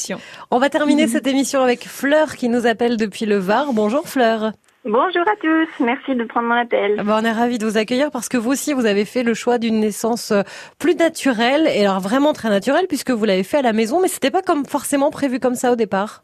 On 0.49 0.57
va 0.57 0.69
terminer 0.69 1.07
cette 1.09 1.27
émission 1.27 1.61
avec 1.61 1.87
Fleur 1.87 2.35
qui 2.35 2.49
nous 2.49 2.65
appelle 2.65 2.97
depuis 2.97 3.25
le 3.25 3.37
Var. 3.37 3.73
Bonjour 3.73 4.07
Fleur. 4.07 4.53
Bonjour 4.87 5.23
à 5.23 5.35
tous, 5.41 5.83
merci 5.83 6.13
de 6.13 6.25
prendre 6.25 6.47
mon 6.47 6.53
appel. 6.53 6.97
Ah 6.99 7.03
bah, 7.03 7.17
on 7.19 7.25
est 7.25 7.31
ravis 7.31 7.57
de 7.57 7.65
vous 7.65 7.75
accueillir 7.75 8.11
parce 8.11 8.29
que 8.29 8.37
vous 8.37 8.51
aussi, 8.51 8.71
vous 8.71 8.85
avez 8.85 9.03
fait 9.03 9.23
le 9.23 9.33
choix 9.33 9.57
d'une 9.57 9.79
naissance 9.79 10.29
euh, 10.29 10.43
plus 10.77 10.95
naturelle 10.95 11.67
et 11.73 11.87
alors 11.87 11.99
vraiment 11.99 12.33
très 12.33 12.49
naturelle 12.49 12.85
puisque 12.87 13.09
vous 13.09 13.25
l'avez 13.25 13.41
fait 13.41 13.57
à 13.57 13.61
la 13.63 13.73
maison, 13.73 13.99
mais 13.99 14.07
c'était 14.07 14.29
pas 14.29 14.43
comme 14.43 14.63
forcément 14.63 15.09
prévu 15.09 15.39
comme 15.39 15.55
ça 15.55 15.71
au 15.71 15.75
départ. 15.75 16.21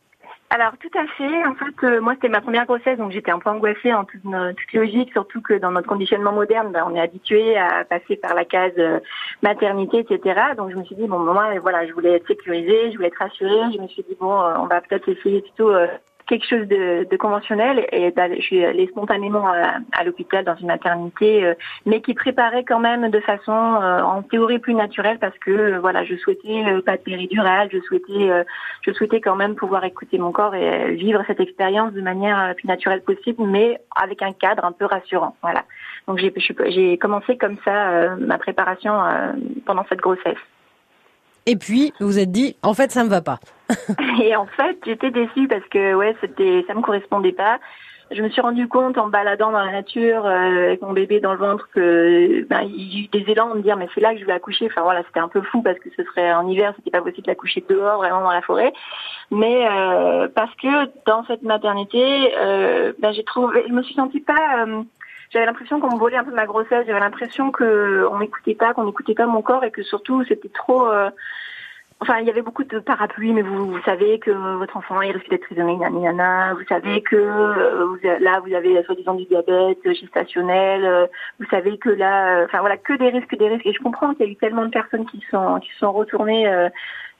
Alors 0.51 0.73
tout 0.79 0.95
à 0.95 1.07
fait. 1.17 1.47
En 1.47 1.55
fait, 1.55 1.87
euh, 1.87 2.01
moi 2.01 2.13
c'était 2.13 2.29
ma 2.29 2.41
première 2.41 2.67
grossesse, 2.67 2.99
donc 2.99 3.11
j'étais 3.11 3.31
un 3.31 3.39
peu 3.39 3.49
angoissée 3.49 3.95
en 3.95 4.03
toute, 4.03 4.21
toute 4.21 4.73
logique, 4.73 5.11
surtout 5.11 5.41
que 5.41 5.55
dans 5.55 5.71
notre 5.71 5.87
conditionnement 5.87 6.33
moderne, 6.33 6.71
ben, 6.71 6.85
on 6.87 6.93
est 6.93 7.01
habitué 7.01 7.57
à 7.57 7.83
passer 7.83 8.15
par 8.15 8.35
la 8.35 8.45
case 8.45 8.73
euh, 8.77 8.99
maternité, 9.41 10.05
etc. 10.07 10.39
Donc 10.55 10.69
je 10.69 10.75
me 10.75 10.83
suis 10.83 10.95
dit 10.95 11.07
bon, 11.07 11.17
moi 11.17 11.47
voilà, 11.63 11.87
je 11.87 11.93
voulais 11.93 12.17
être 12.17 12.27
sécurisée, 12.27 12.91
je 12.91 12.97
voulais 12.97 13.07
être 13.07 13.17
rassurée. 13.17 13.71
Je 13.73 13.81
me 13.81 13.87
suis 13.87 14.03
dit 14.03 14.15
bon, 14.19 14.31
on 14.31 14.67
va 14.67 14.81
peut-être 14.81 15.09
essayer 15.09 15.41
plutôt 15.41 15.71
quelque 16.31 16.47
chose 16.47 16.65
de, 16.69 17.05
de 17.11 17.17
conventionnel 17.17 17.85
et 17.91 18.13
je 18.15 18.41
suis 18.41 18.63
allée 18.63 18.87
spontanément 18.87 19.45
à, 19.47 20.03
l'hôpital 20.05 20.45
dans 20.45 20.55
une 20.55 20.67
maternité, 20.67 21.43
euh, 21.43 21.55
mais 21.85 21.99
qui 21.99 22.13
préparait 22.13 22.63
quand 22.63 22.79
même 22.79 23.09
de 23.09 23.19
façon 23.19 23.51
euh, 23.51 24.01
en 24.01 24.21
théorie 24.21 24.59
plus 24.59 24.73
naturelle 24.73 25.19
parce 25.19 25.37
que 25.39 25.51
euh, 25.51 25.79
voilà, 25.81 26.05
je 26.05 26.15
souhaitais 26.15 26.63
pas 26.85 26.95
de 26.95 27.01
péridurale, 27.01 27.67
je 27.73 27.79
souhaitais, 27.81 28.45
je 28.81 28.93
souhaitais 28.93 29.19
quand 29.19 29.35
même 29.35 29.55
pouvoir 29.55 29.83
écouter 29.83 30.17
mon 30.19 30.31
corps 30.31 30.55
et 30.55 30.95
vivre 30.95 31.21
cette 31.27 31.41
expérience 31.41 31.91
de 31.91 32.01
manière 32.01 32.37
la 32.47 32.53
plus 32.53 32.67
naturelle 32.67 33.01
possible, 33.01 33.43
mais 33.43 33.77
avec 33.93 34.21
un 34.21 34.31
cadre 34.31 34.63
un 34.63 34.71
peu 34.71 34.85
rassurant. 34.85 35.35
Voilà. 35.41 35.65
Donc 36.07 36.19
j'ai 36.19 36.97
commencé 36.97 37.37
comme 37.37 37.57
ça 37.65 38.15
ma 38.15 38.37
préparation 38.37 38.93
pendant 39.65 39.85
cette 39.89 39.99
grossesse. 39.99 40.39
Et 41.51 41.57
puis, 41.57 41.91
vous 41.99 42.07
vous 42.07 42.19
êtes 42.19 42.31
dit, 42.31 42.55
en 42.63 42.73
fait, 42.73 42.91
ça 42.91 43.03
me 43.03 43.09
va 43.09 43.21
pas. 43.21 43.37
et 44.23 44.33
en 44.37 44.45
fait, 44.45 44.77
j'étais 44.85 45.11
déçue 45.11 45.49
parce 45.49 45.67
que 45.67 45.95
ouais, 45.95 46.15
c'était, 46.21 46.63
ça 46.65 46.73
me 46.73 46.81
correspondait 46.81 47.33
pas. 47.33 47.59
Je 48.09 48.21
me 48.21 48.29
suis 48.29 48.39
rendu 48.39 48.69
compte 48.69 48.97
en 48.97 49.09
baladant 49.09 49.51
dans 49.51 49.59
la 49.59 49.73
nature 49.73 50.25
euh, 50.25 50.67
avec 50.67 50.81
mon 50.81 50.93
bébé 50.93 51.19
dans 51.19 51.33
le 51.33 51.39
ventre 51.39 51.67
que 51.73 52.45
ben, 52.47 52.61
il 52.61 52.93
y 52.93 53.01
a 53.01 53.03
eu 53.03 53.07
des 53.07 53.29
élans 53.29 53.49
de 53.49 53.55
me 53.55 53.61
dire 53.61 53.75
mais 53.75 53.87
c'est 53.93 53.99
là 53.99 54.13
que 54.13 54.21
je 54.21 54.25
vais 54.25 54.31
accoucher. 54.31 54.67
Enfin 54.67 54.81
voilà, 54.81 55.03
c'était 55.07 55.19
un 55.19 55.27
peu 55.27 55.41
fou 55.41 55.61
parce 55.61 55.79
que 55.79 55.89
ce 55.95 56.03
serait 56.05 56.33
en 56.33 56.47
hiver, 56.47 56.73
c'était 56.77 56.91
pas 56.91 57.01
possible 57.01 57.27
d'accoucher 57.27 57.63
dehors, 57.67 57.97
vraiment 57.97 58.21
dans 58.21 58.31
la 58.31 58.41
forêt. 58.41 58.71
Mais 59.29 59.67
euh, 59.69 60.29
parce 60.33 60.53
que 60.55 60.89
dans 61.05 61.25
cette 61.25 61.43
maternité, 61.43 62.33
euh, 62.37 62.93
ben, 62.99 63.11
j'ai 63.11 63.23
trouvé, 63.25 63.63
je 63.67 63.73
me 63.73 63.83
suis 63.83 63.95
sentie 63.95 64.21
pas 64.21 64.65
euh, 64.65 64.83
j'avais 65.31 65.45
l'impression 65.45 65.79
qu'on 65.79 65.93
me 65.93 65.99
volait 65.99 66.17
un 66.17 66.23
peu 66.23 66.33
ma 66.33 66.45
grossesse. 66.45 66.85
J'avais 66.85 66.99
l'impression 66.99 67.51
que 67.51 68.07
on 68.11 68.17
m'écoutait 68.17 68.55
pas, 68.55 68.73
qu'on 68.73 68.85
n'écoutait 68.85 69.13
pas 69.13 69.25
mon 69.25 69.41
corps 69.41 69.63
et 69.63 69.71
que 69.71 69.83
surtout 69.83 70.23
c'était 70.25 70.49
trop. 70.49 70.87
Euh, 70.87 71.09
enfin, 72.01 72.19
il 72.19 72.27
y 72.27 72.29
avait 72.29 72.41
beaucoup 72.41 72.65
de 72.65 72.79
parapluies, 72.79 73.31
mais 73.31 73.41
vous, 73.41 73.67
vous 73.67 73.81
savez 73.83 74.19
que 74.19 74.31
votre 74.57 74.75
enfant 74.75 74.99
risque 74.99 75.29
d'être 75.29 75.43
trisomique, 75.43 75.79
nana, 75.79 76.53
Vous 76.53 76.65
savez 76.67 77.01
que 77.01 77.15
euh, 77.15 78.19
là 78.19 78.41
vous 78.45 78.53
avez 78.53 78.83
soi-disant 78.83 79.13
du 79.13 79.25
diabète 79.25 79.79
gestationnel. 79.85 80.85
Euh, 80.85 81.07
vous 81.39 81.45
savez 81.49 81.77
que 81.77 81.89
là, 81.89 82.43
enfin 82.43 82.59
voilà, 82.59 82.75
que 82.75 82.93
des 82.93 83.09
risques, 83.09 83.37
des 83.37 83.47
risques. 83.47 83.65
Et 83.65 83.73
je 83.73 83.81
comprends 83.81 84.13
qu'il 84.13 84.25
y 84.25 84.29
a 84.29 84.31
eu 84.31 84.35
tellement 84.35 84.65
de 84.65 84.71
personnes 84.71 85.05
qui 85.05 85.23
sont 85.31 85.59
qui 85.61 85.71
sont 85.79 85.93
retournées 85.93 86.69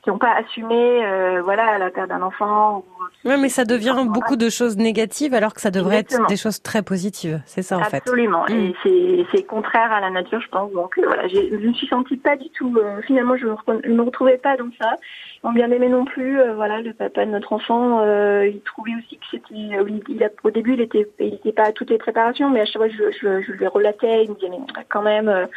qui 0.03 0.09
n'ont 0.09 0.17
pas 0.17 0.33
assumé 0.33 1.05
euh, 1.05 1.41
voilà 1.43 1.77
la 1.77 1.89
perte 1.91 2.09
d'un 2.09 2.21
enfant. 2.21 2.83
oui, 3.23 3.35
mais 3.39 3.49
ça 3.49 3.65
devient 3.65 3.95
beaucoup 4.05 4.35
de 4.35 4.49
choses 4.49 4.77
négatives 4.77 5.33
alors 5.33 5.53
que 5.53 5.61
ça 5.61 5.71
devrait 5.71 5.97
être 5.97 6.27
des 6.27 6.37
choses 6.37 6.61
très 6.61 6.81
positives. 6.81 7.41
C'est 7.45 7.61
ça 7.61 7.77
en 7.77 7.83
fait. 7.83 7.97
Absolument. 7.97 8.47
Et 8.47 8.73
mm. 8.85 9.25
c'est 9.31 9.43
contraire 9.43 9.91
à 9.91 9.99
la 9.99 10.09
nature, 10.09 10.41
je 10.41 10.47
pense. 10.49 10.71
Donc 10.71 10.97
euh, 10.97 11.03
voilà, 11.05 11.27
je 11.27 11.55
ne 11.55 11.67
me 11.67 11.73
suis 11.73 11.87
sentie 11.87 12.17
pas 12.17 12.35
du 12.35 12.49
tout. 12.49 12.75
Euh, 12.77 13.01
finalement, 13.05 13.37
je 13.37 13.45
ne 13.45 13.93
me 13.93 14.01
retrouvais 14.01 14.37
pas 14.37 14.57
dans 14.57 14.69
ça. 14.81 14.95
On 15.43 15.51
bien 15.51 15.71
aimé 15.71 15.89
non 15.89 16.05
plus. 16.05 16.39
voilà, 16.55 16.81
le 16.81 16.93
papa 16.93 17.25
de 17.25 17.31
notre 17.31 17.53
enfant, 17.53 18.03
il 18.43 18.61
trouvait 18.61 18.95
aussi 18.97 19.17
que 19.17 19.25
c'était. 19.31 19.53
il, 19.55 20.31
au 20.43 20.51
début, 20.51 20.73
il 20.73 20.81
était, 20.81 21.07
il 21.19 21.33
était 21.33 21.51
pas 21.51 21.63
à 21.63 21.71
toutes 21.71 21.89
les 21.89 21.97
préparations, 21.97 22.49
mais 22.49 22.61
à 22.61 22.65
chaque 22.65 22.77
fois, 22.77 22.89
je, 22.89 23.11
je, 23.11 23.41
je 23.41 23.51
lui 23.51 23.67
relatais. 23.67 24.25
Il 24.25 24.31
me 24.31 24.35
disait 24.35 24.49
mais 24.49 24.83
quand 24.89 25.01
même 25.01 25.47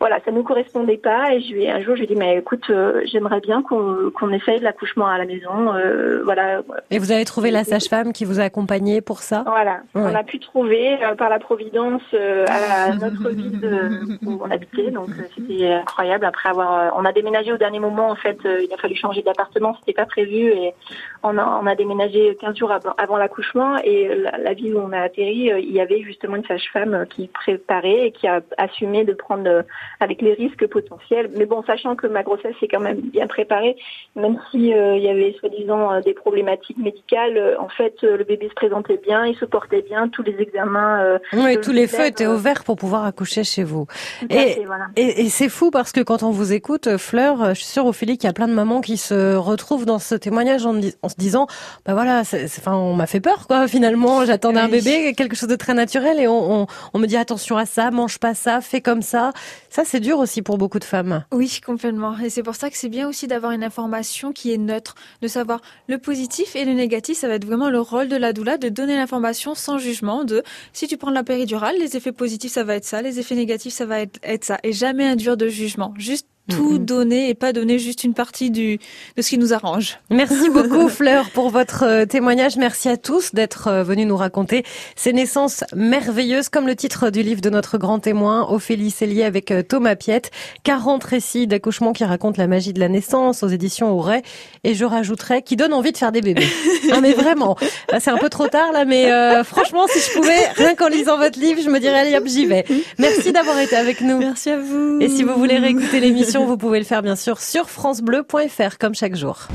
voilà, 0.00 0.18
ça 0.24 0.30
nous 0.32 0.42
correspondait 0.42 0.96
pas. 0.96 1.32
Et 1.32 1.40
je 1.40 1.52
lui, 1.52 1.68
un 1.68 1.80
jour, 1.80 1.94
je 1.94 2.00
lui 2.00 2.04
ai 2.04 2.14
dit, 2.14 2.16
mais 2.16 2.38
écoute, 2.38 2.64
euh, 2.70 3.02
j'aimerais 3.04 3.40
bien 3.40 3.62
qu'on 3.62 4.10
qu'on 4.14 4.32
essaye 4.32 4.60
l'accouchement 4.60 5.06
à 5.06 5.18
la 5.18 5.24
maison. 5.24 5.74
Euh, 5.74 6.22
voilà. 6.24 6.62
Et 6.90 6.98
vous 6.98 7.12
avez 7.12 7.24
trouvé 7.24 7.50
la 7.50 7.64
sage-femme 7.64 8.12
qui 8.12 8.24
vous 8.24 8.40
a 8.40 8.44
accompagné 8.44 9.00
pour 9.00 9.20
ça? 9.20 9.44
Voilà. 9.46 9.80
On 9.94 10.14
a 10.14 10.24
pu 10.24 10.38
trouver 10.40 11.02
euh, 11.02 11.14
par 11.14 11.28
la 11.28 11.38
providence 11.38 12.02
à 12.12 12.94
notre 13.00 13.30
ville 13.30 14.18
où 14.24 14.40
on 14.44 14.50
habitait. 14.50 14.90
Donc 14.90 15.08
c'était 15.36 15.72
incroyable. 15.72 16.24
Après 16.24 16.48
avoir, 16.48 16.94
on 16.96 17.04
a 17.04 17.12
déménagé 17.12 17.52
au 17.52 17.58
dernier 17.58 17.78
moment. 17.78 18.10
En 18.10 18.16
fait, 18.16 18.38
il 18.44 18.68
a 18.72 18.76
fallu 18.76 18.96
changer 18.96 19.13
d'appartement. 19.22 19.76
C'était 19.80 19.92
pas 19.92 20.06
prévu 20.06 20.48
et 20.48 20.74
on 21.22 21.38
a, 21.38 21.60
on 21.62 21.66
a 21.66 21.74
déménagé 21.74 22.36
15 22.40 22.56
jours 22.56 22.72
avant, 22.98 23.16
l'accouchement. 23.16 23.76
Et 23.84 24.08
la, 24.14 24.38
la, 24.38 24.54
ville 24.54 24.74
où 24.74 24.80
on 24.80 24.92
a 24.92 25.00
atterri, 25.00 25.50
il 25.58 25.72
y 25.72 25.80
avait 25.80 26.02
justement 26.02 26.36
une 26.36 26.44
sage-femme 26.44 27.06
qui 27.08 27.28
préparait 27.28 28.06
et 28.06 28.12
qui 28.12 28.26
a 28.26 28.40
assumé 28.58 29.04
de 29.04 29.12
prendre 29.12 29.64
avec 30.00 30.22
les 30.22 30.34
risques 30.34 30.66
potentiels. 30.66 31.30
Mais 31.36 31.46
bon, 31.46 31.62
sachant 31.64 31.96
que 31.96 32.06
ma 32.06 32.22
grossesse 32.22 32.54
est 32.62 32.68
quand 32.68 32.80
même 32.80 33.00
bien 33.00 33.26
préparée, 33.26 33.76
même 34.16 34.38
si 34.50 34.72
euh, 34.72 34.96
il 34.96 35.02
y 35.02 35.08
avait 35.08 35.34
soi-disant 35.38 35.92
euh, 35.92 36.00
des 36.00 36.14
problématiques 36.14 36.78
médicales, 36.78 37.36
euh, 37.36 37.60
en 37.60 37.68
fait, 37.68 37.94
le 38.02 38.24
bébé 38.24 38.48
se 38.48 38.54
présentait 38.54 39.00
bien, 39.04 39.26
il 39.26 39.36
se 39.36 39.44
portait 39.44 39.82
bien, 39.82 40.08
tous 40.08 40.22
les 40.22 40.36
examens. 40.40 41.18
oui, 41.32 41.58
tous 41.60 41.72
les 41.72 41.86
feux 41.86 42.06
étaient 42.06 42.26
ouverts 42.26 42.64
pour 42.64 42.76
pouvoir 42.76 43.04
accoucher 43.04 43.44
chez 43.44 43.64
vous. 43.64 43.86
Et, 44.30 44.62
et, 44.96 45.28
c'est 45.28 45.48
fou 45.48 45.70
parce 45.70 45.92
que 45.92 46.00
quand 46.00 46.22
on 46.22 46.30
vous 46.30 46.52
écoute, 46.52 46.96
Fleur, 46.96 47.50
je 47.50 47.54
suis 47.54 47.66
sûre, 47.66 47.86
Ophélie, 47.86 48.18
qu'il 48.18 48.28
y 48.28 48.30
a 48.30 48.32
plein 48.32 48.48
de 48.48 48.54
mamans 48.54 48.80
qui 48.80 48.96
se 49.08 49.36
retrouvent 49.36 49.86
dans 49.86 49.98
ce 49.98 50.14
témoignage 50.14 50.66
en, 50.66 50.80
se 50.80 51.14
disant, 51.18 51.46
bah 51.84 51.94
voilà, 51.94 52.22
enfin, 52.22 52.74
on 52.74 52.94
m'a 52.94 53.06
fait 53.06 53.20
peur, 53.20 53.46
quoi. 53.46 53.68
Finalement, 53.74 54.24
j'attendais 54.24 54.60
un 54.60 54.68
bébé, 54.68 55.14
quelque 55.14 55.36
chose 55.36 55.48
de 55.48 55.56
très 55.56 55.74
naturel, 55.74 56.20
et 56.20 56.28
on, 56.28 56.62
on, 56.62 56.66
on 56.92 56.98
me 56.98 57.06
dit 57.06 57.16
attention 57.16 57.56
à 57.56 57.66
ça, 57.66 57.90
mange 57.90 58.18
pas 58.18 58.34
ça, 58.34 58.60
fais 58.60 58.80
comme 58.80 59.02
ça. 59.02 59.32
Ça, 59.70 59.82
c'est 59.84 60.00
dur 60.00 60.18
aussi 60.18 60.42
pour 60.42 60.58
beaucoup 60.58 60.78
de 60.78 60.84
femmes. 60.84 61.24
Oui, 61.32 61.60
complètement. 61.64 62.16
Et 62.18 62.30
c'est 62.30 62.42
pour 62.42 62.54
ça 62.54 62.70
que 62.70 62.76
c'est 62.76 62.88
bien 62.88 63.08
aussi 63.08 63.26
d'avoir 63.26 63.52
une 63.52 63.64
information 63.64 64.32
qui 64.32 64.52
est 64.52 64.58
neutre, 64.58 64.94
de 65.22 65.28
savoir 65.28 65.60
le 65.88 65.98
positif 65.98 66.56
et 66.56 66.64
le 66.64 66.72
négatif. 66.72 67.18
Ça 67.18 67.28
va 67.28 67.34
être 67.34 67.44
vraiment 67.44 67.70
le 67.70 67.80
rôle 67.80 68.08
de 68.08 68.16
la 68.16 68.32
doula 68.32 68.58
de 68.58 68.68
donner 68.68 68.96
l'information 68.96 69.54
sans 69.54 69.78
jugement 69.78 70.24
de 70.24 70.42
si 70.72 70.86
tu 70.86 70.96
prends 70.96 71.10
la 71.10 71.24
péridurale, 71.24 71.76
les 71.78 71.96
effets 71.96 72.12
positifs, 72.12 72.52
ça 72.52 72.64
va 72.64 72.76
être 72.76 72.84
ça, 72.84 73.02
les 73.02 73.18
effets 73.18 73.34
négatifs, 73.34 73.74
ça 73.74 73.86
va 73.86 74.00
être, 74.00 74.18
être 74.22 74.44
ça. 74.44 74.58
Et 74.62 74.72
jamais 74.72 75.06
induire 75.06 75.36
de 75.36 75.48
jugement. 75.48 75.92
Juste 75.96 76.26
tout 76.50 76.78
donner 76.78 77.30
et 77.30 77.34
pas 77.34 77.52
donner 77.52 77.78
juste 77.78 78.04
une 78.04 78.12
partie 78.12 78.50
du 78.50 78.78
de 79.16 79.22
ce 79.22 79.30
qui 79.30 79.38
nous 79.38 79.54
arrange. 79.54 79.98
Merci 80.10 80.50
beaucoup 80.52 80.88
Fleur 80.88 81.30
pour 81.30 81.48
votre 81.48 81.84
euh, 81.84 82.04
témoignage. 82.04 82.56
Merci 82.56 82.88
à 82.88 82.96
tous 82.96 83.34
d'être 83.34 83.68
euh, 83.68 83.82
venus 83.82 84.06
nous 84.06 84.16
raconter 84.16 84.64
ces 84.94 85.12
naissances 85.12 85.64
merveilleuses 85.74 86.50
comme 86.50 86.66
le 86.66 86.76
titre 86.76 87.08
du 87.10 87.22
livre 87.22 87.40
de 87.40 87.48
notre 87.48 87.78
grand 87.78 87.98
témoin 87.98 88.46
Ophélie 88.50 88.90
Cellier 88.90 89.24
avec 89.24 89.50
euh, 89.50 89.62
Thomas 89.62 89.96
Piette. 89.96 90.30
40 90.64 91.02
récits 91.04 91.46
d'accouchement 91.46 91.92
qui 91.92 92.04
racontent 92.04 92.40
la 92.40 92.46
magie 92.46 92.74
de 92.74 92.80
la 92.80 92.88
naissance 92.88 93.42
aux 93.42 93.48
éditions 93.48 93.90
Auray 93.92 94.22
et 94.64 94.74
je 94.74 94.84
rajouterais 94.84 95.42
qui 95.42 95.56
donne 95.56 95.72
envie 95.72 95.92
de 95.92 95.98
faire 95.98 96.12
des 96.12 96.20
bébés. 96.20 96.46
ah 96.92 97.00
mais 97.00 97.12
vraiment, 97.12 97.56
c'est 97.98 98.10
un 98.10 98.18
peu 98.18 98.28
trop 98.28 98.48
tard 98.48 98.72
là 98.72 98.84
mais 98.84 99.08
franchement 99.44 99.86
si 99.88 99.98
je 99.98 100.12
pouvais 100.12 100.48
rien 100.56 100.74
qu'en 100.74 100.88
lisant 100.88 101.16
votre 101.16 101.38
livre, 101.38 101.60
je 101.62 101.70
me 101.70 101.80
dirais 101.80 101.98
allez 101.98 102.16
hop, 102.16 102.26
j'y 102.26 102.46
vais. 102.46 102.64
Merci 102.98 103.32
d'avoir 103.32 103.58
été 103.58 103.76
avec 103.76 104.00
nous. 104.00 104.18
Merci 104.18 104.50
à 104.50 104.58
vous. 104.58 104.98
Et 105.00 105.08
si 105.08 105.22
vous 105.22 105.34
voulez 105.34 105.58
réécouter 105.58 106.00
l'émission 106.00 106.33
vous 106.42 106.56
pouvez 106.56 106.80
le 106.80 106.84
faire 106.84 107.02
bien 107.02 107.16
sûr 107.16 107.40
sur 107.40 107.70
francebleu.fr 107.70 108.78
comme 108.78 108.94
chaque 108.94 109.14
jour. 109.14 109.48